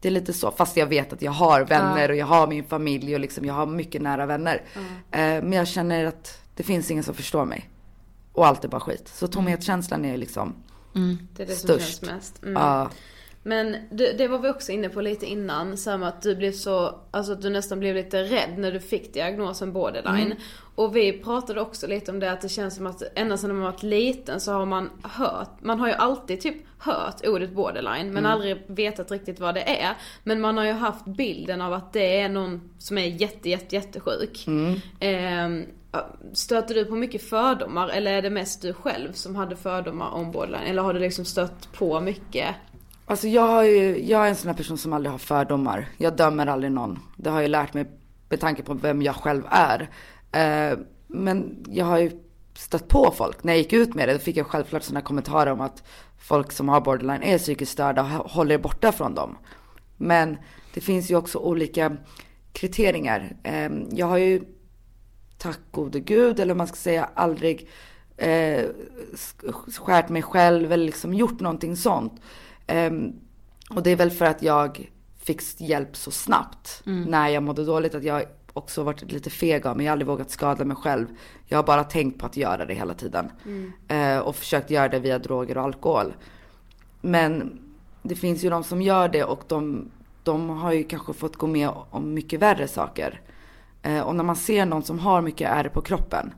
Det 0.00 0.08
är 0.08 0.12
lite 0.12 0.32
så, 0.32 0.50
fast 0.50 0.76
jag 0.76 0.86
vet 0.86 1.12
att 1.12 1.22
jag 1.22 1.32
har 1.32 1.64
vänner 1.64 2.08
och 2.10 2.16
jag 2.16 2.26
har 2.26 2.46
min 2.46 2.64
familj 2.64 3.14
och 3.14 3.20
liksom 3.20 3.44
jag 3.44 3.54
har 3.54 3.66
mycket 3.66 4.02
nära 4.02 4.26
vänner. 4.26 4.62
Eh, 5.10 5.20
men 5.20 5.52
jag 5.52 5.68
känner 5.68 6.04
att 6.04 6.38
det 6.54 6.62
finns 6.62 6.90
ingen 6.90 7.04
som 7.04 7.14
förstår 7.14 7.44
mig. 7.44 7.70
Och 8.32 8.46
allt 8.46 8.64
är 8.64 8.68
bara 8.68 8.80
skit. 8.80 9.08
Så 9.14 9.28
tomhetskänslan 9.28 10.04
är 10.04 10.16
liksom, 10.16 10.54
Det 11.36 11.42
är 11.42 11.46
det 11.46 11.54
som 11.56 11.68
Störst. 11.68 12.00
känns 12.00 12.02
mest. 12.12 12.42
Mm. 12.42 12.54
ja. 12.54 12.90
Men 13.42 13.76
det, 13.90 14.12
det 14.18 14.28
var 14.28 14.38
vi 14.38 14.48
också 14.48 14.72
inne 14.72 14.88
på 14.88 15.00
lite 15.00 15.26
innan, 15.26 15.76
med 15.86 16.02
att 16.02 16.22
du 16.22 16.36
blev 16.36 16.52
så, 16.52 17.00
alltså 17.10 17.32
att 17.32 17.42
du 17.42 17.50
nästan 17.50 17.80
blev 17.80 17.94
lite 17.94 18.22
rädd 18.22 18.58
när 18.58 18.72
du 18.72 18.80
fick 18.80 19.14
diagnosen 19.14 19.72
borderline. 19.72 20.34
Och 20.74 20.96
vi 20.96 21.12
pratade 21.12 21.60
också 21.60 21.86
lite 21.86 22.10
om 22.10 22.20
det 22.20 22.32
att 22.32 22.40
det 22.40 22.48
känns 22.48 22.76
som 22.76 22.86
att 22.86 23.02
ända 23.14 23.36
sedan 23.36 23.54
man 23.54 23.62
varit 23.62 23.82
liten 23.82 24.40
så 24.40 24.52
har 24.52 24.66
man 24.66 24.90
hört, 25.02 25.50
man 25.60 25.80
har 25.80 25.88
ju 25.88 25.94
alltid 25.94 26.40
typ 26.40 26.56
hört 26.78 27.26
ordet 27.26 27.52
borderline 27.52 28.12
men 28.12 28.26
aldrig 28.26 28.62
vetat 28.66 29.10
riktigt 29.10 29.40
vad 29.40 29.54
det 29.54 29.80
är. 29.80 29.94
Men 30.24 30.40
man 30.40 30.56
har 30.56 30.64
ju 30.64 30.72
haft 30.72 31.04
bilden 31.04 31.62
av 31.62 31.72
att 31.72 31.92
det 31.92 32.20
är 32.20 32.28
någon 32.28 32.70
som 32.78 32.98
är 32.98 33.06
jätte, 33.06 33.48
jätte, 33.48 33.74
jättesjuk. 33.74 34.46
Ehm, 35.00 35.64
Stöter 36.32 36.74
du 36.74 36.84
på 36.84 36.94
mycket 36.94 37.22
fördomar 37.22 37.88
eller 37.88 38.12
är 38.12 38.22
det 38.22 38.30
mest 38.30 38.62
du 38.62 38.72
själv 38.72 39.12
som 39.12 39.36
hade 39.36 39.56
fördomar 39.56 40.10
om 40.10 40.32
borderline? 40.32 40.66
Eller 40.66 40.82
har 40.82 40.94
du 40.94 41.00
liksom 41.00 41.24
stött 41.24 41.72
på 41.72 42.00
mycket? 42.00 42.54
Alltså 43.10 43.28
jag, 43.28 43.42
har 43.46 43.62
ju, 43.62 44.04
jag 44.04 44.24
är 44.24 44.28
en 44.28 44.36
sån 44.36 44.48
här 44.48 44.56
person 44.56 44.78
som 44.78 44.92
aldrig 44.92 45.10
har 45.10 45.18
fördomar. 45.18 45.88
Jag 45.96 46.16
dömer 46.16 46.46
aldrig 46.46 46.72
någon. 46.72 46.98
Det 47.16 47.30
har 47.30 47.40
jag 47.40 47.50
lärt 47.50 47.74
mig 47.74 47.90
med 48.28 48.40
tanke 48.40 48.62
på 48.62 48.74
vem 48.74 49.02
jag 49.02 49.16
själv 49.16 49.42
är. 49.50 49.90
Eh, 50.32 50.78
men 51.06 51.64
jag 51.68 51.84
har 51.84 51.98
ju 51.98 52.10
stött 52.54 52.88
på 52.88 53.14
folk. 53.16 53.44
När 53.44 53.52
jag 53.52 53.58
gick 53.58 53.72
ut 53.72 53.94
med 53.94 54.08
det, 54.08 54.12
då 54.12 54.18
fick 54.18 54.36
jag 54.36 54.46
självklart 54.46 54.82
såna 54.82 55.00
kommentarer 55.00 55.52
om 55.52 55.60
att 55.60 55.82
folk 56.18 56.52
som 56.52 56.68
har 56.68 56.80
borderline 56.80 57.22
är 57.22 57.38
psykiskt 57.38 57.72
störda 57.72 58.02
och 58.02 58.30
håller 58.30 58.54
er 58.54 58.58
borta 58.58 58.92
från 58.92 59.14
dem. 59.14 59.38
Men 59.96 60.36
det 60.74 60.80
finns 60.80 61.10
ju 61.10 61.16
också 61.16 61.38
olika 61.38 61.96
kriterier. 62.52 63.36
Eh, 63.42 63.70
jag 63.90 64.06
har 64.06 64.18
ju, 64.18 64.42
tack 65.38 65.58
gode 65.70 66.00
gud, 66.00 66.40
eller 66.40 66.54
vad 66.54 66.58
man 66.58 66.66
ska 66.66 66.76
säga, 66.76 67.10
aldrig 67.14 67.68
eh, 68.16 68.64
skärt 69.78 70.08
mig 70.08 70.22
själv 70.22 70.72
eller 70.72 70.84
liksom 70.84 71.14
gjort 71.14 71.40
någonting 71.40 71.76
sånt. 71.76 72.20
Ehm, 72.70 73.12
och 73.70 73.82
det 73.82 73.90
är 73.90 73.96
väl 73.96 74.10
för 74.10 74.24
att 74.24 74.42
jag 74.42 74.90
fick 75.18 75.60
hjälp 75.60 75.96
så 75.96 76.10
snabbt 76.10 76.82
när 77.08 77.28
jag 77.28 77.42
mådde 77.42 77.64
dåligt. 77.64 77.94
Att 77.94 78.04
jag 78.04 78.22
också 78.52 78.82
varit 78.82 79.12
lite 79.12 79.30
feg 79.30 79.66
av 79.66 79.76
mig. 79.76 79.86
Jag 79.86 79.90
har 79.90 79.92
aldrig 79.92 80.06
vågat 80.06 80.30
skada 80.30 80.64
mig 80.64 80.76
själv. 80.76 81.06
Jag 81.46 81.58
har 81.58 81.62
bara 81.62 81.84
tänkt 81.84 82.18
på 82.18 82.26
att 82.26 82.36
göra 82.36 82.66
det 82.66 82.74
hela 82.74 82.94
tiden. 82.94 83.30
Eh, 83.88 84.18
och 84.18 84.36
försökt 84.36 84.70
göra 84.70 84.88
det 84.88 84.98
via 84.98 85.18
droger 85.18 85.58
och 85.58 85.64
alkohol. 85.64 86.14
Men 87.00 87.58
det 88.02 88.14
finns 88.14 88.44
ju 88.44 88.50
de 88.50 88.64
som 88.64 88.82
gör 88.82 89.08
det 89.08 89.24
och 89.24 89.42
de, 89.48 89.90
de 90.22 90.48
har 90.48 90.72
ju 90.72 90.84
kanske 90.84 91.12
fått 91.12 91.36
gå 91.36 91.46
med 91.46 91.70
om 91.90 92.14
mycket 92.14 92.40
värre 92.40 92.68
saker. 92.68 93.20
Eh, 93.82 94.00
och 94.00 94.14
när 94.14 94.24
man 94.24 94.36
ser 94.36 94.66
någon 94.66 94.82
som 94.82 94.98
har 94.98 95.22
mycket 95.22 95.50
ärr 95.50 95.68
på 95.68 95.80
kroppen. 95.80 96.34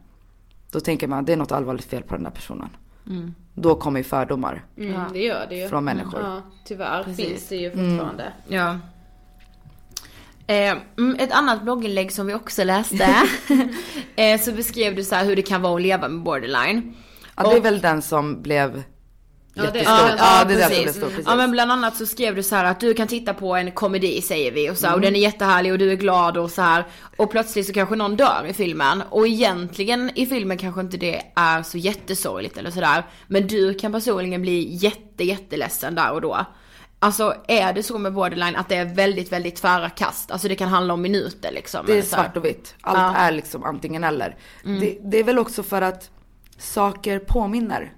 Då 0.70 0.80
tänker 0.80 1.08
man 1.08 1.24
det 1.24 1.32
är 1.32 1.36
något 1.36 1.52
allvarligt 1.52 1.84
fel 1.84 2.02
på 2.02 2.14
den 2.14 2.24
där 2.24 2.30
personen. 2.30 2.68
Då 3.54 3.74
kommer 3.74 4.00
ju 4.00 4.04
fördomar 4.04 4.64
Mm, 4.78 5.00
Det 5.12 5.18
gör 5.18 5.46
det 5.48 5.56
ju. 5.56 5.68
från 5.68 5.84
människor. 5.84 6.20
Ja, 6.20 6.42
tyvärr 6.64 7.02
Precis. 7.04 7.26
finns 7.26 7.48
det 7.48 7.56
ju 7.56 7.70
fortfarande. 7.70 8.32
Ja. 8.48 8.78
Eh, 10.46 10.76
mm, 10.98 11.16
ett 11.18 11.32
annat 11.32 11.62
blogginlägg 11.62 12.12
som 12.12 12.26
vi 12.26 12.34
också 12.34 12.64
läste, 12.64 13.14
eh, 14.16 14.40
så 14.40 14.52
beskrev 14.52 14.94
du 14.96 15.04
så 15.04 15.14
här 15.14 15.24
hur 15.24 15.36
det 15.36 15.42
kan 15.42 15.62
vara 15.62 15.74
att 15.76 15.82
leva 15.82 16.08
med 16.08 16.22
borderline. 16.22 16.94
Ja, 17.36 17.42
det 17.42 17.52
är 17.54 17.58
Och- 17.58 17.64
väl 17.64 17.80
den 17.80 18.02
som 18.02 18.42
blev 18.42 18.82
Ja, 19.54 19.62
det- 19.72 19.82
ja, 19.82 20.10
Ja, 20.18 20.44
det 20.44 20.54
är 20.62 20.84
den 20.84 20.92
som 20.92 21.02
precis. 21.02 21.24
Ja 21.26 21.36
men 21.36 21.50
bland 21.50 21.72
annat 21.72 21.96
så 21.96 22.06
skrev 22.06 22.34
du 22.34 22.42
så 22.42 22.56
här 22.56 22.64
att 22.64 22.80
du 22.80 22.94
kan 22.94 23.08
titta 23.08 23.34
på 23.34 23.54
en 23.56 23.70
komedi 23.70 24.22
säger 24.22 24.52
vi 24.52 24.70
och 24.70 24.76
så 24.76 24.86
här, 24.86 24.92
och 24.94 24.98
Mm. 24.98 25.12
den 25.12 25.16
är 25.16 25.20
jättehärlig 25.24 25.72
och 25.72 25.78
du 25.78 25.90
är 25.92 25.96
glad 25.96 26.36
och 26.36 26.50
så 26.50 26.62
här 26.62 26.84
och 27.16 27.30
plötsligt 27.30 27.66
så 27.66 27.72
kanske 27.72 27.96
någon 27.96 28.16
dör 28.16 28.44
i 28.48 28.52
filmen 28.52 29.02
och 29.10 29.26
egentligen 29.28 30.10
i 30.14 30.26
filmen 30.26 30.58
kanske 30.58 30.80
inte 30.80 30.96
det 30.96 31.22
är 31.36 31.62
så 31.62 31.78
jättesorgligt 31.78 32.56
eller 32.56 32.70
sådär 32.70 33.06
men 33.26 33.46
du 33.46 33.74
kan 33.74 33.92
personligen 33.92 34.42
bli 34.42 34.68
jätte 34.70 35.24
jätteledsen 35.24 35.94
där 35.94 36.12
och 36.12 36.20
då. 36.20 36.46
Alltså 36.98 37.34
är 37.48 37.72
det 37.72 37.82
så 37.82 37.98
med 37.98 38.12
borderline 38.12 38.56
att 38.56 38.68
det 38.68 38.76
är 38.76 38.84
väldigt, 38.94 39.32
väldigt 39.32 39.56
tvära 39.56 39.90
kast? 39.90 40.30
Alltså 40.30 40.48
det 40.48 40.54
kan 40.56 40.68
handla 40.68 40.94
om 40.94 41.02
minuter 41.02 41.50
liksom. 41.52 41.86
Det 41.86 41.98
är 41.98 42.02
svart 42.02 42.36
och 42.36 42.44
vitt. 42.44 42.74
Allt 42.80 42.98
Ja. 42.98 43.14
är 43.14 43.32
liksom 43.32 43.64
antingen 43.64 44.04
eller. 44.04 44.36
Det, 44.64 44.98
det 45.02 45.18
är 45.18 45.24
väl 45.24 45.38
också 45.38 45.62
för 45.62 45.82
att 45.82 46.10
saker 46.58 47.18
påminner 47.18 47.92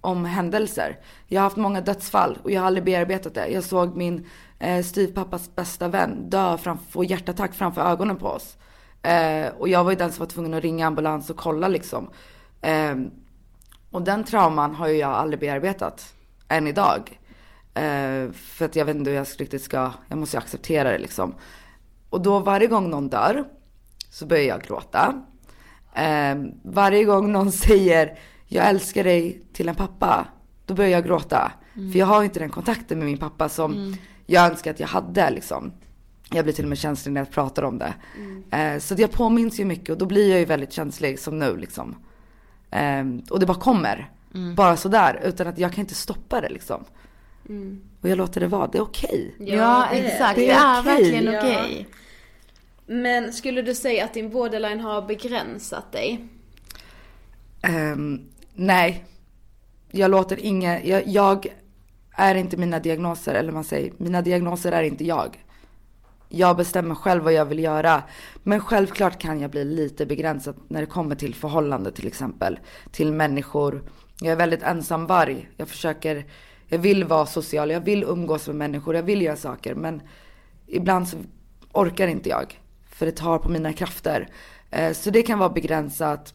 om 0.00 0.24
händelser. 0.24 0.98
Jag 1.26 1.40
har 1.40 1.44
haft 1.44 1.56
många 1.56 1.80
dödsfall 1.80 2.38
och 2.42 2.50
jag 2.50 2.60
har 2.60 2.66
aldrig 2.66 2.84
bearbetat 2.84 3.34
det. 3.34 3.48
Jag 3.48 3.64
såg 3.64 3.96
min 3.96 4.26
eh, 4.58 4.84
styvpappas 4.84 5.54
bästa 5.54 5.88
vän 5.88 6.30
dö 6.30 6.58
framför, 6.58 6.90
få 6.90 7.04
hjärtattack 7.04 7.54
framför 7.54 7.80
ögonen 7.80 8.16
på 8.16 8.26
oss. 8.26 8.56
Eh, 9.02 9.48
och 9.58 9.68
jag 9.68 9.84
var 9.84 9.90
ju 9.90 9.96
den 9.96 10.12
som 10.12 10.18
var 10.18 10.26
tvungen 10.26 10.54
att 10.54 10.62
ringa 10.62 10.86
ambulans 10.86 11.30
och 11.30 11.36
kolla 11.36 11.68
liksom. 11.68 12.10
Eh, 12.60 12.94
och 13.90 14.02
den 14.02 14.24
trauman 14.24 14.74
har 14.74 14.88
ju 14.88 14.96
jag 14.96 15.10
aldrig 15.10 15.40
bearbetat 15.40 16.14
än 16.48 16.66
idag. 16.66 17.20
Eh, 17.74 18.32
för 18.32 18.64
att 18.64 18.76
jag 18.76 18.84
vet 18.84 18.96
inte 18.96 19.10
hur 19.10 19.16
jag 19.16 19.26
riktigt 19.38 19.62
ska, 19.62 19.92
jag 20.08 20.18
måste 20.18 20.36
ju 20.36 20.38
acceptera 20.38 20.90
det 20.92 20.98
liksom. 20.98 21.34
Och 22.10 22.20
då 22.20 22.38
varje 22.38 22.66
gång 22.66 22.90
någon 22.90 23.08
dör 23.08 23.44
så 24.10 24.26
börjar 24.26 24.44
jag 24.44 24.62
gråta. 24.62 25.22
Eh, 25.94 26.36
varje 26.62 27.04
gång 27.04 27.32
någon 27.32 27.52
säger 27.66 28.18
jag 28.48 28.68
älskar 28.68 29.04
dig 29.04 29.42
till 29.52 29.68
en 29.68 29.74
pappa, 29.74 30.26
då 30.66 30.74
börjar 30.74 30.90
jag 30.90 31.04
gråta. 31.04 31.52
För 31.92 31.98
jag 31.98 32.06
har 32.06 32.24
inte 32.24 32.40
den 32.40 32.50
kontakten 32.50 32.98
med 32.98 33.06
min 33.06 33.18
pappa 33.18 33.48
som 33.48 33.96
jag 34.26 34.50
önskar 34.50 34.70
att 34.70 34.80
jag 34.80 34.86
hade 34.88 35.30
liksom. 35.30 35.72
Jag 36.30 36.44
blir 36.44 36.54
till 36.54 36.64
och 36.64 36.68
med 36.68 36.78
känslig 36.78 37.12
när 37.12 37.20
jag 37.20 37.30
pratar 37.30 37.62
om 37.62 37.78
det. 37.78 37.94
Eh, 38.56 38.78
så 38.78 38.94
jag 38.98 39.10
påminns 39.12 39.60
ju 39.60 39.64
mycket 39.64 39.88
och 39.88 39.98
då 39.98 40.06
blir 40.06 40.30
jag 40.30 40.38
ju 40.38 40.44
väldigt 40.44 40.72
känslig 40.72 41.18
som 41.18 41.38
nu 41.38 41.56
liksom. 41.56 41.96
Eh, 42.70 43.04
och 43.30 43.40
det 43.40 43.46
bara 43.46 43.60
kommer. 43.60 44.10
Bara 44.56 44.76
sådär 44.76 45.20
utan 45.24 45.46
att 45.46 45.58
jag 45.58 45.72
kan 45.72 45.80
inte 45.80 45.94
stoppa 45.94 46.40
det 46.40 46.48
liksom. 46.48 46.84
Och 48.00 48.08
jag 48.08 48.18
låter 48.18 48.40
det 48.40 48.46
vara, 48.46 48.66
det 48.66 48.78
är 48.78 48.82
okej. 48.82 49.34
Ja, 49.38 49.88
exakt. 49.92 50.34
det 50.36 50.40
Det 50.46 50.50
är 50.50 50.76
är, 50.76 50.80
okej. 50.80 50.92
verkligen 50.94 51.24
Ja. 51.32 51.38
okej. 51.40 51.88
Men 52.86 53.32
skulle 53.32 53.62
du 53.62 53.74
säga 53.74 54.04
att 54.04 54.14
din 54.14 54.30
borderline 54.30 54.80
har 54.80 55.02
begränsat 55.02 55.92
dig? 55.92 56.24
Ehm, 57.62 58.20
nej. 58.58 59.04
Jag 59.90 60.10
låter 60.10 60.44
ingen... 60.44 60.88
jag, 60.88 61.06
jag 61.06 61.46
är 62.12 62.34
inte 62.34 62.56
mina 62.56 62.78
diagnoser, 62.78 63.34
eller 63.34 63.52
man 63.52 63.64
säger, 63.64 63.92
mina 63.96 64.22
diagnoser 64.22 64.72
är 64.72 64.82
inte 64.82 65.04
jag. 65.04 65.44
Jag 66.28 66.56
bestämmer 66.56 66.94
själv 66.94 67.22
vad 67.22 67.32
jag 67.32 67.44
vill 67.44 67.58
göra. 67.58 68.02
Men 68.42 68.60
självklart 68.60 69.18
kan 69.18 69.40
jag 69.40 69.50
bli 69.50 69.64
lite 69.64 70.06
begränsad 70.06 70.54
när 70.68 70.80
det 70.80 70.86
kommer 70.86 71.14
till 71.14 71.34
förhållande 71.34 71.92
till 71.92 72.06
exempel. 72.06 72.58
Till 72.90 73.12
människor. 73.12 73.82
Jag 74.20 74.32
är 74.32 74.36
väldigt 74.36 74.62
ensamvarg. 74.62 75.48
Jag 75.56 75.68
försöker, 75.68 76.26
jag 76.66 76.78
vill 76.78 77.04
vara 77.04 77.26
social, 77.26 77.70
jag 77.70 77.80
vill 77.80 78.04
umgås 78.04 78.46
med 78.46 78.56
människor, 78.56 78.94
jag 78.94 79.02
vill 79.02 79.22
göra 79.22 79.36
saker. 79.36 79.74
Men 79.74 80.02
ibland 80.66 81.08
så 81.08 81.16
orkar 81.72 82.08
inte 82.08 82.28
jag. 82.28 82.60
För 82.90 83.06
det 83.06 83.12
tar 83.12 83.38
på 83.38 83.48
mina 83.48 83.72
krafter. 83.72 84.28
Eh, 84.70 84.92
så 84.92 85.10
det 85.10 85.22
kan 85.22 85.38
vara 85.38 85.50
begränsat. 85.50 86.34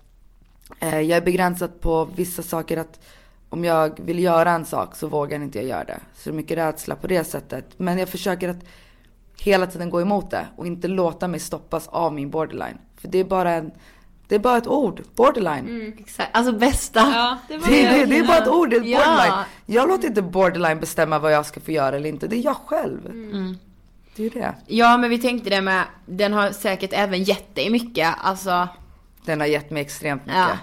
Eh, 0.80 1.00
Jag 1.02 1.18
är 1.18 1.22
begränsad 1.22 1.82
på 1.82 2.06
vissa 2.16 2.44
saker 2.44 2.78
att 2.78 3.00
om 3.50 3.64
jag 3.66 4.00
vill 4.00 4.20
göra 4.20 4.52
en 4.52 4.66
sak 4.66 4.96
så 4.96 5.08
vågar 5.08 5.42
inte 5.42 5.58
jag 5.60 5.68
göra 5.68 5.84
det. 5.84 6.00
Så 6.16 6.30
det 6.30 6.34
är 6.34 6.36
mycket 6.38 6.58
rädsla 6.58 6.96
på 6.96 7.08
det 7.08 7.24
sättet. 7.24 7.66
Men 7.78 7.98
jag 7.98 8.10
försöker 8.10 8.50
att 8.50 8.66
hela 9.38 9.68
tiden 9.68 9.90
gå 9.90 10.02
emot 10.02 10.32
det 10.32 10.48
och 10.56 10.68
inte 10.68 10.88
låta 10.88 11.28
mig 11.28 11.40
stoppas 11.40 11.88
av 11.88 12.14
min 12.14 12.30
borderline. 12.30 12.78
För 12.98 13.08
det 13.08 13.18
är 13.18 13.24
bara 13.24 13.52
en, 13.52 13.72
det 14.28 14.36
är 14.36 14.40
bara 14.40 14.58
ett 14.58 14.68
ord, 14.68 15.02
borderline. 15.16 15.94
Exakt. 16.00 16.30
Alltså 16.34 16.52
bästa. 16.54 17.00
Ja, 17.00 17.38
det 17.48 17.58
Det, 17.58 17.90
det, 17.98 18.06
det 18.06 18.18
är 18.20 18.24
bara 18.28 18.38
ett 18.38 18.48
ord, 18.48 18.70
det 18.70 18.76
är 18.76 18.82
Ja. 18.84 18.98
borderline. 18.98 19.44
Jag 19.66 19.88
låter 19.90 20.08
inte 20.08 20.22
borderline 20.22 20.80
bestämma 20.80 21.20
vad 21.20 21.34
jag 21.34 21.46
ska 21.46 21.60
få 21.60 21.72
göra 21.72 21.96
eller 21.96 22.10
inte. 22.10 22.28
Det 22.28 22.36
är 22.36 22.46
jag 22.46 22.56
själv. 22.56 23.06
Mm. 23.06 23.58
Det 24.16 24.22
är 24.22 24.24
ju 24.24 24.30
det. 24.42 24.56
Ja, 24.68 24.98
men 24.98 25.10
vi 25.10 25.18
tänkte 25.18 25.50
det 25.50 25.62
med, 25.62 25.84
den 26.06 26.34
har 26.34 26.50
säkert 26.52 26.90
även 26.94 27.24
gett 27.24 27.56
dig 27.56 27.70
mycket. 27.70 28.14
Alltså, 28.22 28.68
Den 29.26 29.40
har 29.40 29.48
gett 29.48 29.72
mig 29.72 29.82
extremt 29.82 30.26
mycket. 30.26 30.38
Ja. 30.38 30.58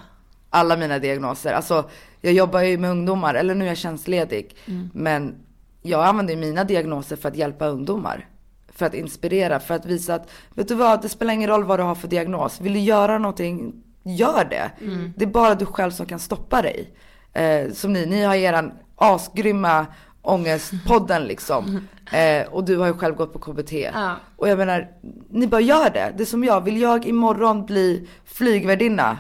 Alla 0.51 0.77
mina 0.77 0.99
diagnoser. 0.99 1.53
Alltså, 1.53 1.91
jag 2.21 2.33
jobbar 2.33 2.61
ju 2.61 2.79
med 2.79 2.91
ungdomar, 2.91 3.35
eller 3.35 3.55
nu 3.55 3.65
är 3.65 3.69
jag 3.69 3.77
tjänstledig. 3.77 4.57
Men 4.93 5.35
jag 5.83 6.05
använder 6.05 6.35
ju 6.35 6.41
mina 6.41 6.65
diagnoser 6.65 7.17
för 7.17 7.29
att 7.29 7.37
hjälpa 7.37 7.67
ungdomar. 7.67 8.29
För 8.73 8.87
att 8.87 8.95
inspirera, 8.95 9.61
för 9.61 9.75
att 9.75 9.87
visa 9.87 10.15
att, 10.15 10.31
vet 10.55 10.69
du 10.69 10.75
vad, 10.75 11.03
det 11.03 11.09
spelar 11.09 11.35
ingen 11.35 11.51
roll 11.51 11.65
vad 11.65 11.79
du 11.79 11.83
har 11.83 11.95
för 11.95 12.09
diagnos. 12.09 12.61
Vill 12.61 12.73
du 12.73 12.79
göra 12.79 13.19
någonting, 13.19 13.83
gör 14.03 14.45
det. 14.51 14.71
Det 15.17 15.25
är 15.25 15.29
bara 15.29 15.55
du 15.55 15.67
själv 15.67 15.91
som 15.91 16.07
kan 16.07 16.19
stoppa 16.19 16.63
dig. 16.63 16.91
Eh, 17.33 17.73
som 17.73 17.93
ni, 17.93 18.07
ni 18.07 18.23
har 18.23 18.35
eran 18.35 18.73
asgrymma 18.97 19.87
ångestpodden 20.23 21.25
liksom. 21.25 21.89
Eh, 22.13 22.47
och 22.53 22.65
du 22.65 22.77
har 22.77 22.87
ju 22.87 22.95
själv 22.95 23.15
gått 23.15 23.33
på 23.33 23.39
KBT. 23.39 23.73
Ja. 23.73 24.17
Och 24.37 24.49
jag 24.49 24.59
menar, 24.59 24.89
ni 25.31 25.47
bara 25.47 25.61
gör 25.61 25.91
det. 25.91 26.13
Det 26.17 26.23
är 26.23 26.27
som 26.27 26.45
jag, 26.45 26.61
vill 26.61 26.81
jag 26.81 27.07
imorgon 27.07 27.67
bli 27.67 28.09
flygvärdinna, 28.25 29.19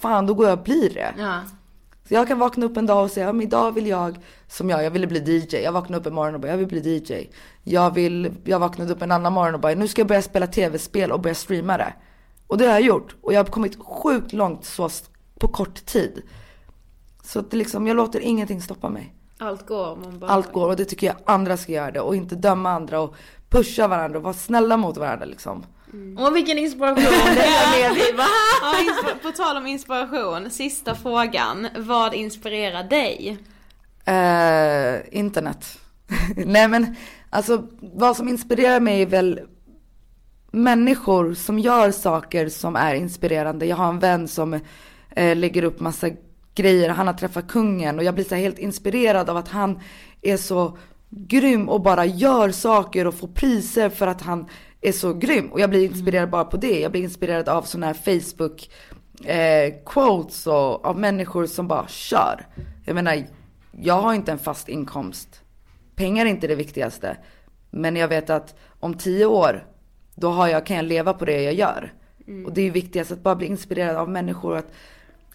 fan 0.00 0.26
då 0.26 0.34
går 0.34 0.48
jag 0.48 0.58
och 0.58 0.64
blir 0.64 0.94
det. 0.94 1.14
ja. 1.18 1.40
Så 2.08 2.14
jag 2.14 2.28
kan 2.28 2.38
vakna 2.38 2.66
upp 2.66 2.76
en 2.76 2.86
dag 2.86 3.04
och 3.04 3.10
säga, 3.10 3.32
men 3.32 3.42
idag 3.42 3.72
vill 3.72 3.86
jag, 3.86 4.18
som 4.48 4.70
jag, 4.70 4.84
jag 4.84 4.90
ville 4.90 5.06
bli 5.06 5.18
DJ. 5.20 5.56
Jag 5.56 5.72
vaknade 5.72 6.00
upp 6.00 6.06
en 6.06 6.14
morgon 6.14 6.34
och 6.34 6.40
bara, 6.40 6.48
jag 6.48 6.56
vill 6.56 6.66
bli 6.66 6.96
DJ. 6.96 7.30
Jag 7.64 7.94
vill, 7.94 8.32
jag 8.44 8.58
vaknade 8.58 8.92
upp 8.92 9.02
en 9.02 9.12
annan 9.12 9.32
morgon 9.32 9.54
och 9.54 9.60
bara, 9.60 9.74
nu 9.74 9.88
ska 9.88 10.00
jag 10.00 10.08
börja 10.08 10.22
spela 10.22 10.46
tv-spel 10.46 11.12
och 11.12 11.20
börja 11.20 11.34
streama 11.34 11.76
det. 11.76 11.92
Och 12.46 12.58
det 12.58 12.66
har 12.66 12.72
jag 12.72 12.82
gjort. 12.82 13.16
Och 13.20 13.32
jag 13.32 13.38
har 13.38 13.44
kommit 13.44 13.78
sjukt 13.84 14.32
långt 14.32 14.64
så 14.64 14.90
på 15.38 15.48
kort 15.48 15.86
tid. 15.86 16.22
Så 17.22 17.38
att 17.38 17.50
det 17.50 17.56
liksom, 17.56 17.86
jag 17.86 17.96
låter 17.96 18.20
ingenting 18.20 18.62
stoppa 18.62 18.88
mig. 18.88 19.14
Allt 19.38 19.66
går 19.66 19.86
om 19.92 20.00
man 20.00 20.18
bara... 20.18 20.30
Allt 20.30 20.52
går 20.52 20.68
och 20.68 20.76
det 20.76 20.84
tycker 20.84 21.06
jag 21.06 21.16
andra 21.24 21.56
ska 21.56 21.72
göra 21.72 21.90
det 21.90 22.00
och 22.00 22.16
inte 22.16 22.34
döma 22.34 22.70
andra 22.70 23.00
och 23.00 23.14
pusha 23.50 23.88
varandra 23.88 24.18
och 24.18 24.22
vara 24.24 24.34
snälla 24.34 24.76
mot 24.76 24.96
varandra 24.96 25.24
liksom. 25.26 25.64
Och 26.18 26.36
vilken 26.36 26.58
inspiration 26.58 27.04
det 27.34 27.82
är 27.82 27.94
vi 27.94 28.16
va? 28.16 28.24
Ja, 28.62 28.74
insp- 28.78 29.22
på 29.22 29.30
tal 29.30 29.56
om 29.56 29.66
inspiration, 29.66 30.50
sista 30.50 30.94
frågan. 30.94 31.68
Vad 31.78 32.14
inspirerar 32.14 32.84
dig? 32.84 33.38
Eh, 34.04 35.18
internet. 35.18 35.78
Nej 36.36 36.68
men 36.68 36.96
alltså 37.30 37.66
vad 37.80 38.16
som 38.16 38.28
inspirerar 38.28 38.80
mig 38.80 39.02
är 39.02 39.06
väl 39.06 39.40
människor 40.50 41.34
som 41.34 41.58
gör 41.58 41.90
saker 41.90 42.48
som 42.48 42.76
är 42.76 42.94
inspirerande. 42.94 43.66
Jag 43.66 43.76
har 43.76 43.88
en 43.88 43.98
vän 43.98 44.28
som 44.28 44.54
eh, 45.10 45.36
lägger 45.36 45.62
upp 45.62 45.80
massa 45.80 46.10
grejer. 46.58 46.88
Han 46.88 47.06
har 47.06 47.14
träffat 47.14 47.48
kungen 47.48 47.98
och 47.98 48.04
jag 48.04 48.14
blir 48.14 48.24
så 48.24 48.34
helt 48.34 48.58
inspirerad 48.58 49.30
av 49.30 49.36
att 49.36 49.48
han 49.48 49.80
är 50.22 50.36
så 50.36 50.78
grym 51.10 51.68
och 51.68 51.80
bara 51.80 52.04
gör 52.04 52.50
saker 52.50 53.06
och 53.06 53.14
får 53.14 53.28
priser 53.28 53.88
för 53.88 54.06
att 54.06 54.22
han 54.22 54.48
är 54.80 54.92
så 54.92 55.14
grym. 55.14 55.46
Och 55.52 55.60
jag 55.60 55.70
blir 55.70 55.84
inspirerad 55.84 56.30
bara 56.30 56.44
på 56.44 56.56
det. 56.56 56.80
Jag 56.80 56.92
blir 56.92 57.02
inspirerad 57.02 57.48
av 57.48 57.62
sådana 57.62 57.86
här 57.86 57.94
Facebook 57.94 58.70
eh, 59.24 59.74
quotes 59.86 60.46
och 60.46 60.86
av 60.86 60.98
människor 60.98 61.46
som 61.46 61.68
bara 61.68 61.88
kör. 61.88 62.46
Jag 62.84 62.94
menar, 62.94 63.24
jag 63.72 64.00
har 64.00 64.14
inte 64.14 64.32
en 64.32 64.38
fast 64.38 64.68
inkomst. 64.68 65.42
Pengar 65.94 66.26
är 66.26 66.30
inte 66.30 66.46
det 66.46 66.54
viktigaste. 66.54 67.16
Men 67.70 67.96
jag 67.96 68.08
vet 68.08 68.30
att 68.30 68.54
om 68.80 68.94
tio 68.94 69.26
år, 69.26 69.66
då 70.14 70.30
har 70.30 70.48
jag, 70.48 70.66
kan 70.66 70.76
jag 70.76 70.84
leva 70.84 71.12
på 71.12 71.24
det 71.24 71.42
jag 71.42 71.54
gör. 71.54 71.92
Och 72.46 72.52
det 72.52 72.62
är 72.62 72.70
viktigast 72.70 73.12
att 73.12 73.22
bara 73.22 73.36
bli 73.36 73.46
inspirerad 73.46 73.96
av 73.96 74.08
människor. 74.08 74.56
Att 74.56 74.72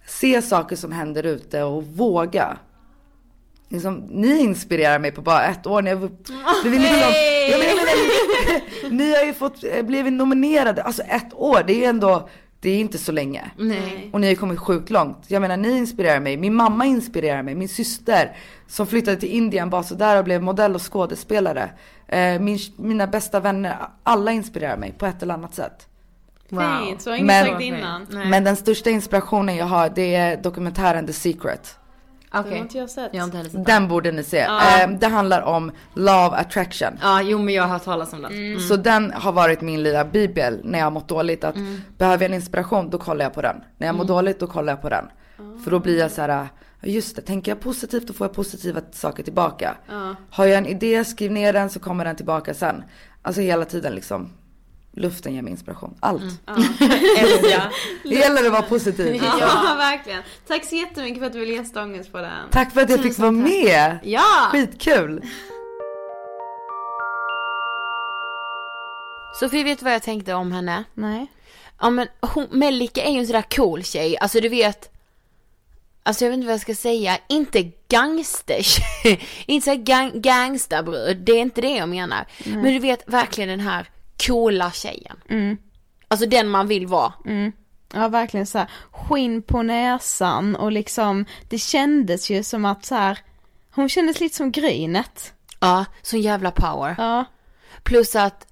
se 0.05 0.41
saker 0.41 0.75
som 0.75 0.91
händer 0.91 1.25
ute 1.25 1.63
och 1.63 1.83
våga. 1.83 2.57
Liksom, 3.69 3.95
ni 3.95 4.39
inspirerar 4.39 4.99
mig 4.99 5.11
på 5.11 5.21
bara 5.21 5.45
ett 5.45 5.67
år. 5.67 5.81
Ni 5.81 5.89
har 5.89 5.97
blivit 5.97 6.81
liksom, 6.81 7.13
jag 7.49 7.59
menar, 7.59 8.89
ni, 8.89 9.15
har 9.15 9.23
ju 9.23 9.33
fått, 9.33 9.63
eh, 9.63 9.83
blivit 9.83 10.13
nominerade. 10.13 10.83
Alltså 10.83 11.01
ett 11.01 11.33
år, 11.33 11.63
det 11.67 11.85
är 11.85 11.89
ändå, 11.89 12.29
det 12.59 12.69
är 12.69 12.79
inte 12.79 12.97
så 12.97 13.11
länge. 13.11 13.51
Nej. 13.57 14.09
Och 14.13 14.21
ni 14.21 14.27
har 14.27 14.35
kommit 14.35 14.59
sjukt 14.59 14.89
långt. 14.89 15.17
Jag 15.27 15.41
menar 15.41 15.57
ni 15.57 15.77
inspirerar 15.77 16.19
mig, 16.19 16.37
min 16.37 16.53
mamma 16.53 16.85
inspirerar 16.85 17.43
mig, 17.43 17.55
min 17.55 17.69
syster 17.69 18.35
som 18.67 18.87
flyttade 18.87 19.17
till 19.17 19.29
Indien 19.29 19.69
bara 19.69 19.83
sådär 19.83 20.17
och 20.17 20.23
blev 20.23 20.41
modell 20.41 20.75
och 20.75 20.93
skådespelare. 20.93 21.69
Eh, 22.07 22.39
min, 22.39 22.59
mina 22.77 23.07
bästa 23.07 23.39
vänner, 23.39 23.77
alla 24.03 24.31
inspirerar 24.31 24.77
mig 24.77 24.95
på 24.97 25.05
ett 25.05 25.23
eller 25.23 25.33
annat 25.33 25.55
sätt. 25.55 25.87
Fint, 26.59 27.01
så 27.01 27.09
har 27.09 27.15
ingen 27.15 27.27
Men- 27.27 27.45
sagt 27.45 27.61
innan. 27.61 28.07
Nej. 28.09 28.27
Men 28.27 28.43
den 28.43 28.55
största 28.55 28.89
inspirationen 28.89 29.55
jag 29.55 29.65
har 29.65 29.89
det 29.89 30.15
är 30.15 30.37
dokumentären 30.37 31.07
The 31.07 31.13
Secret. 31.13 31.77
Det 32.31 32.39
Okej. 32.39 32.51
har 32.51 32.57
inte 32.57 32.77
jag 32.77 32.89
sett. 32.89 33.09
Jag 33.13 33.19
har 33.21 33.25
inte 33.25 33.37
heller 33.37 33.49
sett 33.49 33.65
den. 33.65 33.81
Den 33.81 33.87
borde 33.87 34.11
ni 34.11 34.23
se. 34.23 34.37
Ja. 34.37 34.81
Eh, 34.83 34.89
det 34.89 35.07
handlar 35.07 35.41
om 35.41 35.71
love 35.93 36.35
attraction. 36.37 36.87
Ja, 37.01 37.21
jo 37.21 37.37
men 37.39 37.53
jag 37.53 37.63
har 37.63 37.69
hört 37.69 37.83
talas 37.83 38.13
om 38.13 38.21
den. 38.21 38.31
Mm. 38.31 38.59
Så 38.59 38.75
den 38.75 39.11
har 39.11 39.31
varit 39.31 39.61
min 39.61 39.83
lilla 39.83 40.05
bibel 40.05 40.59
när 40.63 40.79
jag 40.79 40.85
har 40.85 40.91
mått 40.91 41.07
dåligt. 41.07 41.43
Att 41.43 41.55
behöver 41.97 42.23
jag 42.25 42.29
en 42.29 42.33
inspiration 42.33 42.89
då 42.89 42.97
kollar 42.97 43.25
jag 43.25 43.33
på 43.33 43.41
den. 43.41 43.55
När 43.77 43.87
jag 43.87 43.95
mår 43.95 44.05
dåligt 44.05 44.39
då 44.39 44.47
kollar 44.47 44.73
jag 44.73 44.81
på 44.81 44.89
den. 44.89 45.05
För 45.63 45.71
då 45.71 45.79
blir 45.79 45.99
jag 45.99 46.11
så 46.11 46.21
här, 46.21 46.47
just 46.81 47.15
det, 47.15 47.21
tänker 47.21 47.51
jag 47.51 47.59
positivt 47.59 48.07
då 48.07 48.13
får 48.13 48.27
jag 48.27 48.33
positiva 48.35 48.81
saker 48.91 49.23
tillbaka. 49.23 49.75
Har 50.29 50.45
jag 50.45 50.57
en 50.57 50.65
idé, 50.65 51.05
skriv 51.05 51.31
ner 51.31 51.53
den 51.53 51.69
så 51.69 51.79
kommer 51.79 52.05
den 52.05 52.15
tillbaka 52.15 52.53
sen. 52.53 52.83
Alltså 53.21 53.41
hela 53.41 53.65
tiden 53.65 53.95
liksom 53.95 54.29
luften 54.93 55.33
ger 55.33 55.41
mig 55.41 55.51
inspiration. 55.51 55.95
Allt. 55.99 56.21
Mm. 56.21 56.33
Ja. 56.45 56.55
ja. 57.49 57.61
det 58.03 58.15
gäller 58.15 58.45
att 58.45 58.51
vara 58.51 58.61
positiv. 58.61 59.07
Ja, 59.07 59.13
liksom. 59.13 59.39
verkligen. 59.77 60.21
Tack 60.47 60.65
så 60.65 60.75
jättemycket 60.75 61.19
för 61.19 61.25
att 61.25 61.33
du 61.33 61.39
ville 61.39 61.53
gästa 61.53 61.83
Ångest 61.83 62.11
på 62.11 62.17
den. 62.17 62.49
Tack 62.51 62.73
för 62.73 62.81
att 62.81 62.89
jag 62.89 63.03
fick 63.03 63.17
vara 63.17 63.31
med. 63.31 63.99
Ja. 64.03 64.49
Skitkul. 64.51 65.21
Sofie, 69.39 69.63
vet 69.63 69.79
du 69.79 69.85
vad 69.85 69.93
jag 69.93 70.03
tänkte 70.03 70.33
om 70.33 70.51
henne? 70.51 70.83
Nej. 70.93 71.27
Ja 71.79 71.89
men 71.89 72.07
hon, 72.21 72.47
Melika 72.51 73.03
är 73.03 73.11
ju 73.11 73.19
en 73.19 73.27
sån 73.27 73.33
där 73.33 73.55
cool 73.55 73.83
tjej. 73.83 74.17
Alltså 74.17 74.39
du 74.39 74.49
vet. 74.49 74.89
Alltså 76.03 76.25
jag 76.25 76.29
vet 76.29 76.37
inte 76.37 76.47
vad 76.47 76.53
jag 76.53 76.61
ska 76.61 76.75
säga. 76.75 77.17
Inte 77.29 77.71
gangster. 77.89 78.65
inte 79.45 79.65
såhär 79.65 79.77
gang, 79.77 80.11
gangsterbröd. 80.21 81.17
Det 81.17 81.31
är 81.31 81.41
inte 81.41 81.61
det 81.61 81.75
jag 81.75 81.89
menar. 81.89 82.25
Nej. 82.45 82.55
Men 82.55 82.73
du 82.73 82.79
vet 82.79 83.03
verkligen 83.05 83.49
den 83.49 83.59
här 83.59 83.89
coola 84.27 84.71
tjejen. 84.71 85.17
Mm. 85.29 85.57
Alltså 86.07 86.27
den 86.27 86.49
man 86.49 86.67
vill 86.67 86.87
vara. 86.87 87.13
Mm. 87.25 87.51
Ja 87.93 88.07
verkligen 88.07 88.45
så 88.45 88.57
här, 88.57 88.69
skinn 88.91 89.41
på 89.41 89.61
näsan 89.61 90.55
och 90.55 90.71
liksom, 90.71 91.25
det 91.49 91.57
kändes 91.57 92.29
ju 92.29 92.43
som 92.43 92.65
att 92.65 92.85
så 92.85 92.95
här, 92.95 93.19
hon 93.75 93.89
kändes 93.89 94.19
lite 94.19 94.35
som 94.35 94.51
Grynet. 94.51 95.33
Ja, 95.59 95.85
sån 96.01 96.21
jävla 96.21 96.51
power. 96.51 96.95
Ja. 96.97 97.25
Plus 97.83 98.15
att 98.15 98.47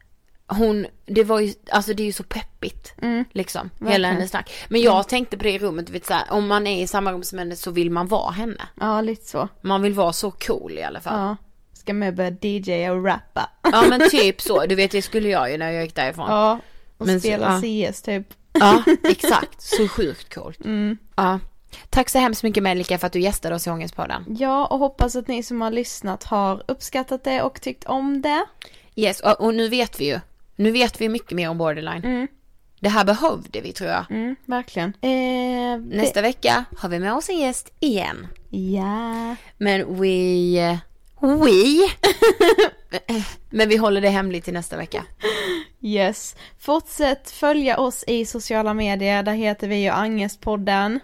hon, 0.47 0.87
det 1.05 1.23
var 1.23 1.39
ju, 1.39 1.53
alltså 1.71 1.93
det 1.93 2.03
är 2.03 2.05
ju 2.05 2.13
så 2.13 2.23
peppigt. 2.23 2.93
Mm. 3.01 3.25
Liksom, 3.31 3.69
Verkligen. 3.69 3.91
hela 3.91 4.07
hennes 4.07 4.29
snack. 4.29 4.51
Men 4.69 4.81
jag 4.81 5.07
tänkte 5.07 5.37
på 5.37 5.43
det 5.43 5.51
i 5.51 5.59
rummet, 5.59 5.89
vet 5.89 6.05
så 6.05 6.13
här, 6.13 6.23
om 6.29 6.47
man 6.47 6.67
är 6.67 6.83
i 6.83 6.87
samma 6.87 7.11
rum 7.11 7.23
som 7.23 7.39
henne 7.39 7.55
så 7.55 7.71
vill 7.71 7.91
man 7.91 8.07
vara 8.07 8.31
henne. 8.31 8.63
Ja 8.79 9.01
lite 9.01 9.25
så. 9.25 9.47
Man 9.61 9.81
vill 9.81 9.93
vara 9.93 10.13
så 10.13 10.31
cool 10.31 10.71
i 10.71 10.83
alla 10.83 11.01
fall. 11.01 11.19
Ja. 11.19 11.35
Ska 11.81 11.93
med 11.93 12.15
börja 12.15 12.31
DJ 12.41 12.89
och 12.89 13.05
rappa. 13.05 13.49
Ja 13.71 13.83
men 13.89 14.09
typ 14.09 14.41
så, 14.41 14.65
du 14.65 14.75
vet 14.75 14.91
det 14.91 15.01
skulle 15.01 15.29
jag 15.29 15.51
ju 15.51 15.57
när 15.57 15.71
jag 15.71 15.83
gick 15.83 15.95
därifrån. 15.95 16.25
Ja. 16.29 16.59
Och 16.97 17.05
Men 17.07 17.21
så- 17.21 17.27
spela 17.27 17.61
ja. 17.63 17.91
CS 17.91 18.01
typ. 18.01 18.27
Ja, 18.53 18.83
exakt. 19.03 19.61
Så 19.61 19.87
sjukt 19.87 20.33
coolt. 20.35 20.59
Mm. 20.65 20.97
Ja. 21.15 21.39
Tack 21.89 22.09
så 22.09 22.19
hemskt 22.19 22.43
mycket 22.43 22.63
Melika 22.63 22.97
för 22.97 23.07
att 23.07 23.13
du 23.13 23.19
gästade 23.19 23.55
oss 23.55 23.67
i 23.67 23.69
Ångestpodden. 23.69 24.25
Ja 24.39 24.65
och 24.65 24.79
hoppas 24.79 25.15
att 25.15 25.27
ni 25.27 25.43
som 25.43 25.61
har 25.61 25.71
lyssnat 25.71 26.23
har 26.23 26.63
uppskattat 26.67 27.23
det 27.23 27.41
och 27.41 27.61
tyckt 27.61 27.83
om 27.83 28.21
det. 28.21 28.45
Yes, 28.95 29.19
och, 29.19 29.41
och 29.41 29.53
nu 29.53 29.67
vet 29.69 30.01
vi 30.01 30.05
ju. 30.05 30.19
Nu 30.55 30.71
vet 30.71 31.01
vi 31.01 31.09
mycket 31.09 31.31
mer 31.31 31.49
om 31.49 31.57
borderline. 31.57 32.03
Mm. 32.05 32.27
Det 32.79 32.89
här 32.89 33.05
behövde 33.05 33.61
vi 33.61 33.71
tror 33.73 33.89
jag. 33.89 34.05
Mm, 34.11 34.35
verkligen. 34.45 34.93
Eh, 35.01 35.97
Nästa 35.97 36.21
vecka 36.21 36.65
har 36.77 36.89
vi 36.89 36.99
med 36.99 37.13
oss 37.13 37.29
en 37.29 37.37
gäst 37.39 37.73
igen. 37.79 38.27
Ja. 38.49 39.35
Men 39.57 39.99
we... 40.01 40.79
We? 41.21 41.89
Men 43.49 43.69
vi 43.69 43.77
håller 43.77 44.01
det 44.01 44.09
hemligt 44.09 44.43
till 44.43 44.53
nästa 44.53 44.77
vecka. 44.77 45.05
Yes. 45.81 46.35
Fortsätt 46.59 47.31
följa 47.31 47.77
oss 47.77 48.03
i 48.07 48.25
sociala 48.25 48.73
medier, 48.73 49.23
där 49.23 49.33
heter 49.33 49.67
vi 49.67 49.75
ju 49.83 49.89
Angestpodden. 49.89 50.99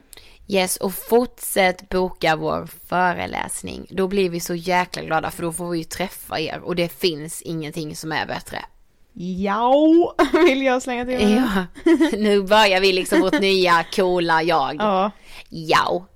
Yes, 0.47 0.77
och 0.77 0.93
fortsätt 0.93 1.89
boka 1.89 2.35
vår 2.35 2.67
föreläsning. 2.87 3.87
Då 3.89 4.07
blir 4.07 4.29
vi 4.29 4.39
så 4.39 4.55
jäkla 4.55 5.01
glada 5.03 5.31
för 5.31 5.43
då 5.43 5.53
får 5.53 5.69
vi 5.69 5.77
ju 5.77 5.83
träffa 5.83 6.39
er 6.39 6.59
och 6.63 6.75
det 6.75 6.89
finns 6.89 7.41
ingenting 7.41 7.95
som 7.95 8.11
är 8.11 8.25
bättre. 8.25 8.65
Ja, 9.13 10.15
vill 10.33 10.61
jag 10.61 10.81
slänga 10.81 11.05
till 11.05 11.27
med. 11.27 11.67
Ja, 11.83 11.87
nu 12.17 12.41
börjar 12.41 12.81
vi 12.81 12.93
liksom 12.93 13.21
vårt 13.21 13.39
nya 13.41 13.85
coola 13.95 14.43
jag. 14.43 14.75
Ja. 14.79 15.11
Ja, 15.49 16.07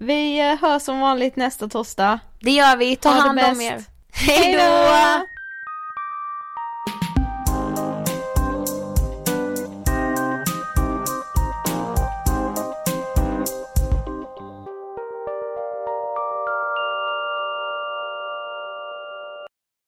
Vi 0.00 0.40
eh, 0.40 0.56
hörs 0.60 0.82
som 0.82 1.00
vanligt 1.00 1.36
nästa 1.36 1.68
torsdag. 1.68 2.18
det 2.40 2.50
gör 2.50 2.76
vi. 2.76 2.96
Ta 2.96 3.08
Ha 3.10 3.20
hand 3.20 3.40
om 3.40 3.60
er. 3.60 3.84
Hej 4.12 4.52
då! 4.52 5.26